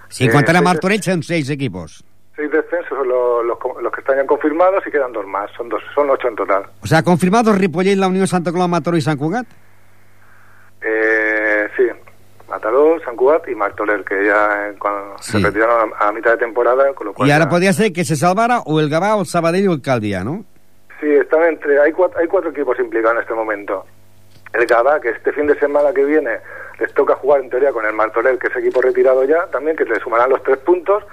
Si 0.09 0.25
Eh, 0.25 0.31
contar 0.31 0.55
a 0.55 0.59
seis- 0.59 0.63
Martorell 0.65 1.03
son 1.03 1.21
seis 1.21 1.47
equipos. 1.51 2.03
Seis 2.41 2.51
descensos, 2.51 2.97
son 2.97 3.07
los, 3.07 3.45
los, 3.45 3.57
los 3.81 3.91
que 3.93 4.01
están 4.01 4.17
ya 4.17 4.25
confirmados 4.25 4.83
y 4.87 4.91
quedan 4.91 5.11
dos 5.13 5.25
más, 5.27 5.49
son 5.55 5.69
dos, 5.69 5.81
son 5.93 6.09
ocho 6.09 6.27
en 6.27 6.35
total. 6.35 6.63
O 6.81 6.87
sea, 6.87 7.03
confirmados 7.03 7.57
Ripollet, 7.57 7.95
La 7.97 8.07
Unión, 8.07 8.25
Santa 8.27 8.51
Coloma, 8.51 8.77
Mataró 8.79 8.97
y 8.97 9.01
San 9.01 9.17
Cugat. 9.17 9.45
Eh, 10.81 11.67
sí, 11.77 11.83
Mataró, 12.49 12.99
San 13.05 13.15
Cugat 13.15 13.47
y 13.47 13.55
Martorell, 13.55 14.03
que 14.03 14.25
ya 14.25 14.69
eh, 14.69 14.73
cuando 14.79 15.15
Sí. 15.19 15.33
se 15.33 15.39
retiraron 15.45 15.91
a, 15.99 16.07
a 16.07 16.11
mitad 16.11 16.31
de 16.31 16.37
temporada, 16.37 16.91
con 16.93 17.07
lo 17.07 17.13
cual 17.13 17.27
Y 17.29 17.31
ahora 17.31 17.45
ya- 17.45 17.49
podría 17.49 17.73
ser 17.73 17.93
que 17.93 18.03
se 18.03 18.15
salvara 18.15 18.59
o 18.65 18.79
el 18.79 18.89
Gabá, 18.89 19.15
o 19.15 19.21
el 19.21 19.27
Sabadell 19.27 19.67
o 19.69 19.73
el 19.73 19.81
Calviá, 19.81 20.23
¿no? 20.23 20.43
Sí, 20.99 21.07
están 21.07 21.43
entre, 21.43 21.79
hay 21.79 21.91
cuatro, 21.91 22.19
hay 22.19 22.27
cuatro 22.27 22.49
equipos 22.51 22.77
implicados 22.79 23.17
en 23.17 23.21
este 23.21 23.33
momento. 23.33 23.85
El 24.53 24.65
Gabá, 24.65 24.99
que 24.99 25.09
este 25.09 25.31
fin 25.31 25.47
de 25.47 25.57
semana 25.59 25.93
que 25.93 26.03
viene 26.03 26.39
les 26.79 26.93
toca 26.93 27.15
jugar 27.15 27.41
en 27.41 27.49
teoría 27.49 27.71
con 27.71 27.85
el 27.85 27.93
Martorell, 27.93 28.37
que 28.39 28.47
es 28.47 28.55
equipo 28.55 28.81
retirado 28.81 29.23
ya, 29.23 29.45
también, 29.47 29.77
que 29.77 29.85
le 29.85 29.99
sumarán 29.99 30.29
los 30.31 30.41
tres 30.43 30.57
puntos, 30.57 31.03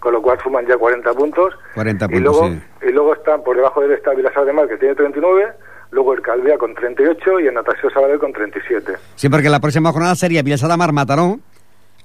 con 0.00 0.12
lo 0.12 0.22
cual 0.22 0.38
suman 0.42 0.66
ya 0.66 0.76
40 0.76 1.12
puntos. 1.12 1.54
40 1.74 2.04
y 2.04 2.08
puntos, 2.08 2.22
luego, 2.22 2.48
sí. 2.48 2.88
Y 2.88 2.92
luego 2.92 3.14
están 3.14 3.42
por 3.42 3.56
debajo 3.56 3.80
de 3.80 3.86
él 3.86 3.92
está 3.92 4.12
Vilasar 4.14 4.44
de 4.44 4.52
Mar, 4.52 4.66
que 4.66 4.76
tiene 4.78 4.94
39, 4.94 5.52
luego 5.90 6.14
el 6.14 6.22
Calvía 6.22 6.58
con 6.58 6.74
38 6.74 7.40
y 7.40 7.46
el 7.46 7.54
Natació 7.54 7.90
Sabadell 7.90 8.18
con 8.18 8.32
37. 8.32 8.94
Sí, 9.14 9.28
porque 9.28 9.50
la 9.50 9.60
próxima 9.60 9.92
jornada 9.92 10.14
sería 10.16 10.42
Vilassar 10.42 10.70
de 10.70 10.76
Mar, 10.76 10.92
Mataró, 10.92 11.38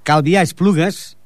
Calvià, 0.04 0.42
Esplugues, 0.42 1.18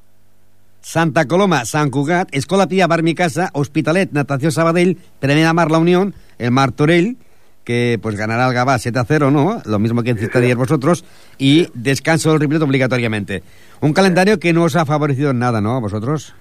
Santa 0.80 1.26
Coloma, 1.26 1.64
San 1.64 1.90
Cugat, 1.90 2.28
Escola 2.32 2.66
Pia, 2.66 2.86
Barmicasa, 2.86 3.50
Hospitalet, 3.52 4.12
Natació 4.12 4.50
Sabadell, 4.50 4.96
Premià 5.20 5.52
Mar, 5.52 5.70
La 5.70 5.78
Unión, 5.78 6.14
el 6.38 6.50
Martorell, 6.50 7.18
que 7.64 7.98
pues 8.00 8.16
ganará 8.16 8.48
el 8.48 8.54
Gabá 8.54 8.78
7 8.78 8.98
a 8.98 9.04
0, 9.04 9.30
¿no? 9.30 9.60
Lo 9.66 9.78
mismo 9.78 10.02
que 10.02 10.12
ayer 10.12 10.56
vosotros, 10.56 11.04
y 11.38 11.68
descanso 11.74 12.30
del 12.30 12.40
Ripollet 12.40 12.62
obligatoriamente. 12.62 13.42
Un 13.80 13.92
calendario 13.92 14.38
que 14.40 14.52
no 14.52 14.64
os 14.64 14.76
ha 14.76 14.86
favorecido 14.86 15.30
en 15.30 15.38
nada, 15.38 15.60
¿no? 15.60 15.76
¿A 15.76 15.80
vosotros? 15.80 16.34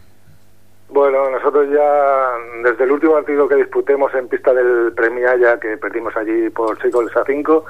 Bueno, 0.90 1.30
nosotros 1.30 1.70
ya, 1.70 2.32
desde 2.64 2.84
el 2.84 2.92
último 2.92 3.14
partido 3.14 3.48
que 3.48 3.56
disputemos 3.56 4.14
en 4.16 4.28
pista 4.28 4.54
del 4.54 4.92
Premiaya, 4.94 5.60
que 5.60 5.78
perdimos 5.78 6.16
allí 6.18 6.50
por 6.50 6.82
6 6.82 6.92
goles 6.92 7.16
a 7.16 7.24
5, 7.24 7.66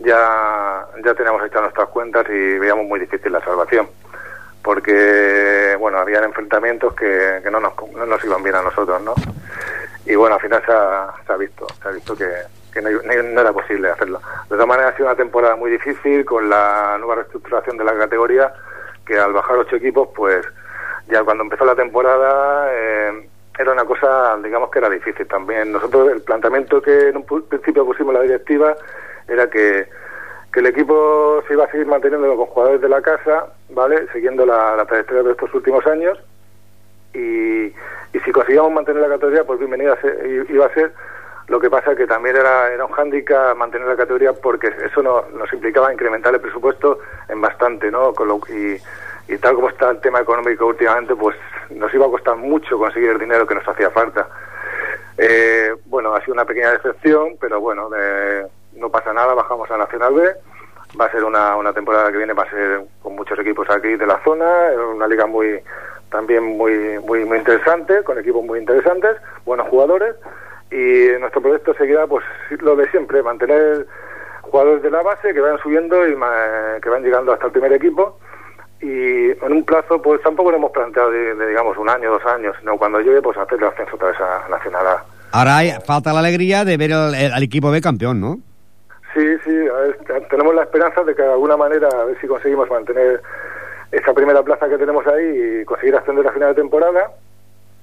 ya, 0.00 0.84
ya 1.04 1.14
teníamos 1.14 1.44
hechas 1.44 1.62
nuestras 1.62 1.88
cuentas 1.90 2.26
y 2.28 2.58
veíamos 2.58 2.86
muy 2.86 2.98
difícil 2.98 3.30
la 3.30 3.40
salvación. 3.44 3.88
Porque, 4.64 5.76
bueno, 5.78 5.98
habían 5.98 6.24
enfrentamientos 6.24 6.92
que, 6.94 7.38
que 7.40 7.50
no, 7.52 7.60
nos, 7.60 7.72
no 7.92 8.04
nos 8.04 8.24
iban 8.24 8.42
bien 8.42 8.56
a 8.56 8.62
nosotros, 8.62 9.00
¿no? 9.00 9.14
Y 10.04 10.16
bueno, 10.16 10.34
al 10.34 10.40
final 10.40 10.62
se 10.66 10.72
ha, 10.72 11.14
se 11.24 11.32
ha 11.32 11.36
visto, 11.36 11.68
se 11.80 11.88
ha 11.88 11.92
visto 11.92 12.16
que, 12.16 12.28
que 12.72 12.82
no, 12.82 12.90
no 12.90 13.40
era 13.40 13.52
posible 13.52 13.90
hacerlo. 13.90 14.20
De 14.44 14.56
todas 14.56 14.66
maneras, 14.66 14.92
ha 14.92 14.96
sido 14.96 15.08
una 15.08 15.16
temporada 15.16 15.54
muy 15.54 15.70
difícil 15.70 16.24
con 16.24 16.50
la 16.50 16.96
nueva 16.98 17.16
reestructuración 17.16 17.76
de 17.76 17.84
la 17.84 17.96
categoría, 17.96 18.52
que 19.06 19.16
al 19.16 19.32
bajar 19.32 19.56
ocho 19.56 19.76
equipos, 19.76 20.08
pues 20.16 20.44
ya 21.08 21.22
cuando 21.24 21.44
empezó 21.44 21.64
la 21.64 21.74
temporada 21.74 22.68
eh, 22.72 23.28
era 23.58 23.72
una 23.72 23.84
cosa, 23.84 24.36
digamos 24.42 24.70
que 24.70 24.78
era 24.80 24.90
difícil 24.90 25.26
también. 25.26 25.72
Nosotros 25.72 26.10
el 26.12 26.22
planteamiento 26.22 26.82
que 26.82 27.08
en 27.08 27.16
un 27.16 27.24
principio 27.24 27.84
pusimos 27.86 28.14
la 28.14 28.22
directiva 28.22 28.74
era 29.28 29.48
que, 29.48 29.88
que 30.52 30.60
el 30.60 30.66
equipo 30.66 31.42
se 31.46 31.54
iba 31.54 31.64
a 31.64 31.70
seguir 31.70 31.86
manteniendo 31.86 32.36
con 32.36 32.46
jugadores 32.46 32.80
de 32.80 32.88
la 32.88 33.00
casa, 33.02 33.46
¿vale? 33.70 34.06
Siguiendo 34.12 34.44
la, 34.44 34.76
la 34.76 34.84
trayectoria 34.84 35.22
de 35.22 35.32
estos 35.32 35.52
últimos 35.54 35.86
años 35.86 36.18
y, 37.14 37.66
y 37.66 38.20
si 38.24 38.32
conseguíamos 38.32 38.72
mantener 38.72 39.02
la 39.02 39.08
categoría, 39.08 39.44
pues 39.44 39.58
bienvenida 39.58 39.94
a 39.94 40.00
ser- 40.00 40.46
iba 40.48 40.66
a 40.66 40.74
ser. 40.74 40.92
Lo 41.48 41.60
que 41.60 41.70
pasa 41.70 41.94
que 41.94 42.08
también 42.08 42.34
era, 42.36 42.72
era 42.72 42.84
un 42.84 42.90
hándicap 42.92 43.56
mantener 43.56 43.86
la 43.86 43.96
categoría 43.96 44.32
porque 44.32 44.66
eso 44.84 45.00
no, 45.00 45.22
nos 45.32 45.52
implicaba 45.52 45.92
incrementar 45.92 46.34
el 46.34 46.40
presupuesto 46.40 46.98
en 47.28 47.40
bastante, 47.40 47.88
¿no? 47.90 48.12
Con 48.12 48.26
lo, 48.28 48.40
y, 48.48 48.76
y 49.28 49.38
tal 49.38 49.54
como 49.54 49.68
está 49.68 49.90
el 49.90 50.00
tema 50.00 50.20
económico 50.20 50.66
últimamente, 50.66 51.14
pues 51.16 51.36
nos 51.70 51.92
iba 51.92 52.06
a 52.06 52.10
costar 52.10 52.36
mucho 52.36 52.78
conseguir 52.78 53.10
el 53.10 53.18
dinero 53.18 53.46
que 53.46 53.54
nos 53.54 53.68
hacía 53.68 53.90
falta. 53.90 54.28
Eh, 55.18 55.74
bueno, 55.86 56.14
ha 56.14 56.20
sido 56.20 56.34
una 56.34 56.44
pequeña 56.44 56.72
decepción, 56.72 57.36
pero 57.40 57.60
bueno, 57.60 57.90
eh, 57.96 58.46
no 58.74 58.90
pasa 58.90 59.12
nada, 59.12 59.34
bajamos 59.34 59.70
a 59.70 59.76
Nacional 59.76 60.14
B. 60.14 60.34
Va 61.00 61.06
a 61.06 61.10
ser 61.10 61.24
una, 61.24 61.56
una 61.56 61.72
temporada 61.72 62.10
que 62.12 62.18
viene, 62.18 62.32
va 62.32 62.44
a 62.44 62.50
ser 62.50 62.82
con 63.02 63.16
muchos 63.16 63.38
equipos 63.38 63.68
aquí 63.68 63.96
de 63.96 64.06
la 64.06 64.22
zona, 64.22 64.46
una 64.94 65.08
liga 65.08 65.26
muy 65.26 65.60
también 66.10 66.44
muy, 66.44 66.98
muy, 67.00 67.24
muy 67.24 67.38
interesante, 67.38 68.04
con 68.04 68.18
equipos 68.18 68.44
muy 68.44 68.60
interesantes, 68.60 69.16
buenos 69.44 69.66
jugadores, 69.68 70.14
y 70.70 71.08
nuestro 71.18 71.42
proyecto 71.42 71.74
seguirá 71.74 72.06
pues 72.06 72.24
lo 72.60 72.76
de 72.76 72.88
siempre, 72.90 73.22
mantener 73.22 73.86
jugadores 74.42 74.82
de 74.82 74.90
la 74.90 75.02
base 75.02 75.34
que 75.34 75.40
vayan 75.40 75.58
subiendo 75.58 76.06
y 76.06 76.16
que 76.80 76.88
van 76.88 77.02
llegando 77.02 77.32
hasta 77.32 77.46
el 77.46 77.52
primer 77.52 77.72
equipo 77.72 78.18
y 78.86 79.30
en 79.44 79.52
un 79.52 79.64
plazo 79.64 80.00
pues 80.00 80.22
tampoco 80.22 80.50
lo 80.50 80.58
hemos 80.58 80.70
planteado 80.70 81.10
de, 81.10 81.48
digamos 81.48 81.76
un 81.76 81.88
año, 81.88 82.12
dos 82.12 82.24
años, 82.24 82.54
sino 82.60 82.76
cuando 82.76 83.00
llegue 83.00 83.20
pues 83.20 83.36
hacer 83.36 83.58
el 83.58 83.64
ascenso 83.64 83.96
otra 83.96 84.08
vez 84.08 84.20
a 84.20 84.48
Nacional 84.48 84.86
A. 84.86 85.04
Ahora 85.32 85.56
hay, 85.58 85.72
falta 85.84 86.12
la 86.12 86.20
alegría 86.20 86.64
de 86.64 86.76
ver 86.76 86.92
al 86.92 87.42
equipo 87.42 87.70
B 87.70 87.80
campeón, 87.80 88.20
¿no? 88.20 88.38
Sí, 89.12 89.26
sí, 89.44 89.50
tenemos 90.30 90.54
la 90.54 90.62
esperanza 90.62 91.02
de 91.02 91.14
que 91.14 91.22
de 91.22 91.32
alguna 91.32 91.56
manera 91.56 91.88
a 91.88 92.04
ver 92.04 92.20
si 92.20 92.26
conseguimos 92.26 92.70
mantener 92.70 93.20
esa 93.90 94.12
primera 94.12 94.42
plaza 94.42 94.68
que 94.68 94.78
tenemos 94.78 95.06
ahí 95.06 95.60
y 95.62 95.64
conseguir 95.64 95.96
ascender 95.96 96.26
a 96.26 96.32
final 96.32 96.50
de 96.50 96.60
temporada 96.60 97.10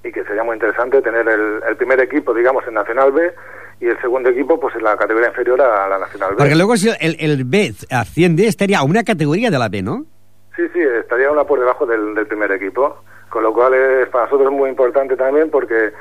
y 0.03 0.11
que 0.11 0.23
sería 0.23 0.43
muy 0.43 0.53
interesante 0.53 1.01
tener 1.01 1.27
el, 1.27 1.75
primer 1.75 1.99
equipo, 2.01 2.33
digamos, 2.33 2.63
en 2.67 2.75
Nacional 2.75 3.11
B 3.11 3.33
y 3.81 3.87
el 3.87 3.99
segundo 3.99 4.29
equipo 4.29 4.59
pues 4.59 4.75
en 4.75 4.83
la 4.83 4.95
categoría 4.95 5.29
inferior 5.29 5.59
a 5.61 5.87
la 5.89 5.97
Nacional 5.97 6.31
B. 6.31 6.37
Porque 6.37 6.55
luego 6.55 6.77
si 6.77 6.89
el, 6.99 7.17
el 7.19 7.43
B 7.45 7.73
asciende 7.89 8.47
estaría 8.47 8.79
a 8.79 8.83
una 8.83 9.03
categoría 9.03 9.49
de 9.49 9.57
la 9.57 9.69
B, 9.69 9.81
¿no? 9.81 10.05
Sí, 10.55 10.63
sí, 10.71 10.79
estaría 10.79 11.31
una 11.31 11.43
por 11.43 11.59
debajo 11.59 11.85
del, 11.85 12.27
primer 12.27 12.51
equipo, 12.51 12.97
con 13.29 13.43
lo 13.43 13.53
cual 13.53 13.73
es 13.73 14.07
para 14.09 14.25
nosotros 14.25 14.51
muy 14.51 14.69
importante 14.69 15.15
también 15.15 15.49
porque 15.49 15.91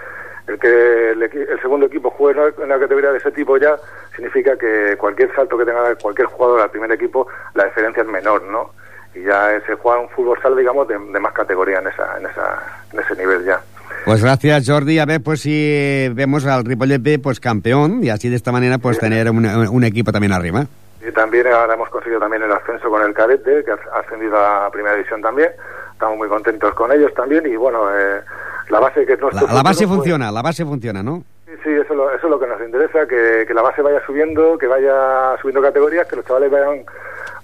el 0.46 0.58
que 0.58 1.10
el, 1.12 1.60
segundo 1.62 1.86
equipo 1.86 2.10
juegue 2.10 2.40
en 2.58 2.64
una 2.64 2.78
categoría 2.78 3.12
de 3.12 3.18
ese 3.18 3.30
tipo 3.30 3.56
ya 3.56 3.76
significa 4.14 4.56
que 4.58 4.96
cualquier 4.98 5.34
salto 5.34 5.56
que 5.56 5.64
tenga 5.64 5.94
cualquier 5.94 6.26
jugador 6.26 6.60
al 6.60 6.70
primer 6.70 6.92
equipo, 6.92 7.26
la 7.54 7.64
diferencia 7.64 8.02
es 8.02 8.08
menor, 8.08 8.42
¿no? 8.42 8.72
Y 9.14 9.22
ya 9.22 9.58
se 9.66 9.74
juega 9.74 10.00
un 10.00 10.08
fútbol 10.10 10.38
sal, 10.42 10.56
digamos, 10.56 10.86
de, 10.88 10.98
más 10.98 11.32
categoría 11.32 11.78
en, 11.78 11.88
esa, 11.88 12.18
en, 12.18 12.26
esa, 12.26 12.82
en 12.92 13.00
ese 13.00 13.16
nivel 13.16 13.44
ya. 13.44 13.60
Pues 14.04 14.22
gracias, 14.22 14.68
Jordi. 14.68 14.98
A 14.98 15.06
ver, 15.06 15.22
pues 15.22 15.40
si 15.40 16.08
vemos 16.12 16.44
al 16.44 16.64
Ripollet 16.64 17.00
B, 17.00 17.18
pues 17.18 17.40
campeón, 17.40 18.02
y 18.02 18.10
así 18.10 18.28
de 18.28 18.36
esta 18.36 18.52
manera, 18.52 18.78
pues 18.78 18.98
tener 18.98 19.30
un 19.30 19.84
equipo 19.84 20.12
también 20.12 20.32
arriba. 20.32 20.66
Y 21.06 21.10
también 21.12 21.48
ahora 21.48 21.74
hemos 21.74 21.88
conseguido 21.88 22.20
también 22.20 22.42
el 22.42 22.52
ascenso 22.52 22.88
con 22.88 23.02
el 23.02 23.12
cadete, 23.12 23.64
que 23.64 23.72
ha 23.72 23.98
ascendido 23.98 24.36
a 24.36 24.70
primera 24.70 24.94
división 24.94 25.20
también. 25.20 25.50
Estamos 25.92 26.16
muy 26.16 26.28
contentos 26.28 26.72
con 26.74 26.92
ellos 26.92 27.12
también 27.14 27.46
y 27.46 27.56
bueno, 27.56 27.88
eh, 27.96 28.20
la 28.68 28.80
base 28.80 29.04
que 29.04 29.16
nuestro 29.16 29.46
La, 29.48 29.62
base 29.62 29.86
funciona, 29.86 30.30
la 30.30 30.42
base 30.42 30.64
funciona, 30.64 31.02
¿no? 31.02 31.24
Sí, 31.46 31.52
sí, 31.64 31.70
eso, 31.70 32.10
eso 32.10 32.26
es 32.26 32.30
lo 32.30 32.38
que 32.38 32.46
nos 32.46 32.60
interesa, 32.60 33.06
que, 33.06 33.44
que 33.46 33.54
la 33.54 33.62
base 33.62 33.82
vaya 33.82 34.04
subiendo, 34.06 34.56
que 34.58 34.66
vaya 34.66 35.36
subiendo 35.40 35.60
categorías, 35.60 36.06
que 36.06 36.16
los 36.16 36.24
chavales 36.24 36.50
vayan 36.50 36.84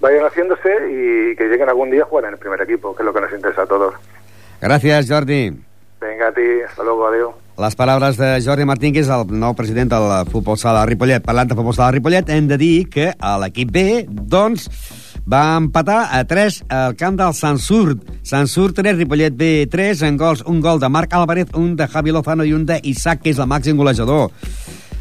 vayan 0.01 0.25
haciéndose 0.25 0.71
y 0.90 1.37
que 1.37 1.44
lleguen 1.44 1.68
algún 1.68 1.90
día 1.90 2.03
a 2.03 2.07
jugar 2.07 2.27
en 2.27 2.35
el 2.35 2.38
primer 2.38 2.61
equipo, 2.62 2.94
que 2.94 3.03
es 3.03 3.07
lo 3.07 3.12
que 3.12 3.21
nos 3.21 3.33
interesa 3.33 3.62
a 3.62 3.66
todos. 3.66 3.94
Gracias, 4.61 5.09
Jordi. 5.09 5.53
Venga 6.01 6.29
a 6.29 6.33
ti, 6.33 6.62
hasta 6.62 6.83
luego, 6.83 7.07
adiós. 7.07 7.35
Les 7.59 7.75
paraules 7.75 8.16
de 8.16 8.40
Jordi 8.40 8.62
Martín, 8.64 8.92
que 8.94 9.01
és 9.03 9.09
el 9.11 9.25
nou 9.35 9.51
president 9.59 9.88
del 9.90 10.05
futbol 10.31 10.55
sala 10.61 10.85
de 10.85 10.92
Ripollet. 10.92 11.25
Parlant 11.27 11.49
de 11.51 11.57
futbol 11.59 11.75
sala 11.75 11.88
de 11.90 11.97
Ripollet, 11.97 12.29
hem 12.31 12.47
de 12.47 12.55
dir 12.61 12.85
que 12.87 13.09
l'equip 13.42 13.73
B, 13.75 13.83
doncs, 14.07 14.68
va 15.27 15.57
empatar 15.59 16.05
a 16.14 16.21
3 16.23 16.61
al 16.71 16.94
camp 17.01 17.18
del 17.18 17.35
Sansurt. 17.35 18.05
Sansurt 18.23 18.79
3, 18.79 18.94
Ripollet 19.01 19.35
B 19.35 19.66
3, 19.73 20.05
en 20.07 20.21
gols, 20.23 20.44
un 20.47 20.62
gol 20.62 20.79
de 20.79 20.88
Marc 20.88 21.18
Álvarez, 21.18 21.51
un 21.59 21.75
de 21.75 21.90
Javi 21.90 22.14
Lozano 22.14 22.47
i 22.47 22.55
un 22.55 22.62
d'Isaac, 22.68 23.25
que 23.27 23.35
és 23.35 23.42
el 23.42 23.51
màxim 23.51 23.75
golejador. 23.75 24.31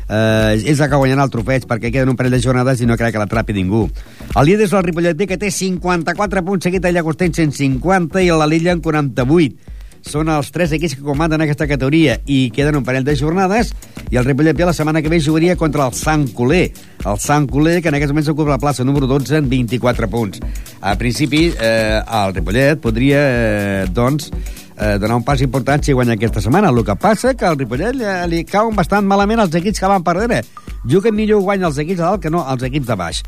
Eh, 0.10 0.58
és 0.58 0.82
el 0.82 0.90
que 0.90 0.98
guanyarà 0.98 1.30
el 1.30 1.38
trofeig 1.38 1.70
perquè 1.70 1.92
queden 1.94 2.10
un 2.10 2.18
parell 2.18 2.40
de 2.40 2.42
jornades 2.42 2.82
i 2.82 2.90
no 2.90 2.98
crec 2.98 3.14
que 3.14 3.22
l'atrapi 3.22 3.54
ningú. 3.54 3.86
El 4.34 4.50
líder 4.50 4.66
és 4.66 4.74
el 4.74 4.88
Ripollet 4.90 5.14
B, 5.14 5.30
que 5.30 5.38
té 5.38 5.54
54 5.54 6.48
punts, 6.48 6.66
seguit 6.66 6.90
a 6.90 6.96
Llagosteny 6.96 7.38
150 7.38 8.26
i 8.26 8.34
la 8.34 8.50
Lilla 8.50 8.74
en 8.74 8.82
48 8.82 9.77
són 10.08 10.32
els 10.32 10.50
tres 10.56 10.72
equips 10.76 10.96
que 10.98 11.06
comanden 11.06 11.44
aquesta 11.44 11.68
categoria 11.70 12.18
i 12.26 12.48
queden 12.56 12.80
un 12.80 12.86
parell 12.88 13.06
de 13.06 13.16
jornades 13.20 13.74
i 14.10 14.18
el 14.18 14.26
Ripollet 14.26 14.60
la 14.64 14.74
setmana 14.74 15.02
que 15.04 15.12
ve 15.12 15.20
jugaria 15.22 15.56
contra 15.60 15.86
el 15.88 15.94
Sant 15.94 16.30
Coler. 16.34 16.72
El 17.06 17.20
Sant 17.20 17.48
Coler, 17.52 17.82
que 17.82 17.92
en 17.92 17.98
aquests 18.00 18.14
moments 18.16 18.32
ocupa 18.32 18.56
la 18.56 18.60
plaça 18.62 18.86
número 18.88 19.08
12 19.08 19.38
en 19.38 19.50
24 19.50 20.10
punts. 20.10 20.40
A 20.82 20.96
principi, 20.98 21.52
eh, 21.52 22.00
el 22.00 22.34
Ripollet 22.34 22.80
podria, 22.80 23.20
eh, 23.20 23.86
doncs, 23.92 24.32
eh, 24.78 24.98
donar 24.98 25.18
un 25.18 25.24
pas 25.24 25.42
important 25.42 25.84
si 25.84 25.94
guanya 25.94 26.14
aquesta 26.14 26.42
setmana. 26.42 26.70
El 26.70 26.84
que 26.86 26.96
passa 26.96 27.34
que 27.34 27.46
al 27.46 27.58
Ripollet 27.58 27.96
li, 27.96 28.06
li 28.30 28.44
cauen 28.46 28.76
bastant 28.76 29.06
malament 29.06 29.40
els 29.40 29.56
equips 29.56 29.80
que 29.80 29.88
van 29.88 30.04
perdre. 30.04 30.44
Juguen 30.86 31.16
millor 31.16 31.42
guanya 31.42 31.68
els 31.68 31.78
equips 31.78 31.98
de 32.00 32.04
dalt 32.04 32.22
que 32.22 32.30
no 32.30 32.46
els 32.48 32.64
equips 32.64 32.88
de 32.88 32.96
baix 32.96 33.24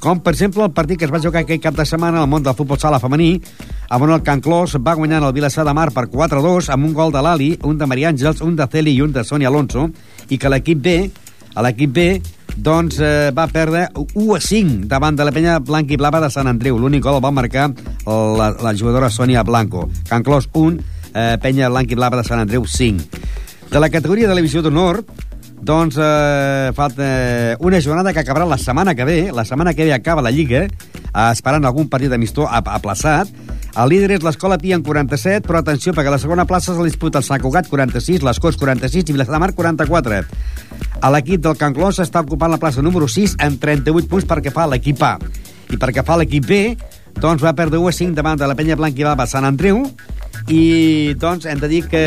com 0.00 0.20
per 0.20 0.34
exemple 0.34 0.64
el 0.64 0.72
partit 0.76 0.98
que 0.98 1.06
es 1.06 1.12
va 1.12 1.20
jugar 1.22 1.42
aquell 1.42 1.60
cap 1.62 1.76
de 1.76 1.86
setmana 1.88 2.22
al 2.22 2.30
món 2.30 2.44
del 2.44 2.56
futbol 2.58 2.78
sala 2.78 3.00
femení, 3.02 3.40
on 3.90 4.10
el 4.10 4.22
Can 4.22 4.40
Clos 4.40 4.76
va 4.76 4.94
guanyar 4.94 5.22
el 5.22 5.32
Vilassar 5.32 5.64
de 5.64 5.74
Mar 5.74 5.90
per 5.92 6.06
4-2 6.12 6.70
amb 6.72 6.86
un 6.86 6.94
gol 6.94 7.12
de 7.12 7.22
l'Ali, 7.22 7.50
un 7.64 7.78
de 7.78 7.86
Maria 7.86 8.10
Àngels, 8.12 8.42
un 8.42 8.56
de 8.56 8.66
Celi 8.70 8.96
i 8.96 9.02
un 9.02 9.12
de 9.12 9.24
Sonia 9.24 9.48
Alonso, 9.48 9.88
i 10.28 10.38
que 10.38 10.50
l'equip 10.50 10.82
B, 10.82 10.96
l'equip 11.62 11.92
B, 11.92 12.08
doncs 12.56 12.98
eh, 13.04 13.30
va 13.36 13.46
perdre 13.52 13.86
1 13.94 14.34
a 14.34 14.40
5 14.40 14.88
davant 14.88 15.16
de 15.16 15.24
la 15.24 15.32
penya 15.32 15.58
blanca 15.60 15.92
i 15.92 15.98
blava 16.00 16.22
de 16.24 16.30
Sant 16.32 16.48
Andreu. 16.48 16.78
L'únic 16.80 17.04
gol 17.04 17.18
el 17.18 17.24
va 17.24 17.30
marcar 17.30 17.68
la, 18.06 18.50
la 18.62 18.74
jugadora 18.74 19.10
Sonia 19.10 19.44
Blanco. 19.44 19.90
Can 20.08 20.24
Clos 20.24 20.48
1, 20.52 20.80
eh, 21.12 21.36
penya 21.42 21.68
blanca 21.68 21.92
i 21.92 21.98
blava 21.98 22.22
de 22.22 22.24
Sant 22.24 22.40
Andreu 22.40 22.64
5. 22.64 23.20
De 23.70 23.80
la 23.82 23.90
categoria 23.90 24.28
de 24.28 24.34
la 24.34 24.40
divisió 24.40 24.62
d'honor, 24.62 25.02
doncs 25.60 25.96
eh, 25.98 26.72
falta 26.74 27.56
una 27.60 27.80
jornada 27.80 28.12
que 28.12 28.20
acabarà 28.20 28.46
la 28.46 28.58
setmana 28.58 28.94
que 28.94 29.04
ve. 29.04 29.32
La 29.32 29.44
setmana 29.44 29.74
que 29.74 29.84
ve 29.84 29.94
acaba 29.94 30.22
la 30.22 30.30
Lliga, 30.30 30.64
eh, 30.66 31.30
esperant 31.30 31.64
algun 31.64 31.88
partit 31.88 32.10
d'amistó 32.12 32.48
aplaçat. 32.48 33.30
El 33.76 33.90
líder 33.92 34.14
és 34.16 34.22
l'Escola 34.24 34.56
Pia 34.56 34.76
en 34.78 34.82
47, 34.82 35.44
però 35.44 35.60
atenció, 35.60 35.92
perquè 35.92 36.12
la 36.12 36.20
segona 36.20 36.46
plaça 36.48 36.72
se 36.72 36.80
la 36.80 36.88
disputa 36.88 37.20
el 37.20 37.26
Sant 37.26 37.42
Cugat 37.42 37.68
46, 37.68 38.22
les 38.24 38.40
Corts 38.40 38.56
46 38.56 39.10
i 39.10 39.12
Vilassar 39.12 39.34
de 39.34 39.40
Mar 39.42 39.52
44. 39.52 40.22
A 41.04 41.10
l'equip 41.12 41.42
del 41.44 41.58
Can 41.60 41.74
Clos 41.76 42.00
està 42.00 42.22
ocupant 42.24 42.50
la 42.50 42.60
plaça 42.62 42.80
número 42.80 43.08
6 43.08 43.36
amb 43.44 43.60
38 43.60 44.08
punts 44.08 44.24
perquè 44.28 44.52
fa 44.54 44.64
l'equip 44.70 45.02
A. 45.04 45.18
I 45.68 45.76
perquè 45.76 46.04
fa 46.06 46.16
l'equip 46.16 46.46
B, 46.48 46.60
doncs 47.22 47.42
va 47.42 47.54
perdre 47.56 47.78
1 47.78 47.88
a 47.88 47.96
5 47.96 48.16
davant 48.16 48.38
de 48.38 48.46
la 48.48 48.56
penya 48.58 48.76
blanca 48.76 49.00
i 49.00 49.06
blava 49.06 49.26
Sant 49.30 49.46
Andreu, 49.48 49.82
i 50.46 51.14
doncs 51.18 51.46
hem 51.48 51.58
de 51.58 51.68
dir 51.70 51.80
que 51.90 52.02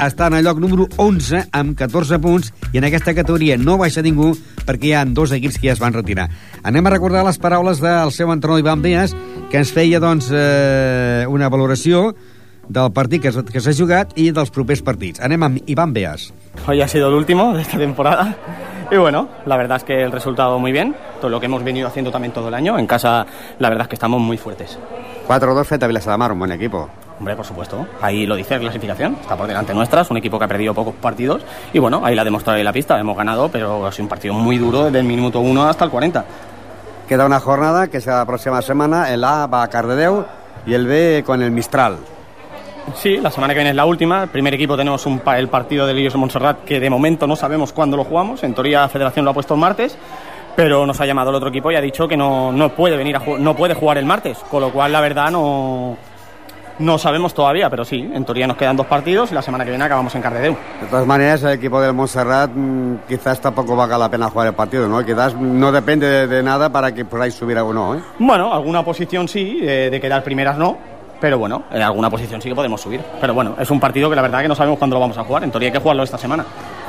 està 0.00 0.26
en 0.26 0.38
el 0.38 0.46
lloc 0.46 0.58
número 0.62 0.88
11 0.96 1.44
amb 1.54 1.76
14 1.78 2.18
punts 2.22 2.50
i 2.72 2.80
en 2.80 2.88
aquesta 2.88 3.14
categoria 3.14 3.58
no 3.60 3.78
baixa 3.78 4.02
ningú 4.02 4.32
perquè 4.66 4.90
hi 4.90 4.94
ha 4.98 5.04
dos 5.06 5.34
equips 5.36 5.60
que 5.60 5.68
ja 5.68 5.76
es 5.76 5.82
van 5.82 5.94
retirar. 5.94 6.28
Anem 6.66 6.86
a 6.86 6.94
recordar 6.94 7.24
les 7.26 7.38
paraules 7.38 7.82
del 7.82 8.10
seu 8.10 8.32
entrenador 8.32 8.64
Ivan 8.64 8.82
Beas 8.82 9.14
que 9.50 9.60
ens 9.62 9.70
feia 9.74 10.00
doncs 10.02 10.30
eh, 10.32 11.24
una 11.28 11.50
valoració 11.52 12.10
del 12.72 12.92
partit 12.94 13.22
que, 13.22 13.32
s'ha 13.32 13.76
jugat 13.76 14.16
i 14.16 14.30
dels 14.34 14.50
propers 14.50 14.82
partits. 14.82 15.20
Anem 15.20 15.42
amb 15.42 15.70
Iván 15.70 15.92
Beas. 15.92 16.32
Hoy 16.66 16.80
ha 16.80 16.88
sido 16.88 17.08
el 17.08 17.14
último 17.14 17.52
de 17.54 17.62
esta 17.62 17.78
temporada 17.78 18.36
y 18.92 18.96
bueno, 18.98 19.26
la 19.46 19.56
verdad 19.56 19.78
es 19.78 19.84
que 19.84 20.02
el 20.02 20.12
resultado 20.12 20.58
muy 20.58 20.70
bien, 20.70 20.94
todo 21.18 21.30
lo 21.30 21.40
que 21.40 21.46
hemos 21.46 21.64
venido 21.64 21.88
haciendo 21.88 22.10
también 22.10 22.32
todo 22.32 22.48
el 22.48 22.54
año. 22.54 22.78
En 22.78 22.86
casa 22.86 23.24
la 23.58 23.70
verdad 23.70 23.86
es 23.86 23.88
que 23.88 23.94
estamos 23.96 24.20
muy 24.20 24.36
fuertes. 24.36 24.78
4-2 25.26 25.64
frente 25.64 25.86
a 25.86 25.88
Vilassar 25.88 26.12
de 26.12 26.18
Mar, 26.18 26.32
un 26.32 26.38
buen 26.38 26.52
equipo. 26.52 26.90
Hombre, 27.18 27.34
por 27.34 27.46
supuesto. 27.46 27.86
Ahí 28.02 28.26
lo 28.26 28.36
dice 28.36 28.54
la 28.54 28.60
clasificación. 28.60 29.16
Está 29.20 29.34
por 29.34 29.46
delante 29.46 29.72
nuestra. 29.72 30.02
Es 30.02 30.10
un 30.10 30.18
equipo 30.18 30.38
que 30.38 30.44
ha 30.44 30.48
perdido 30.48 30.74
pocos 30.74 30.94
partidos. 30.94 31.42
Y 31.72 31.78
bueno, 31.78 32.02
ahí 32.04 32.14
la 32.14 32.22
ha 32.22 32.24
demostrado 32.24 32.58
en 32.58 32.64
la 32.64 32.72
pista. 32.72 32.98
Hemos 32.98 33.16
ganado, 33.16 33.48
pero 33.48 33.86
ha 33.86 33.92
sido 33.92 34.04
un 34.04 34.08
partido 34.10 34.34
muy 34.34 34.58
duro 34.58 34.84
desde 34.84 34.98
el 34.98 35.04
minuto 35.04 35.40
1 35.40 35.68
hasta 35.68 35.86
el 35.86 35.90
40. 35.90 36.24
Queda 37.08 37.24
una 37.24 37.40
jornada 37.40 37.88
que 37.88 38.00
será 38.00 38.18
la 38.18 38.26
próxima 38.26 38.60
semana. 38.60 39.10
El 39.10 39.24
A 39.24 39.46
va 39.46 39.62
a 39.62 39.68
Cardedeu 39.68 40.24
y 40.66 40.74
el 40.74 40.86
B 40.86 41.22
con 41.24 41.40
el 41.42 41.50
Mistral. 41.50 41.96
Sí, 42.94 43.16
la 43.16 43.30
semana 43.30 43.54
que 43.54 43.58
viene 43.58 43.70
es 43.70 43.76
la 43.76 43.84
última. 43.84 44.24
El 44.24 44.28
primer 44.28 44.54
equipo 44.54 44.76
tenemos 44.76 45.06
un 45.06 45.22
el 45.36 45.48
partido 45.48 45.86
de 45.86 45.94
Lillos 45.94 46.16
Montserrat 46.16 46.64
que 46.64 46.80
de 46.80 46.90
momento 46.90 47.26
no 47.26 47.36
sabemos 47.36 47.72
cuándo 47.72 47.96
lo 47.96 48.04
jugamos. 48.04 48.42
En 48.42 48.54
teoría 48.54 48.80
la 48.80 48.88
Federación 48.88 49.24
lo 49.24 49.30
ha 49.30 49.34
puesto 49.34 49.54
el 49.54 49.60
martes 49.60 49.96
pero 50.54 50.86
nos 50.86 51.00
ha 51.00 51.06
llamado 51.06 51.30
el 51.30 51.36
otro 51.36 51.48
equipo 51.48 51.70
y 51.70 51.76
ha 51.76 51.80
dicho 51.80 52.06
que 52.06 52.16
no, 52.16 52.52
no 52.52 52.74
puede 52.74 52.96
venir 52.96 53.16
a 53.16 53.22
no 53.38 53.56
puede 53.56 53.74
jugar 53.74 53.98
el 53.98 54.04
martes, 54.04 54.38
con 54.50 54.60
lo 54.60 54.70
cual 54.70 54.92
la 54.92 55.00
verdad 55.00 55.30
no 55.30 55.96
no 56.78 56.98
sabemos 56.98 57.34
todavía, 57.34 57.70
pero 57.70 57.84
sí, 57.84 58.10
en 58.12 58.24
teoría 58.24 58.46
nos 58.46 58.56
quedan 58.56 58.76
dos 58.76 58.86
partidos 58.86 59.30
y 59.30 59.34
la 59.34 59.42
semana 59.42 59.64
que 59.64 59.70
viene 59.70 59.84
acabamos 59.84 60.14
en 60.14 60.22
Cardedeu. 60.22 60.56
De 60.80 60.86
todas 60.88 61.06
maneras, 61.06 61.42
el 61.44 61.52
equipo 61.52 61.80
del 61.80 61.92
Montserrat 61.92 62.50
mm, 62.52 62.96
quizás 63.06 63.40
tampoco 63.40 63.76
valga 63.76 63.98
la 63.98 64.10
pena 64.10 64.30
jugar 64.30 64.48
el 64.48 64.54
partido, 64.54 64.88
¿no? 64.88 65.04
Quizás 65.04 65.34
no 65.34 65.70
depende 65.70 66.26
de, 66.26 66.42
nada 66.42 66.70
para 66.70 66.92
que 66.92 67.04
podáis 67.04 67.34
subir 67.34 67.58
o 67.58 67.72
no, 67.72 67.94
¿eh? 67.94 68.00
Bueno, 68.18 68.52
alguna 68.52 68.84
posición 68.84 69.28
sí, 69.28 69.60
de 69.60 70.00
quedar 70.00 70.24
primeras 70.24 70.56
no, 70.56 70.78
pero 71.22 71.38
bueno, 71.38 71.62
en 71.70 71.80
alguna 71.80 72.10
posición 72.10 72.42
sí 72.42 72.48
que 72.48 72.54
podemos 72.56 72.80
subir. 72.80 73.00
Pero 73.20 73.32
bueno, 73.32 73.54
es 73.56 73.70
un 73.70 73.78
partido 73.78 74.10
que 74.10 74.16
la 74.16 74.22
verdad 74.22 74.42
que 74.42 74.48
no 74.48 74.56
sabemos 74.56 74.76
cuándo 74.76 74.94
lo 74.96 75.00
vamos 75.00 75.16
a 75.16 75.22
jugar, 75.22 75.44
en 75.44 75.52
teoría 75.52 75.68
hay 75.68 75.72
que 75.72 75.78
jugarlo 75.78 76.02
esta 76.02 76.18
semana. 76.18 76.44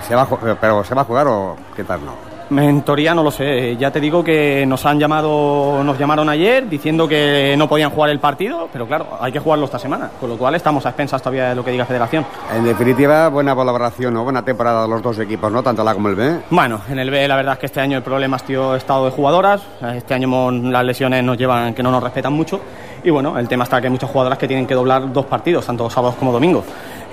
¿Se 0.07 0.15
va 0.15 0.27
pero 0.59 0.83
¿se 0.83 0.95
va 0.95 1.03
a 1.03 1.05
jugar 1.05 1.27
o 1.27 1.55
qué 1.75 1.83
tal 1.83 2.03
no? 2.03 2.32
En 2.49 2.81
teoría 2.81 3.15
no 3.15 3.23
lo 3.23 3.31
sé. 3.31 3.75
Ya 3.77 3.91
te 3.91 3.99
digo 3.99 4.23
que 4.23 4.65
nos 4.65 4.85
han 4.85 4.99
llamado, 4.99 5.83
nos 5.83 5.97
llamaron 5.97 6.29
ayer 6.29 6.67
diciendo 6.67 7.07
que 7.07 7.55
no 7.57 7.67
podían 7.67 7.89
jugar 7.89 8.09
el 8.09 8.19
partido, 8.19 8.69
pero 8.71 8.87
claro, 8.87 9.07
hay 9.19 9.31
que 9.31 9.39
jugarlo 9.39 9.65
esta 9.65 9.79
semana, 9.79 10.09
con 10.19 10.29
lo 10.29 10.37
cual 10.37 10.55
estamos 10.55 10.85
a 10.85 10.89
expensas 10.89 11.21
todavía 11.21 11.49
de 11.49 11.55
lo 11.55 11.63
que 11.63 11.71
diga 11.71 11.85
Federación. 11.85 12.25
En 12.55 12.63
definitiva, 12.63 13.29
buena 13.29 13.55
colaboración, 13.55 14.13
¿no? 14.13 14.23
buena 14.23 14.43
temporada 14.43 14.83
de 14.83 14.89
los 14.89 15.01
dos 15.01 15.19
equipos, 15.19 15.51
¿no? 15.51 15.63
Tanto 15.63 15.83
la 15.83 15.93
como 15.93 16.09
el 16.09 16.15
B. 16.15 16.39
Bueno, 16.49 16.81
en 16.89 16.99
el 16.99 17.09
B 17.09 17.27
la 17.27 17.35
verdad 17.35 17.53
es 17.53 17.59
que 17.59 17.65
este 17.67 17.81
año 17.81 17.97
el 17.97 18.03
problema 18.03 18.37
ha 18.37 18.39
sido 18.39 18.75
estado 18.75 19.05
de 19.05 19.11
jugadoras. 19.11 19.61
Este 19.95 20.13
año 20.13 20.51
las 20.51 20.85
lesiones 20.85 21.23
nos 21.23 21.37
llevan 21.37 21.73
que 21.73 21.83
no 21.83 21.91
nos 21.91 22.03
respetan 22.03 22.33
mucho. 22.33 22.59
Y 23.03 23.09
bueno, 23.09 23.37
el 23.37 23.47
tema 23.47 23.65
está 23.65 23.81
que 23.81 23.87
hay 23.87 23.91
muchas 23.91 24.09
jugadoras 24.09 24.37
que 24.37 24.47
tienen 24.47 24.65
que 24.65 24.73
doblar 24.73 25.11
dos 25.11 25.25
partidos, 25.25 25.65
tanto 25.65 25.89
sábados 25.89 26.15
como 26.15 26.31
domingos. 26.31 26.63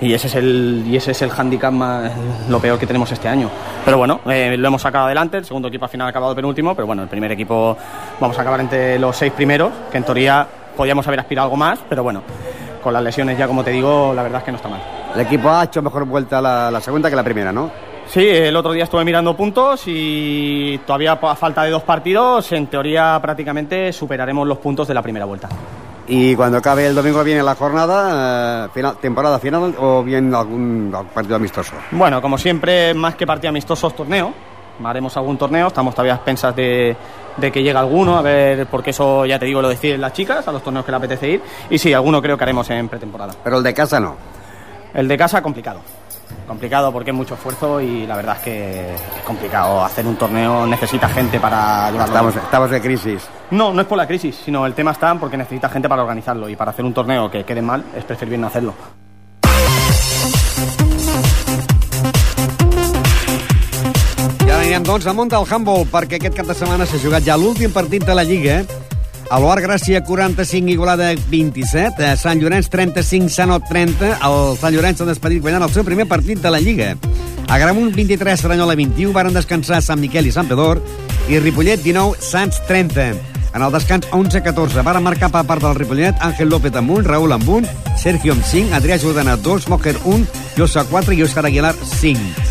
Y 0.01 0.13
ese 0.13 0.27
es 0.27 0.35
el, 0.35 0.83
y 0.87 0.95
ese 0.95 1.11
es 1.11 1.21
el 1.21 1.29
hándicap 1.29 1.71
más, 1.71 2.11
lo 2.49 2.59
peor 2.59 2.79
que 2.79 2.87
tenemos 2.87 3.11
este 3.11 3.29
año. 3.29 3.49
Pero 3.85 3.99
bueno, 3.99 4.21
eh, 4.25 4.55
lo 4.57 4.67
hemos 4.67 4.81
sacado 4.81 5.05
adelante. 5.05 5.37
El 5.37 5.45
segundo 5.45 5.67
equipo 5.67 5.85
al 5.85 5.91
final 5.91 6.07
ha 6.07 6.09
acabado 6.09 6.35
penúltimo, 6.35 6.73
pero 6.73 6.87
bueno, 6.87 7.03
el 7.03 7.07
primer 7.07 7.31
equipo 7.31 7.77
vamos 8.19 8.37
a 8.37 8.41
acabar 8.41 8.59
entre 8.61 8.97
los 8.97 9.15
seis 9.15 9.31
primeros, 9.31 9.71
que 9.91 9.97
en 9.97 10.03
teoría 10.03 10.47
podíamos 10.75 11.07
haber 11.07 11.19
aspirado 11.19 11.45
algo 11.45 11.57
más, 11.57 11.79
pero 11.87 12.01
bueno, 12.01 12.23
con 12.81 12.93
las 12.93 13.03
lesiones 13.03 13.37
ya, 13.37 13.45
como 13.45 13.63
te 13.63 13.69
digo, 13.69 14.11
la 14.15 14.23
verdad 14.23 14.39
es 14.39 14.45
que 14.45 14.51
no 14.51 14.57
está 14.57 14.69
mal. 14.69 14.81
El 15.13 15.21
equipo 15.21 15.49
ha 15.51 15.65
hecho 15.65 15.83
mejor 15.83 16.05
vuelta 16.05 16.41
la, 16.41 16.71
la 16.71 16.81
segunda 16.81 17.07
que 17.07 17.15
la 17.15 17.23
primera, 17.23 17.51
¿no? 17.51 17.69
Sí, 18.07 18.27
el 18.27 18.55
otro 18.55 18.71
día 18.71 18.85
estuve 18.85 19.05
mirando 19.05 19.37
puntos 19.37 19.83
y 19.85 20.79
todavía 20.79 21.13
a 21.13 21.35
falta 21.35 21.63
de 21.63 21.69
dos 21.69 21.83
partidos, 21.83 22.51
en 22.51 22.67
teoría 22.67 23.19
prácticamente 23.21 23.93
superaremos 23.93 24.47
los 24.47 24.57
puntos 24.57 24.87
de 24.87 24.93
la 24.95 25.01
primera 25.01 25.25
vuelta. 25.25 25.47
Y 26.13 26.35
cuando 26.35 26.57
acabe 26.57 26.87
el 26.87 26.93
domingo 26.93 27.23
viene 27.23 27.41
la 27.41 27.55
jornada, 27.55 28.65
eh, 28.65 28.69
final, 28.73 28.97
temporada 28.97 29.39
final 29.39 29.73
o 29.79 30.03
bien 30.03 30.35
algún 30.35 30.93
partido 31.13 31.37
amistoso. 31.37 31.71
Bueno, 31.91 32.21
como 32.21 32.37
siempre, 32.37 32.93
más 32.93 33.15
que 33.15 33.25
partido 33.25 33.47
amistosos, 33.47 33.95
torneo. 33.95 34.33
Haremos 34.83 35.15
algún 35.15 35.37
torneo, 35.37 35.67
estamos 35.67 35.95
todavía 35.95 36.11
a 36.11 36.15
expensas 36.17 36.53
de, 36.53 36.97
de 37.37 37.51
que 37.51 37.63
llegue 37.63 37.77
alguno, 37.77 38.17
a 38.17 38.21
ver, 38.21 38.67
porque 38.67 38.89
eso 38.89 39.25
ya 39.25 39.39
te 39.39 39.45
digo, 39.45 39.61
lo 39.61 39.69
deciden 39.69 40.01
las 40.01 40.11
chicas, 40.11 40.45
a 40.45 40.51
los 40.51 40.61
torneos 40.61 40.83
que 40.83 40.91
le 40.91 40.97
apetece 40.97 41.29
ir. 41.29 41.41
Y 41.69 41.77
sí, 41.77 41.93
alguno 41.93 42.21
creo 42.21 42.37
que 42.37 42.43
haremos 42.43 42.69
en 42.71 42.89
pretemporada. 42.89 43.33
Pero 43.41 43.59
el 43.59 43.63
de 43.63 43.73
casa 43.73 44.01
no. 44.01 44.17
El 44.93 45.07
de 45.07 45.17
casa, 45.17 45.41
complicado. 45.41 45.79
Complicado 46.45 46.91
porque 46.91 47.11
es 47.11 47.15
mucho 47.15 47.35
esfuerzo 47.35 47.79
y 47.79 48.05
la 48.05 48.17
verdad 48.17 48.35
es 48.35 48.43
que 48.43 48.95
es 48.95 49.23
complicado. 49.25 49.81
Hacer 49.81 50.05
un 50.05 50.17
torneo 50.17 50.67
necesita 50.67 51.07
gente 51.07 51.39
para 51.39 51.89
llevarlo. 51.89 52.13
Estamos, 52.13 52.35
estamos 52.35 52.69
de 52.69 52.81
crisis. 52.81 53.29
No, 53.51 53.73
no 53.73 53.81
es 53.81 53.87
por 53.87 53.97
la 53.97 54.07
crisis, 54.07 54.37
sino 54.45 54.65
el 54.65 54.73
tema 54.73 54.91
está 54.91 55.13
porque 55.15 55.35
necesita 55.35 55.67
gente 55.67 55.89
para 55.89 56.01
organizarlo 56.01 56.47
y 56.47 56.55
para 56.55 56.71
hacer 56.71 56.85
un 56.85 56.93
torneo 56.93 57.29
que 57.29 57.43
quede 57.43 57.61
mal 57.61 57.83
es 57.97 58.05
preferible 58.05 58.37
no 58.37 58.47
hacerlo. 58.47 58.73
I 64.45 64.49
ara 64.49 64.61
anirem, 64.61 64.85
doncs, 64.87 65.05
al 65.05 65.17
món 65.17 65.27
del 65.27 65.43
handball, 65.43 65.83
perquè 65.91 66.15
aquest 66.15 66.37
cap 66.37 66.47
de 66.47 66.55
setmana 66.55 66.87
s'ha 66.87 67.01
jugat 67.03 67.27
ja 67.27 67.35
l'últim 67.35 67.73
partit 67.75 68.07
de 68.07 68.15
la 68.15 68.23
Lliga. 68.23 68.61
A 69.31 69.39
l'Oar 69.39 69.59
Gràcia 69.63 69.99
45, 70.03 70.71
Igualada 70.71 71.11
27, 71.31 72.07
a 72.07 72.15
Sant 72.19 72.39
Llorenç 72.39 72.67
35, 72.71 73.31
Sanot 73.31 73.67
30. 73.67 74.13
El 74.27 74.55
Sant 74.59 74.75
Llorenç 74.75 74.99
s'ha 74.99 75.07
despedit 75.07 75.43
guanyant 75.43 75.67
el 75.67 75.75
seu 75.75 75.83
primer 75.87 76.07
partit 76.07 76.39
de 76.39 76.51
la 76.51 76.59
Lliga. 76.63 76.93
A 77.47 77.59
Gramunt 77.59 77.91
23, 77.95 78.39
Seranyola 78.39 78.79
21, 78.79 79.11
varen 79.15 79.35
descansar 79.35 79.83
Sant 79.83 79.99
Miquel 79.99 80.27
i 80.27 80.35
Sant 80.35 80.47
Pedor, 80.47 80.79
i 81.27 81.39
Ripollet 81.39 81.83
19, 81.83 82.15
Sants 82.23 82.63
30. 82.67 83.30
En 83.53 83.61
el 83.61 83.71
descans 83.71 84.07
11-14 84.15 84.83
varen 84.83 85.03
marcar 85.03 85.29
per 85.31 85.43
part 85.47 85.63
del 85.63 85.75
Ripollet 85.75 86.15
Àngel 86.23 86.49
López 86.49 86.75
amb 86.79 86.93
1, 86.95 87.03
Raúl 87.09 87.33
amb 87.35 87.49
1, 87.49 87.67
Sergio 87.99 88.31
amb 88.33 88.45
5, 88.47 88.71
Adrià 88.77 88.97
Jordana 89.01 89.35
2, 89.35 89.67
Mojer 89.69 89.97
1, 90.05 90.25
Llosa 90.55 90.85
4 90.87 91.17
i 91.17 91.23
Òscar 91.25 91.45
Aguilar 91.49 91.73
5. 91.75 92.47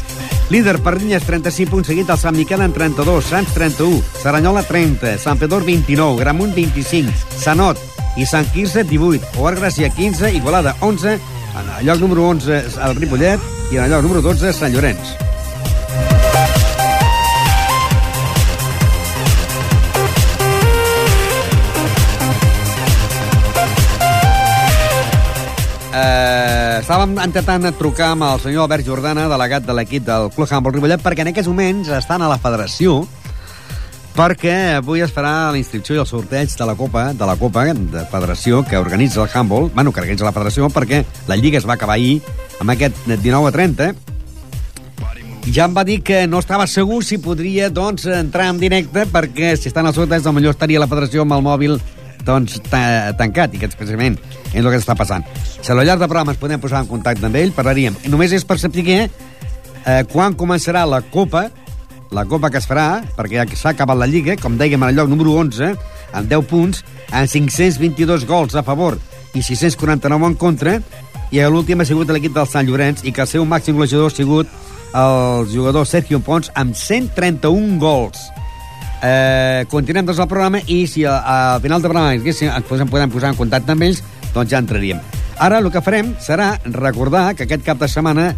Líder 0.51 0.81
Pardinyes 0.83 1.25
35 1.25 1.71
punts 1.71 1.89
seguit 1.89 2.11
el 2.11 2.19
Sant 2.19 2.37
Miquel 2.37 2.61
en 2.61 2.75
32, 2.75 3.31
Sants 3.33 3.55
31, 3.55 4.03
Saranyola 4.21 4.65
30, 4.67 5.17
Sant 5.23 5.41
Pedor 5.41 5.65
29, 5.65 6.19
Gramunt 6.21 6.53
25, 6.59 7.15
Sanot 7.39 7.81
i 8.19 8.27
Sant 8.27 8.51
Quirze 8.53 8.85
18, 8.85 9.39
Oar 9.39 9.55
Gràcia 9.57 9.89
15, 9.95 10.35
Igualada 10.37 10.75
11, 10.83 11.17
en 11.55 11.75
el 11.79 11.87
lloc 11.87 12.03
número 12.03 12.29
11 12.35 12.63
el 12.83 13.01
Ripollet 13.01 13.51
i 13.71 13.79
en 13.79 13.85
el 13.87 13.95
lloc 13.95 14.09
número 14.09 14.27
12 14.27 14.53
Sant 14.59 14.75
Llorenç. 14.75 15.30
Eh, 25.91 26.79
estàvem 26.79 27.17
intentant 27.19 27.65
trucar 27.75 28.13
amb 28.15 28.23
el 28.23 28.39
senyor 28.39 28.69
Albert 28.69 28.87
Jordana, 28.87 29.25
delegat 29.27 29.65
de 29.67 29.75
l'equip 29.75 30.05
del 30.07 30.29
Club 30.31 30.47
Handball 30.47 30.77
Ripollet, 30.77 31.03
perquè 31.03 31.25
en 31.25 31.33
aquests 31.33 31.51
moments 31.51 31.91
estan 31.97 32.23
a 32.23 32.29
la 32.31 32.39
federació 32.39 33.01
perquè 34.15 34.77
avui 34.77 35.03
es 35.03 35.11
farà 35.11 35.51
la 35.51 35.59
inscripció 35.59 35.97
i 35.97 36.01
el 36.03 36.07
sorteig 36.07 36.55
de 36.55 36.69
la 36.69 36.77
Copa 36.79 37.09
de 37.11 37.27
la 37.27 37.35
Copa 37.41 37.65
de 37.75 38.05
Federació 38.11 38.63
que 38.67 38.79
organitza 38.79 39.23
el 39.23 39.35
handball, 39.35 39.71
bueno, 39.75 39.91
que 39.91 40.03
organitza 40.03 40.29
la 40.29 40.35
federació 40.37 40.71
perquè 40.71 41.03
la 41.27 41.39
Lliga 41.41 41.59
es 41.59 41.67
va 41.67 41.75
acabar 41.75 41.99
ahir 41.99 42.21
amb 42.61 42.71
aquest 42.71 42.95
19 43.11 43.51
a 43.51 43.55
30 43.59 43.91
i 45.49 45.55
ja 45.57 45.65
em 45.67 45.75
va 45.75 45.83
dir 45.89 46.03
que 46.07 46.27
no 46.29 46.39
estava 46.39 46.69
segur 46.71 47.01
si 47.03 47.19
podria 47.19 47.71
doncs, 47.71 48.07
entrar 48.07 48.51
en 48.53 48.61
directe 48.63 49.09
perquè 49.11 49.57
si 49.57 49.71
estan 49.73 49.91
els 49.91 49.99
sorteig 49.99 50.23
potser 50.23 50.55
estaria 50.55 50.83
la 50.83 50.91
federació 50.91 51.27
amb 51.27 51.35
el 51.39 51.43
mòbil 51.43 51.81
doncs, 52.27 52.59
ta 52.71 53.13
tancat, 53.19 53.55
i 53.55 53.63
que 53.63 53.71
precisament 53.73 54.19
és 54.53 54.61
el 54.61 54.71
que 54.71 54.81
està 54.81 54.97
passant. 54.99 55.25
Si 55.61 55.71
a 55.71 55.77
lo 55.77 55.85
llarg 55.87 56.03
del 56.03 56.11
programa 56.11 56.35
ens 56.35 56.41
podem 56.41 56.61
posar 56.63 56.85
en 56.85 56.91
contacte 56.91 57.27
amb 57.27 57.39
ell, 57.41 57.55
parlaríem. 57.57 57.97
Només 58.13 58.35
és 58.37 58.47
per 58.47 58.59
saber 58.61 59.01
eh, 59.01 60.03
quan 60.13 60.37
començarà 60.39 60.85
la 60.89 61.03
Copa, 61.03 61.49
la 62.11 62.27
Copa 62.27 62.51
que 62.51 62.59
es 62.59 62.69
farà, 62.69 63.03
perquè 63.17 63.41
ja 63.41 63.47
s'ha 63.57 63.75
acabat 63.75 63.99
la 63.99 64.09
Lliga, 64.11 64.37
com 64.41 64.59
dèiem, 64.59 64.83
el 64.89 64.99
lloc 64.99 65.11
número 65.11 65.37
11, 65.41 65.75
amb 66.13 66.31
10 66.31 66.49
punts, 66.51 66.83
amb 67.11 67.31
522 67.31 68.27
gols 68.27 68.57
a 68.59 68.65
favor 68.67 68.99
i 69.35 69.43
649 69.47 70.27
en 70.27 70.35
contra, 70.35 70.81
i 71.31 71.39
l'últim 71.47 71.81
ha 71.81 71.87
sigut 71.87 72.11
l'equip 72.11 72.35
del 72.35 72.49
Sant 72.51 72.67
Llorenç, 72.67 73.05
i 73.07 73.15
que 73.15 73.23
el 73.23 73.31
seu 73.31 73.47
màxim 73.47 73.79
golejador 73.79 74.11
ha 74.11 74.15
sigut 74.15 74.51
el 74.99 75.47
jugador 75.53 75.87
Sergio 75.87 76.19
Pons, 76.19 76.51
amb 76.59 76.75
131 76.75 77.79
gols. 77.79 78.27
Eh, 79.03 79.65
continuem 79.71 80.05
doncs 80.07 80.19
el 80.21 80.29
programa 80.29 80.61
i 80.67 80.87
si 80.87 81.05
a- 81.05 81.55
al 81.55 81.61
final 81.63 81.81
del 81.81 81.91
programa 81.91 82.13
diguéssim, 82.13 82.51
ens 82.53 82.67
podem, 82.69 82.89
podem 82.89 83.11
posar 83.11 83.31
en 83.31 83.37
contacte 83.37 83.73
amb 83.73 83.83
ells, 83.83 84.03
doncs 84.35 84.51
ja 84.51 84.59
entraríem. 84.59 85.01
Ara 85.39 85.59
el 85.59 85.71
que 85.73 85.81
farem 85.81 86.15
serà 86.21 86.59
recordar 86.65 87.35
que 87.35 87.45
aquest 87.45 87.65
cap 87.65 87.79
de 87.81 87.89
setmana 87.89 88.35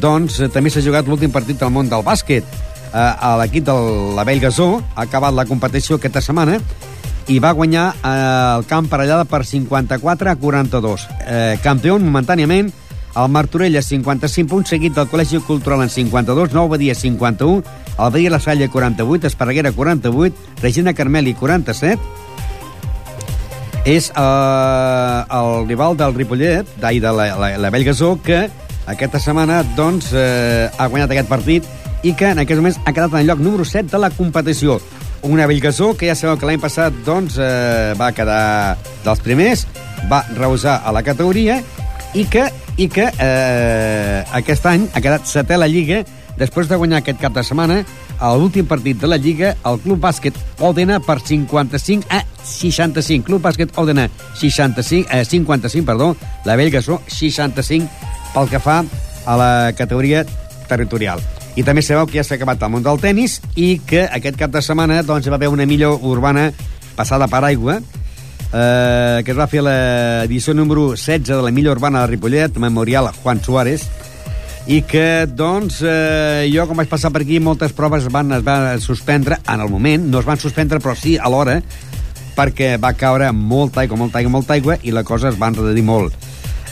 doncs 0.00 0.38
també 0.52 0.70
s'ha 0.70 0.80
jugat 0.84 1.06
l'últim 1.06 1.30
partit 1.30 1.58
del 1.60 1.70
món 1.70 1.88
del 1.88 2.02
bàsquet. 2.04 2.42
Eh, 2.42 2.96
a 2.96 3.36
L'equip 3.42 3.64
de 3.64 3.72
l'Abell 4.16 4.40
Gasó 4.40 4.82
ha 4.94 5.02
acabat 5.02 5.34
la 5.34 5.44
competició 5.44 5.96
aquesta 5.96 6.22
setmana 6.24 6.58
i 7.28 7.38
va 7.38 7.52
guanyar 7.52 7.90
eh, 8.02 8.56
el 8.56 8.64
camp 8.66 8.88
parellada 8.88 9.26
per 9.28 9.44
54 9.44 10.30
a 10.30 10.36
42. 10.36 11.06
Eh, 11.26 11.58
campió 11.62 11.98
momentàniament 11.98 12.72
el 13.18 13.28
Martorella 13.28 13.82
55 13.82 14.48
punts, 14.48 14.70
seguit 14.70 14.94
del 14.94 15.08
Col·legi 15.10 15.40
Cultural 15.44 15.82
en 15.82 15.90
52, 15.90 16.52
Nou 16.54 16.68
Badia 16.68 16.94
51, 16.94 17.62
el 17.98 18.12
Badia 18.12 18.30
La 18.30 18.40
Salle 18.40 18.68
48, 18.68 19.26
Esparreguera 19.26 19.72
48, 19.72 20.36
Regina 20.62 20.94
Carmeli 20.94 21.34
47, 21.34 21.98
és 23.88 24.10
eh, 24.14 25.24
el 25.40 25.66
rival 25.66 25.96
del 25.96 26.14
Ripollet, 26.14 26.68
d'ahir 26.78 27.00
de 27.02 27.12
la, 27.12 27.28
la, 27.40 27.50
la 27.58 27.70
Bellgasó, 27.70 28.18
que 28.22 28.46
aquesta 28.86 29.20
setmana 29.20 29.62
doncs, 29.76 30.12
eh, 30.12 30.68
ha 30.78 30.86
guanyat 30.86 31.14
aquest 31.14 31.28
partit 31.28 31.66
i 32.06 32.14
que 32.14 32.30
en 32.30 32.42
aquests 32.42 32.62
moments 32.62 32.78
ha 32.84 32.94
quedat 32.94 33.16
en 33.16 33.22
el 33.22 33.32
lloc 33.32 33.42
número 33.42 33.64
7 33.64 33.90
de 33.90 34.00
la 34.00 34.10
competició. 34.14 34.78
Una 35.26 35.48
Bellgasó 35.50 35.94
que 35.98 36.06
ja 36.06 36.14
sabeu 36.14 36.38
que 36.38 36.46
l'any 36.46 36.62
passat 36.62 36.94
doncs, 37.06 37.40
eh, 37.42 37.96
va 37.98 38.12
quedar 38.14 38.76
dels 39.04 39.24
primers, 39.24 39.66
va 40.12 40.22
reusar 40.36 40.78
a 40.84 40.94
la 40.94 41.02
categoria 41.02 41.58
i 42.14 42.24
que, 42.30 42.46
i 42.76 42.86
que 42.92 43.08
eh, 43.10 44.22
aquest 44.38 44.68
any 44.70 44.86
ha 44.92 45.02
quedat 45.02 45.26
setè 45.26 45.58
a 45.58 45.64
la 45.64 45.68
Lliga 45.68 46.04
després 46.38 46.68
de 46.70 46.78
guanyar 46.78 47.02
aquest 47.02 47.20
cap 47.20 47.34
de 47.34 47.42
setmana 47.44 47.82
a 48.18 48.30
l'últim 48.36 48.66
partit 48.66 48.98
de 49.00 49.10
la 49.10 49.18
Lliga 49.18 49.54
el 49.66 49.80
Club 49.82 50.00
Bàsquet 50.02 50.36
Òdena 50.64 51.00
per 51.04 51.18
55 51.20 52.06
a 52.10 52.22
65. 52.44 53.26
Club 53.26 53.42
Bàsquet 53.44 53.74
Òdena 53.76 54.08
65, 54.38 55.10
eh, 55.10 55.24
55, 55.24 55.86
perdó, 55.86 56.14
la 56.44 56.56
Bellgasó 56.56 57.02
65 57.06 57.88
pel 58.34 58.48
que 58.48 58.62
fa 58.62 58.84
a 59.26 59.36
la 59.36 59.52
categoria 59.76 60.24
territorial. 60.68 61.20
I 61.58 61.64
també 61.66 61.82
sabeu 61.82 62.06
que 62.06 62.20
ja 62.20 62.24
s'ha 62.24 62.36
acabat 62.38 62.62
el 62.62 62.70
món 62.70 62.84
del 62.86 63.00
tennis 63.02 63.40
i 63.56 63.80
que 63.84 64.06
aquest 64.06 64.38
cap 64.38 64.52
de 64.54 64.62
setmana 64.62 65.02
doncs, 65.02 65.26
hi 65.26 65.32
va 65.34 65.40
haver 65.40 65.50
una 65.50 65.66
millor 65.66 65.98
urbana 66.06 66.52
passada 66.96 67.26
per 67.26 67.42
aigua 67.44 67.80
eh, 68.52 69.22
que 69.24 69.32
es 69.32 69.38
va 69.38 69.48
fer 69.50 69.62
l'edició 69.64 70.54
número 70.54 70.90
16 70.94 71.26
de 71.28 71.42
la 71.42 71.52
millor 71.52 71.76
urbana 71.76 72.02
de 72.02 72.12
Ripollet, 72.14 72.56
memorial 72.58 73.10
Juan 73.22 73.42
Suárez, 73.42 73.88
i 74.68 74.82
que, 74.84 75.24
doncs, 75.32 75.80
eh, 75.80 76.44
jo, 76.52 76.66
com 76.68 76.76
vaig 76.76 76.90
passar 76.90 77.08
per 77.14 77.22
aquí, 77.24 77.38
moltes 77.40 77.72
proves 77.72 78.04
es 78.04 78.12
van, 78.12 78.34
es 78.36 78.42
van 78.44 78.80
suspendre 78.84 79.38
en 79.48 79.62
el 79.64 79.70
moment, 79.72 80.04
no 80.12 80.20
es 80.20 80.28
van 80.28 80.36
suspendre, 80.40 80.76
però 80.84 80.92
sí 80.92 81.16
a 81.16 81.30
l'hora, 81.32 81.56
perquè 82.36 82.74
va 82.78 82.92
caure 82.92 83.30
molta 83.32 83.80
aigua, 83.80 83.96
molta 83.96 84.20
aigua, 84.20 84.34
molta 84.36 84.58
aigua, 84.58 84.76
i 84.84 84.92
la 84.92 85.06
cosa 85.08 85.32
es 85.32 85.40
va 85.40 85.48
enredir 85.48 85.84
molt. 85.88 86.12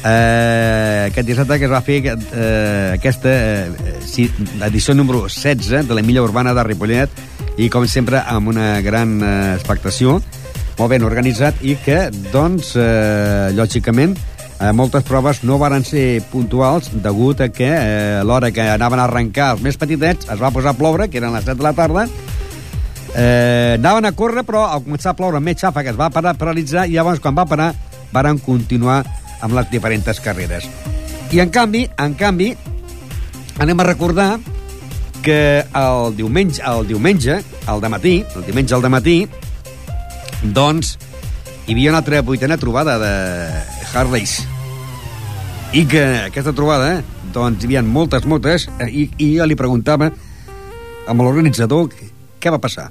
eh, 0.05 1.09
aquest 1.09 1.27
dissabte 1.27 1.59
que 1.59 1.65
es 1.67 1.73
va 1.73 1.81
fer 1.83 1.97
eh, 2.13 2.93
aquesta 2.95 3.33
eh, 3.33 4.29
edició 4.69 4.95
número 4.95 5.25
16 5.25 5.89
de 5.89 5.95
la 5.97 6.03
milla 6.03 6.23
urbana 6.23 6.53
de 6.55 6.63
Ripollet 6.63 7.11
i, 7.57 7.71
com 7.73 7.89
sempre, 7.89 8.21
amb 8.21 8.53
una 8.53 8.81
gran 8.85 9.17
eh, 9.23 9.55
expectació, 9.57 10.21
molt 10.77 10.93
ben 10.93 11.03
organitzat 11.09 11.65
i 11.65 11.79
que, 11.81 12.11
doncs, 12.31 12.75
eh, 12.77 13.51
lògicament, 13.57 14.19
eh, 14.61 14.73
moltes 14.73 15.05
proves 15.05 15.43
no 15.45 15.59
varen 15.59 15.85
ser 15.85 16.23
puntuals 16.33 16.91
degut 17.05 17.41
a 17.45 17.51
que 17.53 17.69
eh, 17.69 18.21
a 18.21 18.25
l'hora 18.25 18.51
que 18.53 18.65
anaven 18.77 19.01
a 19.01 19.05
arrencar 19.05 19.53
els 19.55 19.65
més 19.65 19.77
petitets 19.81 20.31
es 20.33 20.41
va 20.43 20.53
posar 20.55 20.75
a 20.75 20.79
ploure, 20.79 21.11
que 21.11 21.21
eren 21.21 21.35
les 21.37 21.45
7 21.45 21.59
de 21.59 21.67
la 21.67 21.75
tarda, 21.77 22.07
eh, 23.15 23.77
anaven 23.79 24.09
a 24.09 24.15
córrer, 24.17 24.45
però 24.49 24.67
al 24.71 24.85
començar 24.85 25.13
a 25.13 25.19
ploure 25.19 25.41
més 25.41 25.61
xafa 25.61 25.85
que 25.85 25.93
es 25.93 26.01
va 26.01 26.11
parar, 26.11 26.37
paralitzar, 26.39 26.87
i 26.87 26.97
llavors, 26.97 27.21
quan 27.21 27.37
va 27.37 27.47
parar, 27.49 27.73
varen 28.13 28.39
continuar 28.39 29.03
amb 29.43 29.57
les 29.57 29.71
diferents 29.71 30.21
carreres. 30.21 30.69
I, 31.33 31.41
en 31.43 31.51
canvi, 31.51 31.87
en 31.99 32.15
canvi, 32.15 32.53
anem 33.59 33.81
a 33.81 33.89
recordar 33.89 34.37
que 35.27 35.65
el 35.75 36.15
diumenge, 36.17 36.63
el 36.63 36.87
diumenge, 36.87 37.41
al 37.67 37.83
matí, 37.91 38.21
el 38.37 38.47
diumenge 38.47 38.77
al 38.77 38.89
matí, 38.89 39.17
doncs, 40.55 40.97
hi 41.67 41.75
havia 41.75 41.91
una 41.91 41.99
altra 41.99 42.23
vuitena 42.23 42.57
trobada 42.57 42.95
de 43.03 43.76
Harleys. 43.97 44.45
I 45.73 45.87
que 45.89 46.03
aquesta 46.29 46.53
trobada, 46.53 47.01
doncs, 47.33 47.65
hi 47.65 47.71
havia 47.71 47.83
moltes 47.83 48.29
motes, 48.29 48.69
eh, 48.77 48.91
i, 48.93 49.09
i 49.17 49.33
jo 49.39 49.49
li 49.49 49.57
preguntava 49.57 50.11
amb 51.09 51.25
l'organitzador 51.25 51.89
què 52.41 52.53
va 52.53 52.61
passar. 52.61 52.91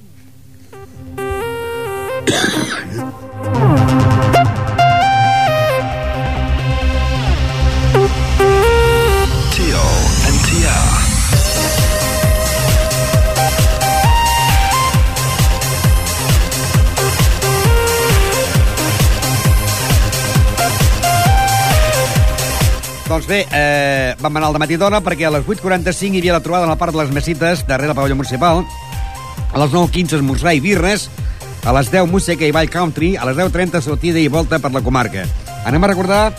Doncs 23.26 23.42
bé, 23.42 23.48
eh, 23.58 24.16
vam 24.22 24.36
anar 24.38 24.52
al 24.52 24.60
matí 24.62 24.76
d'hora 24.78 25.00
perquè 25.02 25.26
a 25.26 25.32
les 25.34 25.48
8.45 25.50 26.14
hi 26.14 26.20
havia 26.20 26.34
la 26.36 26.44
trobada 26.46 26.68
en 26.68 26.70
la 26.70 26.78
part 26.78 26.94
de 26.94 27.00
les 27.00 27.10
Mesites, 27.10 27.64
darrere 27.66 27.90
el 27.90 27.98
pavelló 27.98 28.16
municipal. 28.16 28.62
A 29.52 29.58
les 29.58 29.72
9.15 29.72 30.20
esmorzar 30.20 30.54
i 30.54 30.60
birres. 30.62 31.10
A 31.66 31.74
les 31.74 31.90
10 31.90 32.06
música 32.06 32.46
i 32.46 32.52
ball 32.54 32.70
country. 32.70 33.16
A 33.18 33.26
les 33.26 33.36
10.30 33.36 33.82
sortida 33.82 34.22
i 34.22 34.28
volta 34.28 34.60
per 34.60 34.70
la 34.72 34.84
comarca. 34.86 35.26
Anem 35.66 35.84
a 35.84 35.90
recordar 35.90 36.36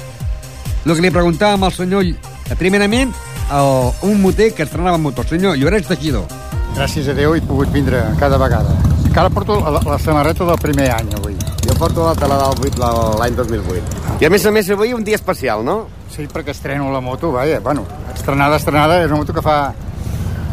el 0.84 0.95
que 0.95 1.03
li 1.03 1.11
preguntàvem 1.11 1.66
al 1.66 1.74
senyor... 1.74 2.07
Primerament, 2.55 3.11
el, 3.51 3.91
un 4.07 4.22
moter 4.22 4.53
que 4.55 4.62
estrenava 4.62 4.97
motor. 4.97 5.26
Senyor 5.26 5.59
Llorenç 5.59 5.91
Teixidor. 5.91 6.30
Gràcies 6.78 7.11
a 7.11 7.18
Déu 7.18 7.34
he 7.34 7.43
pogut 7.43 7.74
vindre 7.74 8.05
cada 8.22 8.39
vegada. 8.39 8.78
Encara 9.03 9.34
porto 9.34 9.59
la, 9.59 9.82
la 9.82 9.99
samarreta 9.99 10.47
del 10.47 10.62
primer 10.62 10.93
any, 10.95 11.11
avui. 11.18 11.34
Jo 11.66 11.74
porto 11.74 12.07
la 12.07 12.14
tela 12.14 12.39
del 12.45 12.70
8 12.70 12.95
l'any 13.18 13.43
2008. 13.43 14.03
I 14.22 14.30
a 14.30 14.30
més 14.30 14.47
a 14.47 14.55
més 14.55 14.70
avui 14.70 14.95
un 14.95 15.03
dia 15.03 15.18
especial, 15.18 15.66
no? 15.66 15.80
Sí, 16.17 16.25
perquè 16.33 16.55
estreno 16.55 16.89
la 16.93 17.03
moto, 17.05 17.31
vaja, 17.33 17.61
bueno, 17.61 17.85
estrenada, 18.14 18.57
estrenada, 18.57 19.03
és 19.05 19.11
una 19.11 19.21
moto 19.21 19.35
que 19.37 19.43
fa 19.45 19.75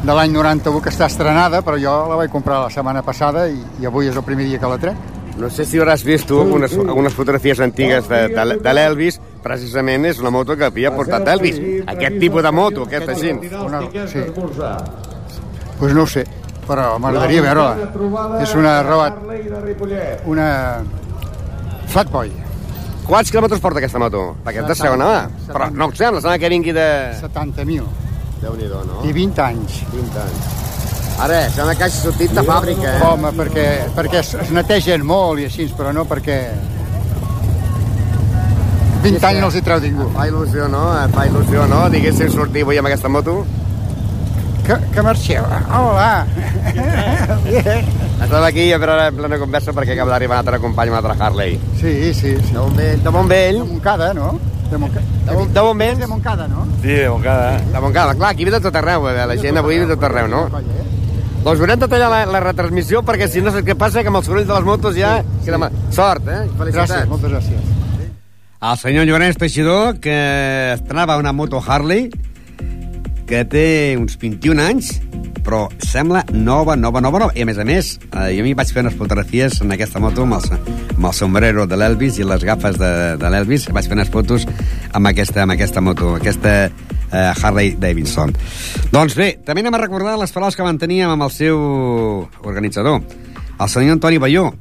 de 0.03 0.11
l'any 0.11 0.34
91 0.36 0.82
que 0.84 0.91
està 0.91 1.07
estrenada, 1.07 1.61
però 1.64 1.78
jo 1.80 1.93
la 2.09 2.18
vaig 2.20 2.32
comprar 2.34 2.66
la 2.66 2.72
setmana 2.74 3.03
passada 3.07 3.45
i, 3.47 3.61
i 3.80 3.88
avui 3.88 4.09
és 4.11 4.18
el 4.20 4.26
primer 4.28 4.49
dia 4.49 4.59
que 4.59 4.68
la 4.68 4.80
trec. 4.82 4.97
No 5.39 5.47
sé 5.49 5.64
si 5.66 5.80
hauràs 5.80 6.03
vist 6.05 6.28
tu 6.30 6.41
algunes, 6.43 6.76
algunes 6.78 7.16
fotografies 7.16 7.61
antigues 7.64 8.09
de, 8.11 8.28
de, 8.36 8.57
de 8.61 8.74
l'Elvis, 8.76 9.22
precisament 9.41 10.05
és 10.11 10.20
una 10.22 10.34
moto 10.36 10.57
que 10.59 10.68
havia 10.68 10.91
portat 10.93 11.32
Elvis. 11.32 11.57
Aquest 11.95 12.20
tipus 12.20 12.43
de 12.43 12.51
moto, 12.51 12.84
aquesta 12.86 13.16
gent. 13.18 13.41
Una, 13.64 13.82
sí. 14.11 14.28
Pues 15.80 15.95
no 15.95 16.03
ho 16.03 16.07
sé, 16.11 16.28
però 16.68 16.97
m'agradaria 16.99 17.47
veure-la. 17.47 18.41
És 18.43 18.53
una 18.59 18.82
Road... 18.84 19.24
Una... 20.30 20.49
Flatboy. 21.88 22.32
Quants 23.04 23.32
quilòmetres 23.34 23.60
porta 23.64 23.82
aquesta 23.82 23.99
moto? 23.99 24.24
Perquè 24.45 24.62
és 24.64 24.68
de 24.70 24.76
segona 24.80 25.08
mà. 25.10 25.22
Però 25.49 25.70
no 25.76 25.89
ho 25.89 25.95
sembla, 25.95 26.22
sembla 26.24 26.38
que 26.39 26.51
vingui 26.54 26.74
de... 26.76 26.86
70.000. 27.20 27.88
Déu-n'hi-do, 28.43 28.84
no? 28.88 29.01
I 29.08 29.12
20 29.16 29.41
anys. 29.43 29.82
20 29.91 30.22
anys. 30.24 30.45
Ara, 31.24 31.41
sembla 31.54 31.76
que 31.78 31.86
hagi 31.88 31.99
sortit 31.99 32.32
de 32.36 32.43
fàbrica, 32.47 32.93
eh? 32.95 33.01
Home, 33.08 33.34
perquè, 33.38 33.66
perquè 33.97 34.22
es, 34.24 34.32
es 34.45 34.54
netegen 34.56 35.04
molt 35.08 35.43
i 35.43 35.49
així, 35.49 35.68
però 35.78 35.91
no 35.95 36.08
perquè... 36.10 36.39
20 39.04 39.28
anys 39.28 39.43
no 39.43 39.49
els 39.49 39.60
hi 39.60 39.64
treu 39.68 39.84
ningú. 39.84 40.08
Fa 40.16 40.30
il·lusió, 40.30 40.70
no? 40.72 40.86
Fa 41.12 41.28
il·lusió, 41.28 41.68
no? 41.68 41.84
Diguéssim 41.91 42.32
sortir 42.32 42.64
avui 42.64 42.80
amb 42.80 42.88
aquesta 42.88 43.12
moto. 43.12 43.41
Que, 44.64 44.78
que 44.93 45.01
marxeu? 45.03 45.43
Hola! 45.68 46.26
Estava 48.24 48.47
aquí 48.47 48.72
a 48.72 48.78
veure 48.80 49.09
en 49.09 49.18
plena 49.18 49.39
conversa 49.41 49.74
perquè 49.76 49.97
acaba 49.97 50.14
d'arribar 50.14 50.38
un 50.38 50.45
altre 50.45 50.59
company, 50.64 50.91
un 50.93 50.95
altre 51.01 51.18
Harley. 51.20 51.57
Sí, 51.82 52.14
sí, 52.14 52.32
sí. 52.38 52.53
De 52.53 52.59
Montbell. 52.59 53.03
De 53.03 53.11
Montbell. 53.11 53.59
De 53.59 53.66
Montcada, 53.74 54.14
no? 54.14 54.39
De, 54.72 54.78
Monca... 54.80 55.01
de, 55.01 55.36
de 55.36 55.61
Montbell. 55.68 55.99
De 55.99 56.07
Montcada, 56.07 56.47
no? 56.47 56.66
Sí, 56.82 56.95
de 56.95 57.09
Montcada. 57.09 57.59
De 57.59 57.80
Montcada, 57.80 58.16
clar, 58.16 58.32
aquí 58.32 58.45
ve 58.45 58.55
de 58.55 58.61
tot 58.64 58.80
arreu, 58.80 59.09
eh? 59.11 59.28
la 59.28 59.36
gent 59.36 59.59
avui 59.59 59.84
ve 59.84 59.86
de 59.86 59.97
tot 59.97 60.07
arreu, 60.07 60.32
no? 60.32 60.47
Doncs 61.43 61.59
haurem 61.59 61.80
de 61.84 61.88
tallar 61.91 62.07
la, 62.07 62.24
la 62.24 62.39
retransmissió 62.39 63.03
perquè 63.03 63.28
si 63.28 63.43
no 63.43 63.51
saps 63.51 63.68
què 63.68 63.76
passa, 63.76 63.99
que 63.99 64.07
amb 64.07 64.22
els 64.22 64.32
sorolls 64.32 64.47
de 64.47 64.55
les 64.55 64.64
motos 64.64 64.95
ja... 64.95 65.18
Sí, 65.43 65.51
sí. 65.51 65.72
Sort, 65.91 66.30
eh? 66.32 66.45
Felicitats. 66.55 66.93
Gràcies, 66.93 67.09
moltes 67.11 67.36
gràcies. 67.36 67.82
El 68.64 68.78
senyor 68.80 69.09
Llorenç 69.09 69.36
Teixidor, 69.36 69.97
que 69.99 70.16
estrenava 70.78 71.20
una 71.20 71.34
moto 71.36 71.59
Harley, 71.59 72.07
que 73.28 73.43
té 73.49 73.65
uns 73.99 74.17
21 74.19 74.61
anys, 74.63 74.93
però 75.43 75.65
sembla 75.84 76.24
nova, 76.32 76.76
nova, 76.80 77.01
nova, 77.03 77.19
nova. 77.19 77.32
I 77.36 77.43
a 77.43 77.47
més 77.47 77.59
a 77.59 77.65
més, 77.67 77.97
eh, 78.11 78.32
jo 78.38 78.45
m'hi 78.45 78.55
vaig 78.57 78.71
fer 78.74 78.84
unes 78.84 78.95
fotografies 78.99 79.59
en 79.61 79.76
aquesta 79.76 80.01
moto 80.03 80.24
amb 80.24 80.38
el, 80.39 80.47
amb 80.95 81.07
el 81.09 81.13
sombrero 81.17 81.67
de 81.67 81.80
l'Elvis 81.80 82.19
i 82.19 82.28
les 82.28 82.43
gafes 82.47 82.80
de, 82.80 82.91
de 83.19 83.32
l'Elvis. 83.34 83.67
Vaig 83.76 83.88
fer 83.89 83.97
unes 83.99 84.11
fotos 84.13 84.47
amb 84.93 85.11
aquesta, 85.11 85.43
amb 85.43 85.55
aquesta 85.55 85.84
moto, 85.84 86.15
aquesta 86.17 86.55
eh, 87.13 87.34
Harley 87.41 87.76
Davidson. 87.80 88.34
Doncs 88.91 89.17
bé, 89.19 89.34
també 89.45 89.63
anem 89.63 89.78
a 89.78 89.84
recordar 89.84 90.17
les 90.19 90.34
paraules 90.34 90.57
que 90.57 90.67
manteníem 90.67 91.13
amb 91.13 91.28
el 91.28 91.34
seu 91.34 91.59
organitzador, 92.43 93.01
el 93.59 93.69
senyor 93.69 93.99
Antoni 93.99 94.19
Balló, 94.21 94.51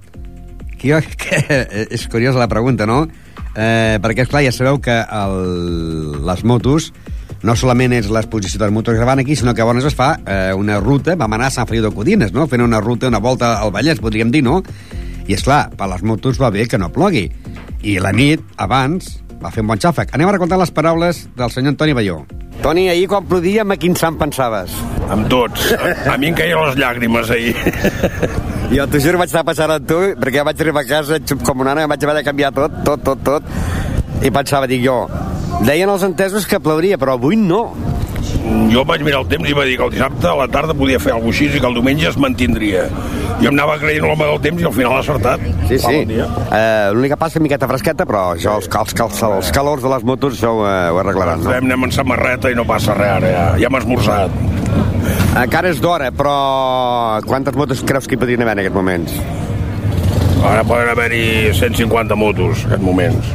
que, 0.76 0.90
jo, 0.90 1.00
que 1.18 1.62
és 1.96 2.08
curiosa 2.10 2.42
la 2.42 2.50
pregunta, 2.50 2.86
no? 2.86 3.06
Eh, 3.52 3.98
perquè, 4.02 4.24
esclar, 4.24 4.44
ja 4.46 4.52
sabeu 4.54 4.80
que 4.80 4.94
el, 4.96 6.22
les 6.26 6.44
motos 6.48 6.92
no 7.42 7.56
solament 7.58 7.94
és 7.96 8.08
l'exposició 8.12 8.60
de 8.60 8.68
les 8.68 8.74
motos 8.74 8.98
que 8.98 9.06
van 9.06 9.22
aquí, 9.22 9.36
sinó 9.36 9.54
que 9.54 9.62
llavors 9.62 9.88
es 9.88 9.96
fa 9.98 10.14
eh, 10.22 10.52
una 10.54 10.78
ruta, 10.80 11.16
vam 11.18 11.34
anar 11.34 11.50
a 11.50 11.54
Sant 11.54 11.68
Feliu 11.70 11.82
de 11.84 11.90
Codines, 11.94 12.32
no? 12.32 12.46
fent 12.50 12.62
una 12.62 12.80
ruta, 12.80 13.10
una 13.10 13.22
volta 13.22 13.56
al 13.60 13.72
Vallès, 13.74 14.00
podríem 14.02 14.30
dir, 14.30 14.44
no? 14.46 14.60
I, 15.26 15.34
és 15.34 15.42
clar, 15.46 15.66
per 15.78 15.88
les 15.90 16.02
motos 16.06 16.38
va 16.42 16.50
bé 16.54 16.66
que 16.70 16.78
no 16.78 16.90
plogui. 16.94 17.28
I 17.82 17.98
la 18.02 18.12
nit, 18.14 18.42
abans, 18.62 19.18
va 19.42 19.50
fer 19.50 19.62
un 19.64 19.72
bon 19.72 19.82
xàfec. 19.82 20.14
Anem 20.14 20.30
a 20.30 20.36
recordar 20.38 20.58
les 20.60 20.70
paraules 20.74 21.26
del 21.38 21.50
senyor 21.54 21.74
Antoni 21.74 21.94
Balló. 21.98 22.22
Toni, 22.62 22.86
ahir 22.92 23.08
quan 23.10 23.26
plodia, 23.26 23.64
amb 23.64 23.74
quin 23.80 23.96
sant 23.98 24.18
pensaves? 24.20 24.74
Amb 25.10 25.26
tots. 25.30 25.72
A, 25.74 26.14
a 26.14 26.18
mi 26.20 26.30
em 26.30 26.36
caien 26.38 26.60
les 26.62 26.78
llàgrimes 26.78 27.30
ahir. 27.34 27.56
Jo 28.72 28.86
t'ho 28.88 29.00
juro, 29.02 29.18
vaig 29.20 29.32
estar 29.32 29.42
passant 29.44 29.74
amb 29.74 29.88
tu, 29.88 29.98
perquè 30.20 30.38
ja 30.38 30.46
vaig 30.46 30.62
arribar 30.62 30.84
a 30.86 30.88
casa 30.88 31.18
com 31.42 31.64
una 31.64 31.74
nana, 31.74 31.90
vaig 31.90 32.06
haver 32.06 32.20
de 32.20 32.24
canviar 32.28 32.52
tot, 32.56 32.78
tot, 32.86 33.02
tot, 33.04 33.26
tot. 33.26 33.50
I 34.22 34.30
pensava, 34.30 34.68
dic 34.70 34.84
jo, 34.84 35.00
deien 35.66 35.90
els 35.92 36.04
entesos 36.06 36.46
que 36.48 36.60
plouria, 36.60 36.98
però 36.98 37.18
avui 37.18 37.36
no. 37.36 37.64
Jo 38.72 38.82
vaig 38.88 39.02
mirar 39.04 39.22
el 39.22 39.28
temps 39.30 39.48
i 39.48 39.54
va 39.54 39.64
dir 39.68 39.76
que 39.78 39.84
el 39.86 39.92
dissabte 39.92 40.26
a 40.28 40.34
la 40.38 40.48
tarda 40.50 40.74
podia 40.74 40.98
fer 41.02 41.12
alguna 41.12 41.30
cosa 41.30 41.44
així 41.44 41.58
i 41.58 41.60
que 41.62 41.68
el 41.68 41.76
diumenge 41.78 42.08
es 42.10 42.16
mantindria. 42.20 42.86
Jo 43.42 43.50
em 43.50 43.54
anava 43.54 43.76
creient 43.80 44.06
l'home 44.06 44.26
del 44.28 44.40
temps 44.44 44.62
i 44.62 44.66
al 44.68 44.74
final 44.76 44.96
ha 44.96 45.02
acertat. 45.02 45.44
Sí, 45.68 45.78
sí. 45.82 45.92
Bon. 46.08 46.24
Uh, 46.46 46.92
L'única 46.96 47.18
passa 47.20 47.38
és 47.38 47.44
miqueta 47.44 47.68
fresqueta, 47.70 48.06
però 48.08 48.24
això, 48.36 48.56
els, 48.60 48.70
els, 48.70 48.96
els, 49.06 49.22
els 49.28 49.52
calors 49.54 49.84
de 49.84 49.92
les 49.92 50.06
motos, 50.06 50.38
això 50.38 50.54
uh, 50.60 50.72
ho 50.94 51.02
arreglaran, 51.02 51.44
no? 51.44 51.54
Anem 51.54 51.88
en 51.88 51.94
samarreta 51.94 52.50
i 52.52 52.58
no 52.58 52.66
passa 52.68 52.96
res 52.98 53.14
ara, 53.18 53.30
ja, 53.34 53.46
ja 53.62 53.70
hem 53.70 53.78
esmorzat. 53.82 54.42
Encara 55.42 55.72
és 55.72 55.80
d'hora, 55.82 56.10
però 56.14 56.36
quantes 57.26 57.56
motos 57.58 57.82
creus 57.86 58.08
que 58.08 58.18
hi 58.18 58.22
podrien 58.22 58.44
haver 58.44 58.58
en 58.58 58.64
aquests 58.64 58.78
moments? 58.78 59.16
Ara 60.42 60.64
poden 60.66 60.90
haver-hi 60.90 61.24
150 61.54 62.18
motos, 62.18 62.66
en 62.66 62.72
aquests 62.72 62.84
moments. 62.84 63.32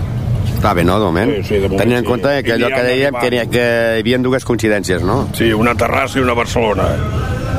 Està 0.58 0.74
bé, 0.74 0.84
no, 0.84 0.98
de 0.98 1.06
moment? 1.06 1.32
Sí, 1.38 1.44
sí, 1.46 1.58
de 1.62 1.68
moment 1.70 1.84
Tenint 1.84 2.00
en 2.00 2.04
sí. 2.04 2.10
compte 2.10 2.32
que 2.44 2.56
allò 2.56 2.70
que 2.74 2.84
dèiem, 2.84 3.18
que, 3.22 3.30
que 3.54 3.66
hi 4.00 4.02
havia 4.02 4.18
dues 4.26 4.46
coincidències, 4.48 5.04
no? 5.06 5.28
Sí, 5.38 5.52
una 5.54 5.76
Terrassa 5.78 6.18
i 6.18 6.24
una 6.26 6.34
Barcelona. 6.38 6.88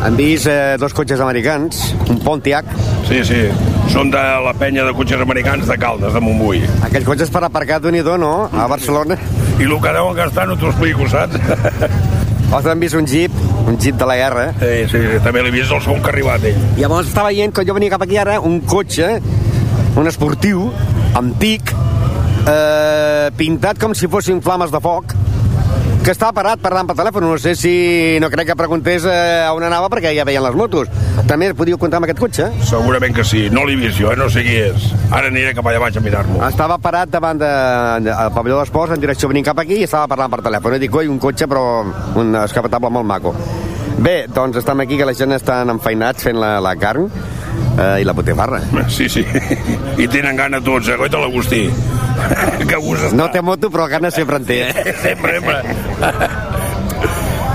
Han 0.03 0.17
vist 0.19 0.47
eh, 0.51 0.77
dos 0.79 0.95
cotxes 0.95 1.23
americans, 1.23 1.93
un 2.11 2.19
Pontiac. 2.23 2.67
Sí, 3.07 3.23
sí. 3.27 3.45
Són 3.91 4.11
de 4.13 4.21
la 4.45 4.53
penya 4.59 4.85
de 4.87 4.93
cotxes 4.99 5.23
americans 5.23 5.71
de 5.71 5.79
Caldes, 5.79 6.13
de 6.15 6.23
Montbui. 6.23 6.65
Aquells 6.87 7.07
cotxes 7.07 7.31
per 7.35 7.43
aparcar 7.47 7.79
d'un 7.83 7.97
i 7.99 8.03
do, 8.07 8.19
no? 8.19 8.33
A 8.51 8.67
Barcelona. 8.71 9.17
I 9.59 9.67
el 9.67 9.75
que 9.83 9.95
deuen 9.95 10.19
gastar 10.19 10.47
no 10.51 10.59
t'ho 10.59 10.71
explico, 10.75 11.07
saps? 11.11 11.39
Els 12.49 12.65
han 12.65 12.81
vist 12.81 12.97
un 12.97 13.07
jeep, 13.07 13.35
un 13.69 13.77
jeep 13.77 13.99
de 14.01 14.07
la 14.09 14.17
guerra. 14.17 14.47
Sí, 14.59 14.87
sí, 14.91 15.01
també 15.25 15.43
l'he 15.45 15.53
vist 15.53 15.71
el 15.75 15.83
segon 15.85 16.01
que 16.01 16.09
ha 16.09 16.15
arribat, 16.15 16.47
ell. 16.49 16.63
Llavors 16.79 17.11
estava 17.11 17.29
veient, 17.29 17.53
quan 17.55 17.67
jo 17.69 17.75
venia 17.77 17.93
cap 17.93 18.03
aquí 18.07 18.17
ara, 18.17 18.39
un 18.41 18.63
cotxe, 18.65 19.19
un 20.01 20.09
esportiu, 20.09 20.71
antic, 21.19 21.75
eh, 22.49 23.31
pintat 23.37 23.81
com 23.81 23.95
si 23.95 24.09
fossin 24.11 24.41
flames 24.45 24.73
de 24.73 24.81
foc, 24.83 25.15
que 26.09 26.15
estava 26.15 26.33
parat 26.33 26.61
parlant 26.63 26.89
per 26.89 26.97
telèfon. 26.97 27.27
No 27.29 27.37
sé 27.37 27.55
si... 27.59 27.73
No 28.23 28.31
crec 28.33 28.49
que 28.49 28.57
preguntés 28.57 29.05
eh, 29.05 29.45
a 29.45 29.51
on 29.53 29.67
anava 29.67 29.91
perquè 29.93 30.15
ja 30.17 30.25
veien 30.25 30.45
les 30.45 30.57
motos. 30.57 30.89
També 31.29 31.51
podíeu 31.59 31.77
comptar 31.81 32.01
amb 32.01 32.09
aquest 32.09 32.23
cotxe? 32.23 32.47
Segurament 32.65 33.13
que 33.17 33.27
sí. 33.29 33.43
No 33.53 33.67
l'he 33.69 33.77
vist 33.77 34.01
jo, 34.01 34.13
eh? 34.13 34.17
no 34.17 34.31
sé 34.33 34.45
qui 34.47 34.57
és. 34.63 34.89
Ara 35.11 35.29
aniré 35.29 35.53
cap 35.59 35.69
allà 35.69 35.83
baix 35.83 35.99
a 36.01 36.05
mirar-m'ho. 36.05 36.41
Estava 36.49 36.79
parat 36.81 37.13
davant 37.13 37.41
de, 37.43 37.51
de, 38.07 38.15
al 38.15 38.33
pavelló 38.33 38.63
d'esports 38.63 38.97
en 38.97 39.05
direcció 39.05 39.29
venint 39.29 39.51
cap 39.51 39.61
aquí 39.61 39.83
i 39.83 39.89
estava 39.89 40.09
parlant 40.09 40.33
per 40.33 40.41
telèfon. 40.47 40.79
I 40.79 40.85
dic, 40.87 40.97
oi, 40.97 41.11
un 41.13 41.21
cotxe 41.21 41.51
però 41.51 41.65
un 42.23 42.39
escapatable 42.47 42.95
molt 42.95 43.13
maco. 43.13 43.35
Bé, 43.99 44.29
doncs 44.31 44.61
estem 44.61 44.81
aquí 44.87 44.97
que 44.97 45.07
la 45.09 45.17
gent 45.19 45.35
estan 45.35 45.75
enfeinats 45.75 46.25
fent 46.25 46.39
la, 46.39 46.57
la 46.63 46.77
carn 46.79 47.11
eh, 47.79 48.01
i 48.03 48.05
la 48.05 48.13
botifarra. 48.13 48.61
Sí, 48.91 49.09
sí. 49.09 49.25
I 49.99 50.09
tenen 50.11 50.37
gana 50.37 50.61
tots, 50.65 50.91
eh? 50.91 50.99
Coita 50.99 51.23
l'Agustí. 51.23 51.65
que 52.69 52.79
gust 52.83 53.09
està. 53.09 53.17
No 53.19 53.29
té 53.33 53.43
moto, 53.45 53.71
però 53.73 53.89
gana 53.91 54.11
sempre 54.15 54.41
en 54.41 54.49
té. 54.49 54.61
Eh? 54.69 54.95
sempre, 55.03 55.39
sempre. 55.39 55.63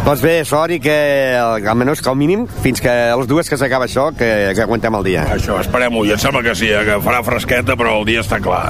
doncs 0.08 0.24
bé, 0.24 0.34
sort 0.48 0.76
i 0.76 0.80
que 0.84 0.98
almenys 1.38 2.04
que 2.04 2.12
al 2.12 2.20
mínim, 2.20 2.46
fins 2.64 2.84
que 2.84 2.92
a 2.92 3.18
les 3.20 3.30
dues 3.30 3.50
que 3.50 3.60
s'acaba 3.60 3.88
això, 3.90 4.10
que, 4.18 4.30
que 4.56 4.66
aguantem 4.66 5.00
el 5.00 5.08
dia. 5.12 5.28
Això, 5.36 5.60
esperem-ho. 5.64 6.06
I 6.08 6.16
em 6.16 6.22
sembla 6.22 6.44
que 6.46 6.56
sí, 6.58 6.72
eh? 6.72 6.84
que 6.88 7.00
farà 7.04 7.24
fresqueta, 7.26 7.78
però 7.80 8.00
el 8.02 8.08
dia 8.10 8.24
està 8.26 8.42
clar. 8.44 8.66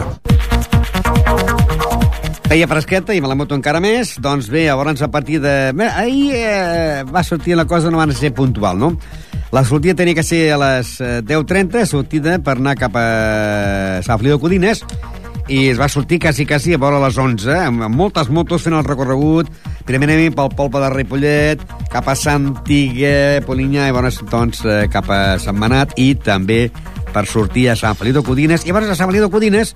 Feia 2.53 2.67
fresqueta 2.69 3.15
i 3.15 3.21
me 3.23 3.29
la 3.31 3.37
moto 3.37 3.57
encara 3.57 3.79
més. 3.81 4.17
Doncs 4.21 4.49
bé, 4.53 4.67
llavors 4.67 5.01
a 5.01 5.09
partir 5.09 5.39
de... 5.41 5.71
Bé, 5.73 5.87
ahir 5.89 6.35
eh, 6.37 7.03
va 7.09 7.23
sortir 7.25 7.57
la 7.57 7.65
cosa, 7.65 7.89
no 7.89 7.97
va 7.97 8.05
ser 8.13 8.33
puntual, 8.35 8.77
no? 8.77 8.91
La 9.53 9.61
sortida 9.63 9.93
tenia 9.93 10.15
que 10.17 10.23
ser 10.25 10.47
a 10.49 10.55
les 10.57 10.95
eh, 10.97 11.21
10.30, 11.21 11.83
sortida 11.85 12.39
per 12.41 12.55
anar 12.57 12.73
cap 12.73 12.95
a 12.97 13.03
Sant 14.01 14.17
Feliu 14.17 14.33
de 14.33 14.41
Codines, 14.41 14.81
i 15.45 15.67
es 15.69 15.77
va 15.77 15.85
sortir 15.93 16.17
quasi, 16.23 16.47
quasi 16.49 16.73
a 16.73 16.79
vora 16.81 16.97
les 17.03 17.19
11, 17.21 17.51
amb, 17.67 17.83
moltes 17.93 18.31
motos 18.33 18.65
fent 18.65 18.73
el 18.73 18.87
recorregut, 18.87 19.51
primerament 19.85 20.33
pel 20.33 20.49
Polpa 20.57 20.81
de 20.81 20.89
Ripollet, 20.95 21.61
cap 21.93 22.09
a 22.09 22.17
Santiga, 22.17 23.43
Polinyà, 23.45 23.85
i 23.85 23.93
llavors 23.93 24.23
doncs, 24.31 24.63
eh, 24.65 24.87
cap 24.89 25.13
a 25.13 25.37
Sant 25.37 25.61
Manat, 25.61 25.93
i 26.01 26.15
també 26.17 26.63
per 27.13 27.27
sortir 27.29 27.67
a 27.69 27.77
Sant 27.77 27.93
Feliu 27.99 28.17
de 28.17 28.25
Codines. 28.25 28.65
I 28.65 28.73
llavors 28.73 28.89
a 28.89 28.97
Sant 28.97 29.13
Feliu 29.13 29.27
de 29.27 29.33
Codines 29.37 29.75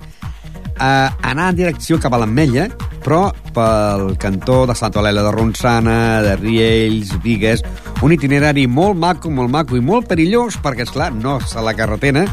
eh, 0.80 1.08
anar 1.22 1.50
en 1.52 1.58
direcció 1.58 1.98
cap 2.00 2.14
a 2.14 2.22
l'Ametlla, 2.22 2.68
però 3.04 3.28
pel 3.54 4.14
cantó 4.20 4.64
de 4.68 4.74
Santa 4.78 5.00
Olela 5.02 5.22
de 5.26 5.32
Ronçana, 5.34 5.98
de 6.22 6.36
Riells, 6.38 7.14
Vigues, 7.22 7.64
un 8.02 8.14
itinerari 8.14 8.66
molt 8.70 8.98
maco, 8.98 9.30
molt 9.30 9.50
maco 9.50 9.76
i 9.78 9.82
molt 9.84 10.08
perillós, 10.10 10.58
perquè, 10.62 10.86
és 10.86 10.94
clar 10.94 11.10
no 11.14 11.38
a 11.38 11.64
la 11.64 11.74
carretera 11.78 12.26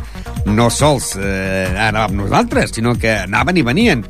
no 0.45 0.69
sols 0.69 1.15
eh, 1.17 1.73
anàvem 1.87 2.21
nosaltres, 2.21 2.75
sinó 2.75 2.95
que 2.99 3.17
anaven 3.25 3.57
i 3.57 3.65
venien. 3.65 4.05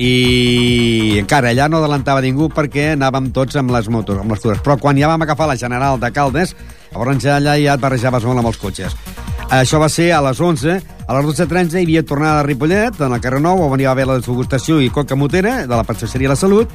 I 0.00 1.18
encara 1.20 1.50
allà 1.50 1.66
no 1.68 1.82
adelantava 1.82 2.22
ningú 2.24 2.48
perquè 2.54 2.94
anàvem 2.94 3.28
tots 3.36 3.58
amb 3.60 3.74
les 3.74 3.90
motos, 3.92 4.16
amb 4.22 4.32
les 4.32 4.40
tures. 4.40 4.62
Però 4.64 4.78
quan 4.80 4.96
ja 4.96 5.10
vam 5.10 5.26
agafar 5.26 5.50
la 5.50 5.58
General 5.60 6.00
de 6.00 6.12
Caldes, 6.16 6.54
llavors 6.94 7.20
ja 7.20 7.36
allà 7.36 7.58
ja 7.60 7.76
et 7.76 7.84
barrejaves 7.84 8.24
molt 8.24 8.40
amb 8.40 8.52
els 8.54 8.62
cotxes. 8.62 8.96
Això 9.50 9.80
va 9.82 9.88
ser 9.90 10.12
a 10.14 10.20
les 10.22 10.38
11. 10.38 10.78
A 11.10 11.14
les 11.16 11.26
12.30 11.26 11.74
hi 11.74 11.82
havia 11.82 12.04
tornada 12.06 12.38
a 12.38 12.46
Ripollet, 12.46 13.00
en 13.02 13.10
el 13.10 13.22
carrer 13.22 13.40
Nou, 13.42 13.58
on 13.64 13.72
venia 13.72 13.88
a 13.90 13.96
haver 13.96 14.06
la 14.06 14.20
degustació 14.22 14.78
i 14.78 14.92
coca 14.94 15.18
motera 15.18 15.64
de 15.66 15.74
la 15.74 15.82
Pastisseria 15.82 16.30
La 16.30 16.38
Salut, 16.38 16.70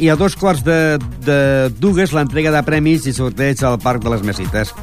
i 0.00 0.10
a 0.12 0.16
dos 0.20 0.36
quarts 0.36 0.60
de, 0.64 0.98
de 1.24 1.38
dues 1.80 2.12
l'entrega 2.12 2.52
de 2.52 2.60
premis 2.64 3.08
i 3.08 3.14
sorteig 3.16 3.64
al 3.64 3.80
Parc 3.80 4.04
de 4.04 4.12
les 4.12 4.24
Mesites. 4.24 4.74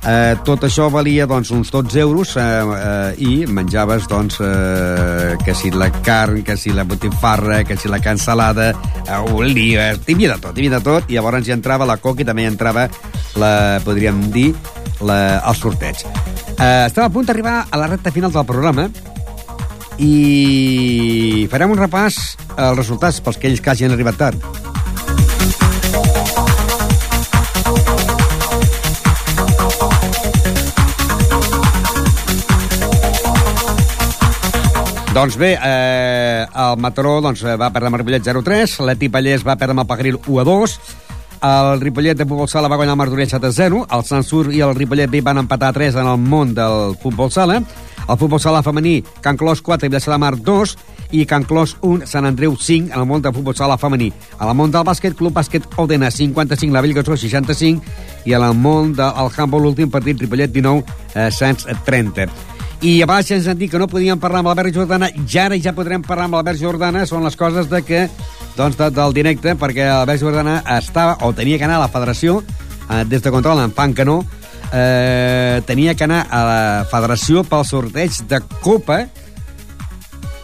Eh, 0.00 0.36
tot 0.46 0.62
això 0.64 0.86
valia 0.88 1.26
doncs, 1.28 1.50
uns 1.52 1.72
12 1.74 1.98
euros 2.00 2.36
eh, 2.38 2.42
eh, 2.42 3.18
i 3.20 3.32
menjaves 3.50 4.06
doncs, 4.08 4.38
eh, 4.40 5.34
que 5.44 5.54
si 5.58 5.72
la 5.74 5.90
carn, 6.06 6.40
que 6.46 6.56
si 6.56 6.70
la 6.72 6.86
botifarra, 6.88 7.64
que 7.68 7.76
si 7.76 7.90
la 7.90 8.00
cansalada, 8.00 8.70
eh, 9.04 9.18
olives, 9.34 10.06
hi 10.06 10.14
havia 10.14 10.36
de 10.36 10.40
tot, 10.46 10.54
hi 10.54 10.68
havia 10.68 10.78
de 10.78 10.84
tot, 10.86 11.10
i 11.10 11.18
llavors 11.18 11.50
hi 11.50 11.56
entrava 11.58 11.88
la 11.88 11.98
coca 11.98 12.22
i 12.22 12.30
també 12.30 12.46
hi 12.46 12.52
entrava, 12.54 12.88
la, 13.42 13.52
podríem 13.84 14.30
dir, 14.30 14.54
la, 15.02 15.42
el 15.44 15.58
sorteig. 15.58 16.06
Eh, 16.60 16.84
estem 16.84 17.06
a 17.06 17.08
punt 17.08 17.24
d'arribar 17.24 17.54
a 17.72 17.78
la 17.80 17.86
recta 17.88 18.10
final 18.12 18.28
del 18.34 18.44
programa 18.44 18.82
i 19.96 21.46
farem 21.48 21.72
un 21.72 21.80
repàs 21.80 22.18
als 22.52 22.76
resultats 22.76 23.22
pels 23.24 23.38
que 23.40 23.48
ells 23.48 23.62
que 23.64 23.70
hagin 23.72 23.94
arribat 23.94 24.18
tard. 24.20 24.36
Doncs 35.16 35.40
bé, 35.40 35.54
eh, 35.56 36.44
el 36.44 36.76
Mataró 36.76 37.22
doncs, 37.24 37.40
va 37.56 37.72
perdre 37.72 37.88
amb 37.88 37.96
el 37.96 38.04
Ripollet 38.04 38.28
0-3, 38.28 38.76
l'Eti 38.84 39.08
Pallés 39.08 39.48
va 39.48 39.56
perdre 39.56 39.72
amb 39.72 39.86
el 39.86 39.88
Pagaril 39.88 40.20
1-2, 40.20 40.76
el 41.42 41.80
Ripollet 41.80 42.18
de 42.18 42.26
Futbol 42.26 42.48
Sala 42.48 42.68
va 42.68 42.76
guanyar 42.76 42.94
el 42.94 43.00
Martorell 43.00 43.28
7-0, 43.28 43.86
el 43.90 44.04
Sansur 44.04 44.52
i 44.52 44.60
el 44.60 44.74
Ripollet 44.74 45.10
B 45.10 45.22
van 45.24 45.40
empatar 45.40 45.72
3 45.76 45.96
en 46.02 46.08
el 46.12 46.18
món 46.18 46.54
del 46.54 46.96
Futbol 47.02 47.30
Sala, 47.32 47.62
el 48.08 48.18
Futbol 48.18 48.40
Sala 48.40 48.62
femení, 48.62 49.02
Can 49.20 49.36
Clos 49.36 49.62
4 49.62 49.86
i 49.86 49.90
Vilassar 49.90 50.14
de 50.14 50.18
Mar 50.18 50.36
2, 50.36 50.76
i 51.12 51.26
Can 51.26 51.44
Clos 51.44 51.76
1, 51.80 52.06
Sant 52.06 52.26
Andreu 52.26 52.56
5 52.56 52.92
en 52.92 53.00
el 53.00 53.06
món 53.06 53.22
del 53.22 53.34
futbol 53.34 53.56
sala 53.56 53.78
femení. 53.78 54.12
A 54.38 54.46
la 54.46 54.54
món 54.54 54.70
del 54.70 54.86
bàsquet, 54.86 55.16
Club 55.18 55.34
Bàsquet 55.34 55.66
Odena 55.76 56.10
55, 56.10 56.72
la 56.74 56.82
Bellgasó 56.84 57.16
65 57.16 57.82
i 58.26 58.34
a 58.34 58.38
la 58.42 58.52
món 58.52 58.94
del 58.94 59.34
handball, 59.36 59.66
l'últim 59.66 59.90
partit, 59.90 60.20
Ripollet 60.20 60.52
19, 60.52 60.84
eh, 61.14 61.30
Sants 61.30 61.66
30. 61.86 62.28
I 62.80 63.02
abans 63.04 63.28
ens 63.34 63.44
han 63.44 63.58
dit 63.60 63.68
que 63.68 63.78
no 63.78 63.90
podíem 63.92 64.16
parlar 64.16 64.40
amb 64.40 64.48
l'Albert 64.48 64.72
Jordana, 64.72 65.10
ja 65.28 65.42
ara 65.50 65.56
ja 65.60 65.74
podrem 65.76 66.00
parlar 66.00 66.30
amb 66.30 66.38
l'Albert 66.38 66.56
Jordana, 66.62 67.02
són 67.04 67.26
les 67.26 67.34
coses 67.36 67.66
de 67.68 67.82
que, 67.84 68.06
doncs, 68.56 68.78
de, 68.78 68.86
del 68.96 69.12
directe, 69.12 69.52
perquè 69.60 69.84
l'Albert 69.84 70.22
Jordana 70.22 70.54
estava, 70.78 71.18
o 71.28 71.34
tenia 71.36 71.58
que 71.60 71.66
anar 71.68 71.76
a 71.76 71.82
la 71.82 71.90
federació, 71.92 72.38
eh, 72.88 73.02
des 73.04 73.20
de 73.20 73.32
control 73.34 73.60
en 73.60 73.74
fan 73.76 73.92
que 73.92 74.06
no, 74.08 74.22
eh, 74.72 75.60
tenia 75.68 75.92
que 75.94 76.08
anar 76.08 76.22
a 76.30 76.40
la 76.48 76.62
federació 76.88 77.44
pel 77.44 77.66
sorteig 77.68 78.16
de 78.32 78.40
Copa, 78.64 79.02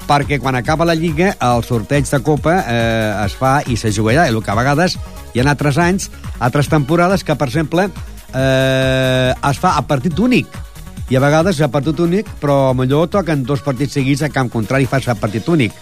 perquè 0.05 0.37
quan 0.37 0.61
acaba 0.61 0.85
la 0.85 0.95
Lliga 0.95 1.33
el 1.41 1.65
sorteig 1.65 2.05
de 2.05 2.21
Copa 2.21 2.59
eh, 2.69 3.25
es 3.25 3.41
fa 3.41 3.63
i 3.65 3.81
se 3.81 3.95
juga 3.97 4.13
allà, 4.13 4.29
el 4.29 4.43
que 4.45 4.53
a 4.53 4.61
vegades 4.61 5.01
hi 5.33 5.41
ha 5.41 5.49
altres 5.57 5.81
anys, 5.81 6.11
altres 6.37 6.69
temporades 6.69 7.25
que, 7.25 7.33
per 7.33 7.49
exemple, 7.49 7.89
eh, 8.37 9.33
es 9.33 9.65
fa 9.65 9.79
a 9.81 9.89
partit 9.89 10.21
únic 10.21 10.66
i 11.09 11.17
a 11.17 11.23
vegades 11.23 11.61
a 11.63 11.71
partit 11.71 12.01
únic, 12.03 12.29
però 12.41 12.75
millor 12.75 13.09
toquen 13.13 13.45
dos 13.47 13.63
partits 13.63 13.95
seguits 13.95 14.25
a 14.27 14.31
camp 14.35 14.51
contrari 14.51 14.89
fas 14.91 15.07
a 15.09 15.15
partit 15.15 15.47
únic. 15.49 15.75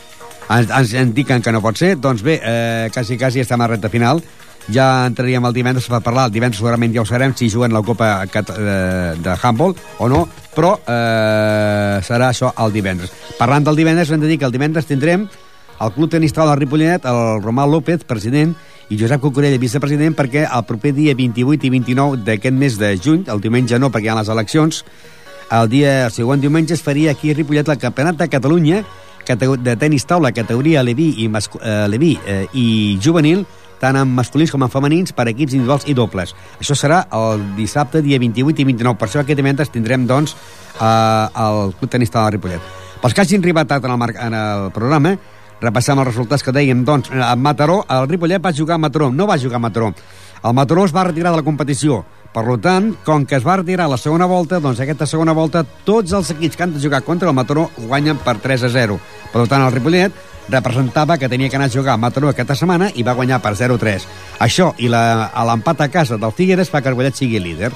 Ens, 0.52 0.68
ens 0.68 0.92
indiquen 1.00 1.40
que 1.40 1.52
no 1.52 1.62
pot 1.64 1.80
ser, 1.80 1.94
doncs 1.96 2.22
bé, 2.22 2.40
eh, 2.44 2.90
quasi, 2.92 3.16
quasi 3.16 3.40
estem 3.40 3.60
a 3.60 3.64
la 3.64 3.70
recta 3.72 3.88
final, 3.88 4.20
ja 4.68 5.06
entraríem 5.08 5.44
el 5.44 5.54
divendres 5.56 5.88
per 5.88 6.02
parlar, 6.04 6.26
el 6.28 6.34
divendres 6.34 6.60
segurament 6.60 6.92
ja 6.92 7.02
ho 7.02 7.08
sabem 7.08 7.32
si 7.36 7.48
juguen 7.52 7.72
la 7.72 7.82
Copa 7.84 8.10
eh, 8.24 9.14
de 9.20 9.38
Handball 9.40 9.74
o 9.98 10.08
no, 10.08 10.26
però 10.54 10.74
eh, 10.84 12.04
serà 12.04 12.28
això 12.28 12.52
el 12.60 12.76
divendres. 12.76 13.12
Parlant 13.38 13.64
del 13.64 13.80
divendres, 13.80 14.12
hem 14.12 14.20
de 14.20 14.28
dir 14.28 14.38
que 14.38 14.48
el 14.48 14.52
divendres 14.52 14.88
tindrem 14.88 15.28
el 15.80 15.92
Club 15.92 16.10
Tenis 16.10 16.32
de 16.32 16.54
Ripollet, 16.56 17.04
el 17.04 17.42
Romà 17.42 17.66
López, 17.66 18.04
president, 18.04 18.54
i 18.90 18.98
Josep 19.00 19.20
Cucurella, 19.20 19.58
vicepresident, 19.58 20.14
perquè 20.14 20.44
el 20.44 20.64
proper 20.68 20.92
dia 20.94 21.14
28 21.16 21.66
i 21.66 21.70
29 21.72 22.22
d'aquest 22.26 22.56
mes 22.56 22.76
de 22.78 22.92
juny, 23.00 23.24
el 23.32 23.40
diumenge 23.40 23.78
no, 23.80 23.90
perquè 23.90 24.10
hi 24.10 24.12
ha 24.12 24.18
les 24.20 24.30
eleccions, 24.32 24.84
el 25.62 25.68
dia 25.70 26.04
el 26.06 26.12
següent 26.12 26.42
diumenge 26.42 26.74
es 26.74 26.82
faria 26.82 27.12
aquí 27.12 27.30
a 27.30 27.34
Ripollet 27.34 27.68
el 27.68 27.78
Campionat 27.78 28.18
de 28.18 28.28
Catalunya 28.28 28.84
de 29.24 29.76
tenis 29.80 30.04
taula, 30.04 30.32
categoria 30.32 30.82
Leví 30.82 31.14
i, 31.22 31.28
mascu 31.28 31.58
eh, 31.62 31.86
Leví, 31.88 32.18
eh, 32.26 32.46
i 32.52 32.98
juvenil, 33.02 33.46
tant 33.80 33.96
en 33.96 34.10
masculins 34.12 34.50
com 34.52 34.62
en 34.62 34.68
femenins, 34.68 35.14
per 35.16 35.28
equips 35.30 35.54
individuals 35.54 35.86
i 35.88 35.94
dobles. 35.96 36.34
Això 36.60 36.76
serà 36.76 37.06
el 37.12 37.40
dissabte, 37.56 38.02
dia 38.04 38.18
28 38.20 38.60
i 38.60 38.66
29. 38.68 38.98
Per 39.00 39.08
això 39.08 39.22
aquest 39.22 39.40
divendres 39.40 39.72
tindrem, 39.72 40.04
doncs, 40.06 40.36
eh, 40.76 41.44
el 41.46 41.72
Club 41.78 41.90
Tenis 41.90 42.12
Taula 42.12 42.30
de 42.30 42.36
Ripollet. 42.36 42.74
Pels 43.00 43.14
que 43.14 43.24
hagin 43.24 43.40
arribat 43.40 43.68
tard 43.68 43.84
en 43.84 43.96
el, 43.96 44.16
en 44.26 44.34
el 44.34 44.70
programa, 44.76 45.14
repassem 45.62 45.98
els 45.98 46.10
resultats 46.10 46.44
que 46.44 46.52
dèiem, 46.52 46.84
doncs, 46.84 47.08
a 47.10 47.34
Mataró, 47.36 47.80
el 47.88 48.08
Ripollet 48.08 48.44
va 48.44 48.52
jugar 48.52 48.76
a 48.76 48.78
Mataró, 48.78 49.10
no 49.10 49.26
va 49.26 49.38
jugar 49.38 49.56
a 49.56 49.64
Mataró. 49.68 49.94
El 50.44 50.52
Mataró 50.52 50.84
es 50.84 50.94
va 50.94 51.04
retirar 51.04 51.32
de 51.32 51.40
la 51.40 51.46
competició. 51.46 52.04
Per 52.34 52.42
tant, 52.58 52.88
com 53.06 53.22
que 53.22 53.36
es 53.38 53.44
va 53.46 53.60
retirar 53.60 53.86
la 53.86 53.96
segona 54.00 54.26
volta, 54.26 54.58
doncs 54.58 54.80
aquesta 54.82 55.06
segona 55.06 55.32
volta 55.32 55.60
tots 55.86 56.10
els 56.18 56.32
equips 56.34 56.56
que 56.58 56.64
han 56.64 56.72
de 56.74 56.80
jugar 56.82 57.04
contra 57.06 57.28
el 57.30 57.36
Mataró 57.36 57.68
guanyen 57.76 58.18
per 58.18 58.40
3 58.42 58.64
a 58.66 58.70
0. 58.74 58.96
Per 59.30 59.44
tant, 59.46 59.62
el 59.62 59.70
Ripollet 59.70 60.16
representava 60.48 61.16
que 61.16 61.28
tenia 61.30 61.48
que 61.48 61.56
anar 61.56 61.68
a 61.70 61.74
jugar 61.76 61.94
a 61.94 61.96
Mataró 61.96 62.32
aquesta 62.32 62.56
setmana 62.58 62.90
i 62.90 63.06
va 63.06 63.14
guanyar 63.14 63.38
per 63.40 63.54
0-3. 63.54 64.08
Això 64.42 64.72
i 64.82 64.90
l'empat 64.90 65.86
a 65.86 65.88
casa 65.94 66.18
del 66.18 66.34
Figueres 66.34 66.74
fa 66.74 66.82
que 66.82 66.90
el 66.90 66.96
Ripollet 66.96 67.22
sigui 67.22 67.38
líder. 67.38 67.70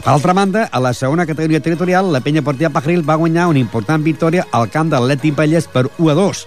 Per 0.00 0.10
altra 0.10 0.34
banda, 0.34 0.66
a 0.72 0.80
la 0.80 0.90
segona 0.92 1.26
categoria 1.28 1.60
territorial, 1.62 2.10
la 2.10 2.22
penya 2.24 2.42
Portia 2.42 2.70
Pajaril 2.74 3.06
va 3.08 3.18
guanyar 3.20 3.46
una 3.46 3.62
important 3.62 4.02
victòria 4.02 4.48
al 4.50 4.70
camp 4.74 4.90
de 4.90 4.98
l'Atleti 4.98 5.30
Pallès 5.30 5.70
per 5.70 5.86
1 5.98 6.10
a 6.10 6.18
2. 6.18 6.46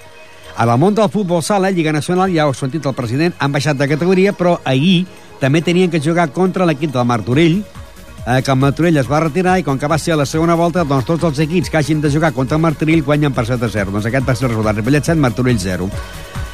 A 0.58 0.66
la 0.66 0.76
món 0.78 0.94
del 0.94 1.10
futbol 1.10 1.42
sala, 1.42 1.72
Lliga 1.72 1.94
Nacional, 1.94 2.34
ja 2.34 2.48
ho 2.50 2.54
sentit 2.54 2.86
el 2.86 2.94
president, 2.98 3.34
han 3.40 3.54
baixat 3.56 3.78
de 3.78 3.88
categoria, 3.88 4.34
però 4.34 4.60
ahir 4.66 5.06
també 5.44 5.60
tenien 5.60 5.92
que 5.92 6.00
jugar 6.00 6.30
contra 6.32 6.64
l'equip 6.64 6.94
del 6.94 7.04
Martorell 7.04 7.58
eh, 7.60 8.42
que 8.42 8.52
el 8.52 8.60
Martorell 8.60 8.98
es 9.02 9.10
va 9.12 9.20
retirar 9.26 9.58
i 9.60 9.66
com 9.68 9.80
que 9.80 9.90
va 9.92 10.00
ser 10.00 10.16
la 10.16 10.28
segona 10.30 10.56
volta, 10.56 10.86
doncs 10.88 11.08
tots 11.10 11.28
els 11.28 11.42
equips 11.44 11.72
que 11.72 11.80
hagin 11.82 12.02
de 12.02 12.12
jugar 12.14 12.32
contra 12.34 12.56
el 12.56 12.64
Martorell 12.64 13.04
guanyen 13.04 13.36
per 13.36 13.46
7 13.50 13.68
a 13.68 13.74
0. 13.74 13.92
Doncs 13.92 14.08
aquest 14.08 14.30
va 14.30 14.36
ser 14.36 14.48
el 14.48 14.54
resultat. 14.54 14.80
Ripollet 14.80 15.10
7, 15.12 15.20
Martorell 15.20 15.60
0. 15.60 15.90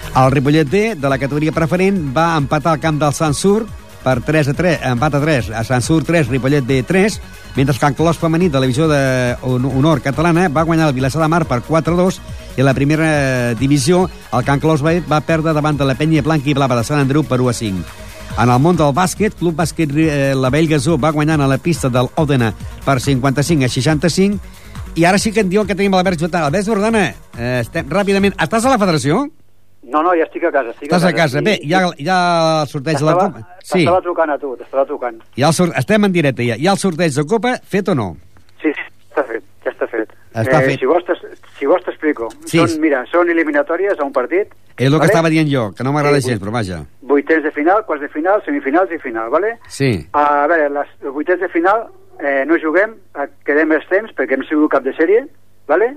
El 0.10 0.32
Ripollet 0.34 0.72
D, 0.72 0.82
de 0.98 1.12
la 1.12 1.20
categoria 1.22 1.54
preferent, 1.54 2.02
va 2.16 2.32
empatar 2.40 2.74
al 2.74 2.82
camp 2.82 2.98
del 3.04 3.14
Sansur 3.14 3.68
per 4.02 4.16
3 4.26 4.50
a 4.50 4.58
3, 4.58 4.82
empat 4.96 5.20
a 5.20 5.22
3, 5.22 5.54
a 5.54 5.64
Sansur 5.68 6.02
3, 6.08 6.34
Ripollet 6.34 6.66
D 6.66 6.82
3, 6.82 7.22
mentre 7.56 7.78
que 7.78 7.86
el 7.86 7.96
Clos 7.96 8.18
femení 8.18 8.50
de 8.50 8.58
la 8.58 8.66
divisió 8.66 8.90
d'honor 8.90 10.02
catalana 10.02 10.50
va 10.50 10.66
guanyar 10.66 10.90
el 10.90 10.98
Vilassar 10.98 11.22
de 11.22 11.30
Mar 11.30 11.44
per 11.46 11.62
4 11.62 11.94
a 11.94 12.02
2 12.02 12.22
i 12.58 12.66
la 12.66 12.74
primera 12.74 13.54
divisió 13.60 14.08
el 14.34 14.46
Can 14.46 14.62
Clos 14.64 14.82
va 14.82 15.22
perdre 15.22 15.54
davant 15.54 15.78
de 15.78 15.86
la 15.86 16.00
penya 16.00 16.26
blanca 16.26 16.50
i 16.50 16.58
blava 16.58 16.80
de 16.80 16.88
Sant 16.88 17.04
Andreu 17.04 17.28
per 17.28 17.42
1 17.44 17.50
a 17.50 17.60
5. 17.62 18.09
En 18.40 18.48
el 18.50 18.60
món 18.64 18.78
del 18.80 18.94
bàsquet, 18.96 19.34
Club 19.36 19.58
Bàsquet 19.60 19.92
eh, 20.00 20.32
la 20.38 20.50
Vell 20.54 20.70
Gasó 20.72 20.96
va 21.02 21.12
guanyant 21.12 21.42
a 21.44 21.48
la 21.52 21.58
pista 21.60 21.90
del 21.92 22.08
Òdena 22.16 22.54
per 22.86 23.00
55 23.04 23.66
a 23.68 23.70
65 23.74 24.40
i 24.96 25.04
ara 25.06 25.20
sí 25.20 25.34
que 25.36 25.44
en 25.44 25.50
diuen 25.52 25.68
que 25.68 25.76
tenim 25.76 25.94
l'Albert 25.94 26.20
Jordana. 26.22 26.48
Albert 26.48 26.66
Jordana, 26.68 27.04
eh, 27.38 27.60
estem 27.62 27.90
ràpidament... 27.92 28.38
Estàs 28.40 28.66
a 28.66 28.72
la 28.72 28.80
federació? 28.80 29.26
No, 29.90 30.02
no, 30.04 30.14
ja 30.16 30.26
estic 30.26 30.44
a 30.48 30.52
casa. 30.54 30.72
Estic 30.74 30.88
Estàs 30.88 31.06
a 31.08 31.12
casa. 31.16 31.40
I- 31.42 31.46
Bé, 31.50 31.58
hi 31.64 31.74
ha, 31.74 31.84
hi 31.98 32.08
ha 32.08 32.20
el 32.64 32.72
sorteig 32.72 33.00
de 33.00 33.08
la 33.08 33.18
Copa. 33.20 33.44
Sí, 33.64 33.82
T'estava 33.82 34.02
trucant 34.08 34.34
a 34.34 34.38
tu, 34.40 34.56
t'estava 34.60 34.86
trucant. 34.88 35.20
ha 35.38 35.48
el 35.52 35.54
sor... 35.60 35.74
estem 35.76 36.08
en 36.08 36.16
directe 36.16 36.48
ja. 36.48 36.56
Ha 36.60 36.74
el 36.76 36.82
sorteig 36.82 37.16
de 37.16 37.26
Copa, 37.28 37.58
fet 37.64 37.92
o 37.92 37.96
no? 37.96 38.10
Sí, 38.64 38.72
sí, 38.72 38.88
està 39.10 39.24
fet, 39.28 39.44
ja 39.66 39.76
està 39.76 39.88
fet. 39.92 40.16
Està 40.40 40.62
fet. 40.64 40.80
Si 40.80 40.86
vols 40.88 41.06
si 41.60 41.68
vols 41.68 41.84
t'explico. 41.84 42.30
Sí. 42.46 42.60
Són, 42.60 42.76
mira, 42.84 43.04
són 43.12 43.30
eliminatòries 43.34 44.00
a 44.00 44.06
un 44.06 44.14
partit. 44.16 44.52
És 44.78 44.88
el 44.88 44.94
que 44.94 45.00
vale? 45.02 45.10
estava 45.12 45.32
dient 45.32 45.50
jo, 45.52 45.70
que 45.76 45.84
no 45.84 45.92
m'agrada 45.92 46.22
Sí, 46.22 46.30
gens, 46.30 46.42
però 46.44 46.54
vaja. 46.56 46.84
Vuitens 47.30 47.44
de 47.46 47.52
final, 47.52 47.86
quarts 47.86 48.02
de 48.02 48.08
final, 48.10 48.42
semifinals 48.44 48.90
i 48.92 48.98
final, 48.98 49.30
vale? 49.30 49.60
Sí. 49.70 49.92
A 50.18 50.48
veure, 50.50 50.66
les, 50.74 50.88
els 51.06 51.14
vuitens 51.14 51.38
de 51.44 51.48
final 51.54 51.84
eh, 52.26 52.42
no 52.50 52.58
juguem, 52.58 52.96
eh, 53.22 53.28
quedem 53.46 53.70
els 53.76 53.86
temps 53.86 54.16
perquè 54.18 54.34
hem 54.34 54.42
sigut 54.48 54.72
cap 54.74 54.82
de 54.82 54.96
sèrie, 54.98 55.28
vale? 55.70 55.92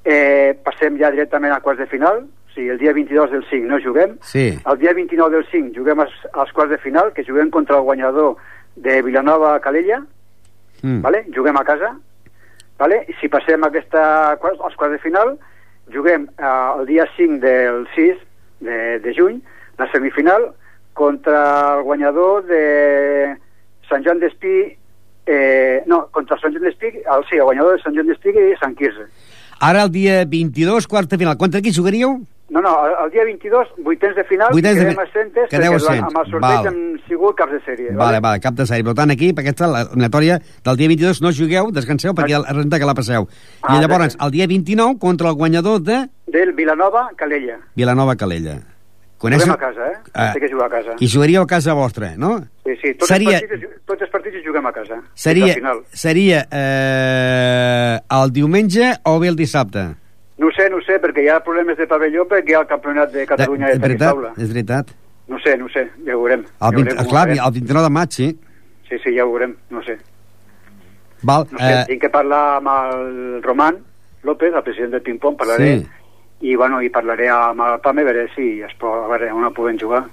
Eh, 0.00 0.54
passem 0.64 0.96
ja 0.96 1.10
directament 1.12 1.52
a 1.52 1.58
quarts 1.60 1.82
de 1.84 1.88
final, 1.92 2.22
o 2.24 2.54
sigui, 2.54 2.70
el 2.72 2.80
dia 2.80 2.94
22 2.96 3.34
del 3.36 3.44
5 3.50 3.68
no 3.68 3.82
juguem, 3.84 4.16
Sí. 4.24 4.46
el 4.64 4.78
dia 4.80 4.94
29 4.96 5.36
del 5.36 5.44
5 5.52 5.74
juguem 5.76 6.00
als, 6.06 6.16
als 6.32 6.52
quarts 6.56 6.72
de 6.72 6.78
final, 6.78 7.12
que 7.12 7.22
juguem 7.28 7.50
contra 7.50 7.76
el 7.76 7.82
guanyador 7.82 8.36
de 8.76 9.02
Vilanova-Calella, 9.02 10.00
Mm. 10.82 11.02
vale? 11.02 11.26
juguem 11.36 11.56
a 11.58 11.64
casa, 11.64 11.92
vale? 12.78 13.04
i 13.08 13.12
si 13.20 13.28
passem 13.28 13.62
aquesta, 13.62 14.30
als 14.40 14.74
quarts 14.74 14.92
de 14.96 15.04
final, 15.04 15.36
juguem 15.92 16.30
eh, 16.38 16.80
el 16.80 16.86
dia 16.86 17.04
5 17.14 17.40
del 17.44 17.86
6 17.94 18.16
de, 18.60 18.98
de 19.00 19.12
juny, 19.14 19.42
la 19.80 19.90
semifinal, 19.92 20.50
contra 20.92 21.78
el 21.78 21.82
guanyador 21.88 22.44
de 22.46 23.36
Sant 23.88 24.04
Joan 24.04 24.20
d'Espí, 24.20 24.56
eh, 25.26 25.82
no, 25.86 26.06
contra 26.12 26.38
Sant 26.40 26.52
Joan 26.52 26.68
d'Espí, 26.68 26.92
el, 27.00 27.24
sí, 27.30 27.36
el 27.40 27.46
guanyador 27.48 27.76
de 27.78 27.82
Sant 27.82 27.96
Joan 27.96 28.10
d'Espí 28.12 28.34
i 28.36 28.50
Sant 28.60 28.76
Quirze. 28.78 29.08
Ara 29.60 29.82
el 29.84 29.90
dia 29.92 30.24
22, 30.24 30.86
quarta 30.88 31.18
final. 31.20 31.36
Contra 31.36 31.60
qui 31.60 31.72
jugaríeu? 31.72 32.20
No, 32.50 32.60
no, 32.64 32.70
el, 32.84 32.94
el 33.04 33.10
dia 33.12 33.24
22, 33.28 33.68
vuitens 33.86 34.16
de 34.16 34.24
final, 34.26 34.48
Vuitens 34.50 34.74
de 34.74 34.86
quedem 34.88 34.98
assentes, 35.04 35.44
quedeu 35.52 35.76
perquè 35.76 36.00
amb 36.02 36.16
el 36.18 36.30
sorteig 36.32 36.56
Val. 36.56 36.66
hem 36.72 36.80
sigut 37.06 37.36
caps 37.38 37.52
de 37.54 37.60
sèrie. 37.62 37.92
Vale, 37.94 38.18
vale, 38.24 38.40
cap 38.42 38.56
de 38.58 38.66
sèrie. 38.66 38.82
Per 38.88 38.94
tant, 38.98 39.12
aquí, 39.14 39.28
per 39.36 39.44
aquesta 39.44 39.68
eliminatòria 39.68 40.40
del 40.66 40.80
dia 40.80 40.90
22, 40.90 41.22
no 41.22 41.30
jugueu, 41.36 41.70
descanseu, 41.76 42.16
perquè 42.18 42.34
ja 42.34 42.42
renta 42.50 42.82
que 42.82 42.88
la 42.90 42.96
passeu. 42.98 43.28
Ah, 43.62 43.76
I 43.76 43.84
llavors, 43.84 44.18
el 44.18 44.34
dia 44.34 44.50
29, 44.50 44.98
contra 44.98 45.30
el 45.30 45.38
guanyador 45.38 45.78
de 45.86 46.02
Del 46.26 46.52
Vilanova, 46.58 48.16
Calella. 48.18 48.58
Calella. 49.20 49.44
Juguem 49.44 49.52
a 49.54 49.58
casa, 49.58 49.86
eh? 49.86 49.96
Ah. 50.14 50.32
Té 50.32 50.40
que 50.40 50.48
jugar 50.48 50.66
a 50.66 50.70
casa. 50.70 50.94
I 50.98 51.08
jugaríeu 51.12 51.42
a 51.42 51.46
casa 51.46 51.74
vostra, 51.76 52.14
no? 52.16 52.38
Sí, 52.64 52.72
sí, 52.80 52.94
tots, 52.94 53.08
Seria- 53.12 53.36
els 53.38 53.46
partits, 53.50 53.82
tots 53.86 54.02
els 54.06 54.10
partits 54.10 54.44
juguem 54.46 54.66
a 54.66 54.72
casa. 54.72 55.00
Seria, 55.14 55.54
final. 55.54 55.82
seria 55.92 56.46
eh, 56.50 57.98
el 58.20 58.32
diumenge 58.32 58.94
o 59.04 59.18
bé 59.20 59.28
el 59.28 59.36
dissabte? 59.36 59.84
No 60.40 60.48
sé, 60.56 60.70
no 60.72 60.80
sé, 60.80 60.96
perquè 61.02 61.22
hi 61.26 61.28
ha 61.28 61.40
problemes 61.44 61.76
de 61.76 61.86
pavelló 61.86 62.24
perquè 62.28 62.54
hi 62.54 62.54
ha 62.56 62.62
el 62.64 62.66
campionat 62.70 63.12
de 63.12 63.26
Catalunya 63.28 63.66
de, 63.66 63.72
és 63.74 63.78
de 63.80 63.86
veritat, 63.86 64.08
taula. 64.08 64.32
és 64.38 64.48
veritat. 64.54 64.94
No 65.28 65.38
sé, 65.44 65.56
no 65.60 65.68
sé, 65.68 65.84
ja 66.06 66.16
ho 66.16 66.22
veurem. 66.22 66.40
El, 66.40 66.64
ja 66.64 66.70
20, 66.70 66.80
veurem 66.80 66.96
com 66.96 67.06
ho 67.06 67.10
clar, 67.10 67.26
farem. 67.28 67.44
el 67.44 67.52
29 67.60 67.84
de 67.84 67.90
maig, 67.98 68.10
sí. 68.16 68.30
Sí, 68.88 68.98
sí, 69.04 69.12
ja 69.18 69.26
ho 69.26 69.30
veurem, 69.34 69.52
no 69.70 69.82
sé. 69.84 69.98
Val, 71.22 71.46
No 71.52 71.58
sé, 71.60 71.68
eh, 71.82 71.84
tinc 71.92 72.00
que 72.00 72.08
parlar 72.08 72.56
amb 72.56 72.68
el 72.72 73.42
Roman 73.44 73.76
López, 74.24 74.54
el 74.54 74.62
president 74.64 74.92
del 74.96 75.02
ping-pong, 75.02 75.36
parlaré, 75.36 75.78
Sí. 75.80 75.86
I, 76.40 76.56
bueno, 76.56 76.80
i 76.82 76.88
parlaré 76.92 77.28
amb 77.28 77.60
el 77.66 77.80
Pame, 77.84 78.02
a 78.02 78.10
veure 78.10 78.28
si 78.34 78.60
es 78.64 78.72
pot, 78.80 79.04
a 79.04 79.08
veure 79.12 79.32
on 79.32 79.48
podem 79.54 79.78
jugar. 79.78 80.04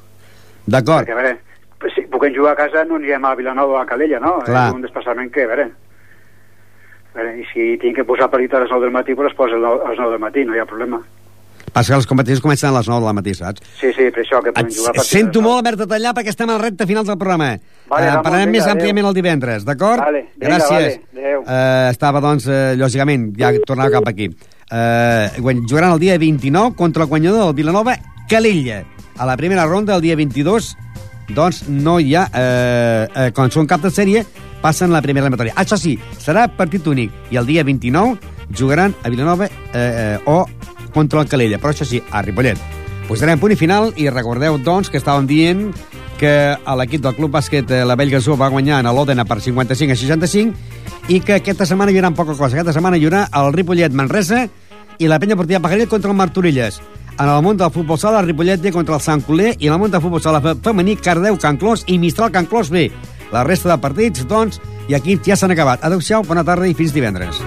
D'acord. 0.67 1.07
Perquè, 1.07 1.15
a 1.15 1.21
veure, 1.21 1.91
si 1.95 2.05
puguem 2.11 2.33
jugar 2.35 2.53
a 2.55 2.61
casa 2.63 2.83
no 2.85 2.95
anirem 2.99 3.25
a 3.25 3.35
Vilanova 3.35 3.77
o 3.77 3.81
a 3.81 3.85
Calella, 3.85 4.19
no? 4.19 4.39
Clar. 4.45 4.67
És 4.69 4.73
un 4.79 4.81
desplaçament 4.87 5.31
que, 5.31 5.43
a 5.47 5.51
veure... 5.53 5.69
A 7.13 7.19
veure, 7.21 7.37
i 7.41 7.45
si 7.51 7.77
tinc 7.81 7.95
que 7.97 8.03
posar 8.05 8.27
parit 8.29 8.53
a 8.53 8.59
les 8.61 8.69
9 8.69 8.83
del 8.85 8.93
matí, 8.93 9.15
doncs 9.17 9.33
poso 9.37 9.55
a 9.57 9.89
les 9.89 9.97
9 9.97 10.11
del 10.11 10.21
matí, 10.21 10.43
no 10.45 10.53
hi 10.53 10.59
ha 10.61 10.67
problema. 10.69 10.99
Passa 11.73 11.91
que 11.93 11.97
les 11.99 12.07
competicions 12.09 12.41
comencen 12.41 12.69
a 12.69 12.77
les 12.77 12.87
9 12.89 13.05
del 13.05 13.15
matí, 13.17 13.33
saps? 13.37 13.63
Sí, 13.79 13.89
sí, 13.93 14.05
per 14.13 14.21
això 14.23 14.39
que 14.43 14.53
podem 14.53 14.69
jugar 14.73 14.93
et 14.95 15.03
sento 15.05 15.39
de 15.41 15.45
molt 15.45 15.59
haver-te 15.61 15.87
tallar 15.89 16.13
perquè 16.15 16.31
estem 16.33 16.49
a 16.49 16.55
la 16.55 16.61
recta 16.63 16.87
final 16.89 17.05
del 17.05 17.17
programa. 17.19 17.49
Vale, 17.89 18.05
eh, 18.05 18.09
Ramon, 18.11 18.23
parlarem 18.23 18.45
vinga, 18.47 18.55
més 18.57 18.63
adéu. 18.67 18.75
àmpliament 18.77 19.09
el 19.09 19.17
divendres, 19.17 19.65
d'acord? 19.67 20.01
Vale, 20.03 20.21
vinga, 20.35 20.53
Gràcies. 20.53 20.99
vale, 21.11 21.25
adéu. 21.27 21.43
eh, 21.47 21.89
estava, 21.91 22.21
doncs, 22.23 22.47
eh, 22.47 22.75
lògicament, 22.79 23.27
ja 23.37 23.51
tornava 23.65 23.91
cap 23.97 24.07
aquí. 24.13 24.29
Eh, 24.71 25.29
jugaran 25.67 25.93
el 25.93 25.99
dia 25.99 26.17
29 26.17 26.75
contra 26.75 27.03
el 27.03 27.09
guanyador 27.09 27.45
del 27.45 27.55
Vilanova, 27.55 27.97
Calella. 28.27 28.83
A 29.17 29.25
la 29.25 29.37
primera 29.37 29.65
ronda, 29.65 29.95
el 29.95 30.01
dia 30.01 30.15
22, 30.15 30.75
doncs 31.29 31.67
no 31.69 31.99
hi 31.99 32.15
ha... 32.15 32.27
Eh, 32.33 33.07
eh, 33.15 33.31
quan 33.33 33.51
són 33.51 33.67
cap 33.67 33.81
de 33.81 33.91
sèrie, 33.91 34.25
passen 34.61 34.91
la 34.91 35.01
primera 35.01 35.25
eliminatòria. 35.25 35.55
Això 35.57 35.77
sí, 35.79 35.97
serà 36.19 36.47
partit 36.47 36.87
únic. 36.87 37.13
I 37.31 37.39
el 37.41 37.47
dia 37.47 37.63
29 37.63 38.17
jugaran 38.57 38.95
a 39.03 39.09
Vilanova 39.09 39.47
eh, 39.47 39.51
eh, 39.73 40.19
o 40.25 40.45
contra 40.93 41.21
el 41.21 41.29
Calella. 41.29 41.59
Però 41.61 41.73
això 41.73 41.87
sí, 41.87 42.01
a 42.11 42.21
Ripollet. 42.25 42.59
Posarem 43.07 43.39
punt 43.39 43.53
i 43.55 43.59
final 43.59 43.93
i 43.95 44.09
recordeu, 44.11 44.57
doncs, 44.59 44.91
que 44.91 44.99
estàvem 44.99 45.27
dient 45.29 45.69
que 46.19 46.31
l'equip 46.79 47.01
del 47.03 47.15
Club 47.15 47.31
Bàsquet 47.31 47.69
eh, 47.71 47.83
la 47.85 47.95
Vell 47.95 48.11
Gasó 48.11 48.35
va 48.37 48.49
guanyar 48.49 48.79
a 48.81 48.91
l'Òdena 48.93 49.25
per 49.25 49.39
55 49.41 49.93
a 49.93 49.95
65 49.95 51.11
i 51.13 51.19
que 51.21 51.37
aquesta 51.39 51.65
setmana 51.65 51.91
hi 51.93 51.97
haurà 51.99 52.11
poca 52.15 52.33
cosa. 52.35 52.55
Aquesta 52.57 52.73
setmana 52.75 52.97
hi 52.97 53.05
haurà 53.07 53.25
el 53.39 53.53
Ripollet 53.53 53.93
Manresa 53.93 54.47
i 54.99 55.07
la 55.07 55.19
penya 55.19 55.35
portilla 55.37 55.59
Pajaril 55.61 55.87
contra 55.87 56.11
el 56.11 56.17
Martorelles. 56.17 56.81
En 57.19 57.29
el 57.29 57.41
món 57.41 57.57
del 57.57 57.71
futbol 57.73 57.97
sala, 57.97 58.21
Ripollet 58.21 58.61
té 58.61 58.71
contra 58.71 58.95
el 58.97 59.01
Sant 59.01 59.23
Coler 59.25 59.55
i 59.59 59.67
en 59.69 59.73
el 59.73 59.79
món 59.81 59.89
del 59.93 60.01
futbol 60.03 60.21
sala 60.21 60.41
fe- 60.41 60.55
femení, 60.61 60.97
Cardeu, 60.97 61.37
Can 61.41 61.57
Clos 61.57 61.83
i 61.87 61.97
Mistral, 61.97 62.31
Can 62.31 62.45
Clos 62.45 62.69
B. 62.69 62.89
La 63.31 63.43
resta 63.43 63.69
de 63.73 63.77
partits, 63.81 64.27
doncs, 64.27 64.61
i 64.87 64.93
aquí 64.95 65.17
ja 65.25 65.35
s'han 65.35 65.51
acabat. 65.55 65.81
Adéu-siau, 65.83 66.23
bona 66.23 66.43
tarda 66.45 66.67
i 66.69 66.73
fins 66.77 66.93
divendres. 66.93 67.41